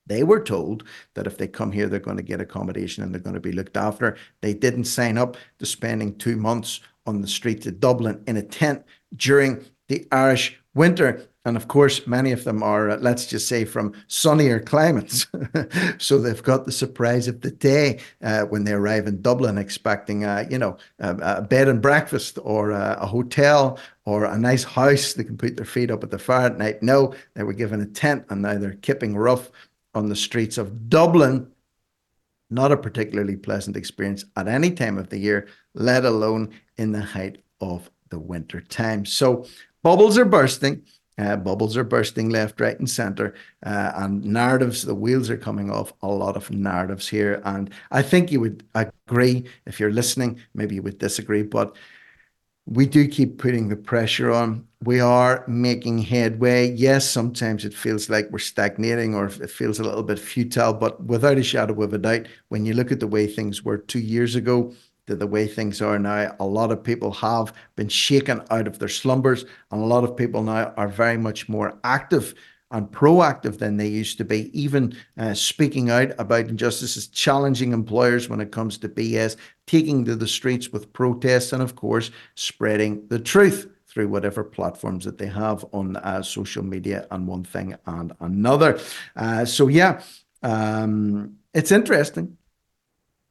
They 0.07 0.23
were 0.23 0.43
told 0.43 0.85
that 1.15 1.27
if 1.27 1.39
they 1.39 1.47
come 1.47 1.73
here, 1.73 1.89
they're 1.89 2.01
going 2.01 2.17
to 2.17 2.23
get 2.23 2.41
accommodation 2.41 3.03
and 3.03 3.13
they're 3.13 3.21
going 3.21 3.35
to 3.35 3.41
be 3.41 3.53
looked 3.53 3.77
after. 3.77 4.17
They 4.41 4.55
didn't 4.55 4.85
sign 4.85 5.19
up 5.19 5.37
to 5.59 5.67
spending 5.67 6.17
two 6.17 6.37
months 6.37 6.81
on 7.07 7.21
the 7.21 7.29
streets 7.29 7.67
of 7.67 7.81
Dublin 7.81 8.23
in 8.27 8.37
a 8.37 8.43
tent 8.43 8.85
during 9.17 9.65
the 9.89 10.07
Irish 10.13 10.59
winter. 10.75 11.27
And 11.47 11.57
of 11.57 11.69
course, 11.69 12.07
many 12.07 12.33
of 12.33 12.45
them 12.45 12.63
are, 12.63 12.91
uh, 12.91 12.99
let's 12.99 13.27
just 13.27 13.49
say, 13.49 13.65
from 13.65 13.95
sunnier 14.09 14.61
climates. 14.61 15.27
so 15.99 16.19
they've 16.19 16.43
got 16.43 16.67
the 16.67 16.73
surprise 16.73 17.29
of 17.29 17.41
the 17.41 17.51
day 17.51 18.01
uh, 18.23 18.43
when 18.43 18.65
they 18.65 18.73
arrive 18.73 19.07
in 19.07 19.23
Dublin, 19.23 19.57
expecting, 19.57 20.25
uh, 20.25 20.47
you 20.51 20.59
know, 20.59 20.77
a, 20.99 21.17
a, 21.39 21.43
bed 21.43 21.69
and 21.69 21.81
breakfast 21.81 22.39
or 22.43 22.73
a, 22.73 22.99
a, 23.01 23.07
hotel 23.07 23.79
or 24.05 24.27
a 24.27 24.37
nice 24.37 24.65
house. 24.65 25.15
They 25.15 25.25
can 25.25 25.39
put 25.39 25.57
their 25.57 25.65
feet 25.65 25.91
up 25.91 26.05
at 26.05 26.11
the 26.11 26.19
fire 26.19 26.47
at 26.47 26.59
night. 26.59 26.83
No, 26.83 27.15
they 27.35 27.43
were 27.43 27.55
given 27.55 27.81
a 27.81 27.87
tent 27.87 28.27
and 28.29 28.43
now 28.43 28.59
they're 28.59 28.75
kipping 28.75 29.17
rough 29.17 29.51
on 29.95 30.09
the 30.09 30.17
streets 30.17 30.59
of 30.59 30.89
Dublin. 30.89 31.51
Not 32.51 32.73
a 32.73 32.77
particularly 32.77 33.37
pleasant 33.37 33.77
experience 33.77 34.25
at 34.37 34.49
any 34.49 34.73
time 34.73 34.99
of 34.99 35.09
the 35.09 35.19
year, 35.19 35.47
let 35.75 36.05
alone 36.05 36.51
in 36.77 36.93
the 36.93 37.01
height 37.01 37.45
of 37.61 37.91
the 38.11 38.19
winter 38.19 38.61
time. 38.61 39.07
So 39.07 39.47
bubbles 39.83 40.19
are 40.19 40.25
bursting. 40.25 40.83
Uh, 41.19 41.37
bubbles 41.37 41.77
are 41.77 41.85
bursting 41.85 42.31
left, 42.31 42.61
right, 42.61 42.79
and 42.79 42.89
center, 42.89 43.35
uh, 43.65 43.93
and 43.97 44.25
narratives. 44.25 44.83
The 44.83 44.95
wheels 44.95 45.29
are 45.29 45.37
coming 45.37 45.71
off 45.71 45.93
a 46.01 46.09
lot 46.09 46.35
of 46.35 46.51
narratives 46.51 47.09
here, 47.09 47.43
and 47.45 47.71
I 47.91 48.01
think 48.01 48.33
you 48.33 48.41
would 48.41 48.65
agree 48.75 49.45
if 49.67 49.79
you're 49.79 49.93
listening. 49.93 50.41
Maybe 50.55 50.77
you 50.77 50.83
would 50.83 50.99
disagree, 50.99 51.43
but 51.43 51.77
we 52.71 52.87
do 52.87 53.07
keep 53.09 53.39
putting 53.39 53.69
the 53.69 53.77
pressure 53.77 54.31
on. 54.31 54.65
We 54.85 55.01
are 55.01 55.45
making 55.49 55.99
headway. 55.99 56.71
Yes, 56.71 57.11
sometimes 57.11 57.65
it 57.65 57.75
feels 57.75 58.09
like 58.09 58.31
we're 58.31 58.39
stagnating 58.39 59.15
or 59.15 59.27
it 59.27 59.51
feels 59.51 59.81
a 59.81 59.85
little 59.85 60.05
bit 60.05 60.19
futile, 60.19 60.73
but 60.73 61.05
without 61.05 61.37
a 61.37 61.43
shadow 61.43 61.83
of 61.83 61.93
a 61.93 61.99
doubt, 61.99 62.29
when 62.49 62.65
you 62.65 62.73
look 62.73 62.93
at 62.93 63.01
the 63.01 63.09
way 63.09 63.27
things 63.27 63.65
were 63.65 63.77
two 63.77 63.99
years 63.99 64.37
ago, 64.37 64.73
to 65.07 65.17
the 65.17 65.27
way 65.27 65.49
things 65.49 65.83
are 65.83 65.99
now. 65.99 66.37
A 66.39 66.47
lot 66.47 66.71
of 66.71 66.85
people 66.85 67.11
have 67.11 67.53
been 67.75 67.89
shaken 67.89 68.43
out 68.51 68.69
of 68.69 68.79
their 68.79 68.89
slumbers, 68.89 69.45
and 69.73 69.83
a 69.83 69.87
lot 69.87 70.05
of 70.05 70.17
people 70.17 70.45
now 70.45 70.73
are 70.77 70.87
very 70.87 71.17
much 71.17 71.49
more 71.49 71.77
active 71.83 72.35
and 72.71 72.91
proactive 72.91 73.59
than 73.59 73.77
they 73.77 73.89
used 73.89 74.19
to 74.19 74.25
be, 74.25 74.51
even 74.59 74.95
uh, 75.19 75.35
speaking 75.35 75.91
out 75.91 76.13
about 76.19 76.49
injustices, 76.49 77.09
challenging 77.09 77.73
employers 77.73 78.29
when 78.29 78.41
it 78.41 78.53
comes 78.53 78.79
to 78.79 78.89
BS, 78.89 79.37
taking 79.67 80.05
to 80.05 80.17
the 80.17 80.29
streets 80.29 80.71
with 80.71 80.93
protests, 80.93 81.53
and 81.53 81.63
of 81.63 81.77
course, 81.77 82.11
spreading 82.35 83.07
the 83.09 83.19
truth 83.19 83.69
through 83.87 84.09
whatever 84.09 84.45
platforms 84.45 85.05
that 85.05 85.19
they 85.19 85.27
have 85.27 85.65
on 85.73 85.97
uh, 85.97 86.23
social 86.23 86.65
media 86.65 87.07
and 87.11 87.27
one 87.27 87.43
thing 87.43 87.75
and 87.87 88.13
another. 88.21 88.79
Uh, 89.17 89.45
so, 89.45 89.67
yeah, 89.67 90.01
um, 90.43 91.37
it's 91.53 91.73
interesting 91.73 92.37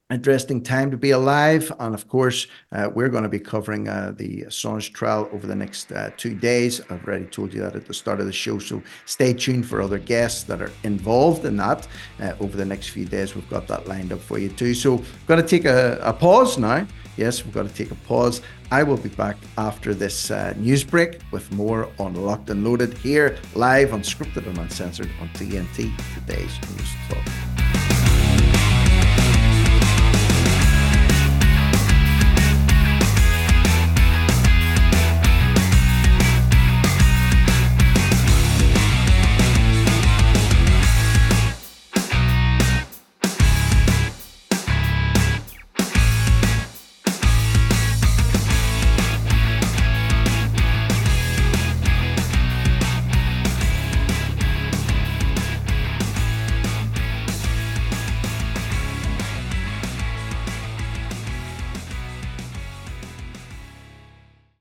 interesting 0.09 0.61
time 0.61 0.89
to 0.89 0.97
be 0.97 1.11
alive. 1.11 1.71
And 1.79 1.93
of 1.93 2.07
course, 2.07 2.47
uh, 2.71 2.89
we're 2.93 3.09
going 3.09 3.23
to 3.23 3.29
be 3.29 3.39
covering 3.39 3.87
uh, 3.87 4.13
the 4.15 4.43
Assange 4.43 4.91
trial 4.91 5.29
over 5.31 5.45
the 5.45 5.55
next 5.55 5.91
uh, 5.91 6.09
two 6.17 6.33
days. 6.33 6.81
I've 6.89 7.05
already 7.05 7.25
told 7.25 7.53
you 7.53 7.61
that 7.61 7.75
at 7.75 7.85
the 7.85 7.93
start 7.93 8.19
of 8.19 8.25
the 8.25 8.33
show. 8.33 8.57
So 8.59 8.81
stay 9.05 9.33
tuned 9.33 9.67
for 9.67 9.81
other 9.81 9.99
guests 9.99 10.43
that 10.43 10.61
are 10.61 10.71
involved 10.83 11.45
in 11.45 11.57
that 11.57 11.87
uh, 12.19 12.33
over 12.39 12.57
the 12.57 12.65
next 12.65 12.89
few 12.89 13.05
days. 13.05 13.35
We've 13.35 13.49
got 13.49 13.67
that 13.67 13.87
lined 13.87 14.11
up 14.11 14.19
for 14.19 14.39
you 14.39 14.49
too. 14.49 14.73
So 14.73 14.95
we're 14.95 15.05
going 15.27 15.41
to 15.41 15.47
take 15.47 15.65
a, 15.65 15.99
a 16.01 16.13
pause 16.13 16.57
now. 16.57 16.87
Yes, 17.15 17.43
we've 17.43 17.53
got 17.53 17.67
to 17.67 17.73
take 17.73 17.91
a 17.91 17.95
pause. 17.95 18.41
I 18.71 18.81
will 18.81 18.97
be 18.97 19.09
back 19.09 19.35
after 19.57 19.93
this 19.93 20.31
uh, 20.31 20.53
news 20.57 20.83
break 20.83 21.19
with 21.31 21.51
more 21.51 21.89
on 21.99 22.13
Locked 22.13 22.49
and 22.49 22.63
Loaded 22.63 22.97
here 22.97 23.37
live, 23.55 23.89
unscripted 23.89 24.47
and 24.47 24.57
uncensored 24.57 25.09
on 25.19 25.27
TNT, 25.29 25.91
today's 26.15 26.57
news 26.69 26.89
talk. 27.09 27.58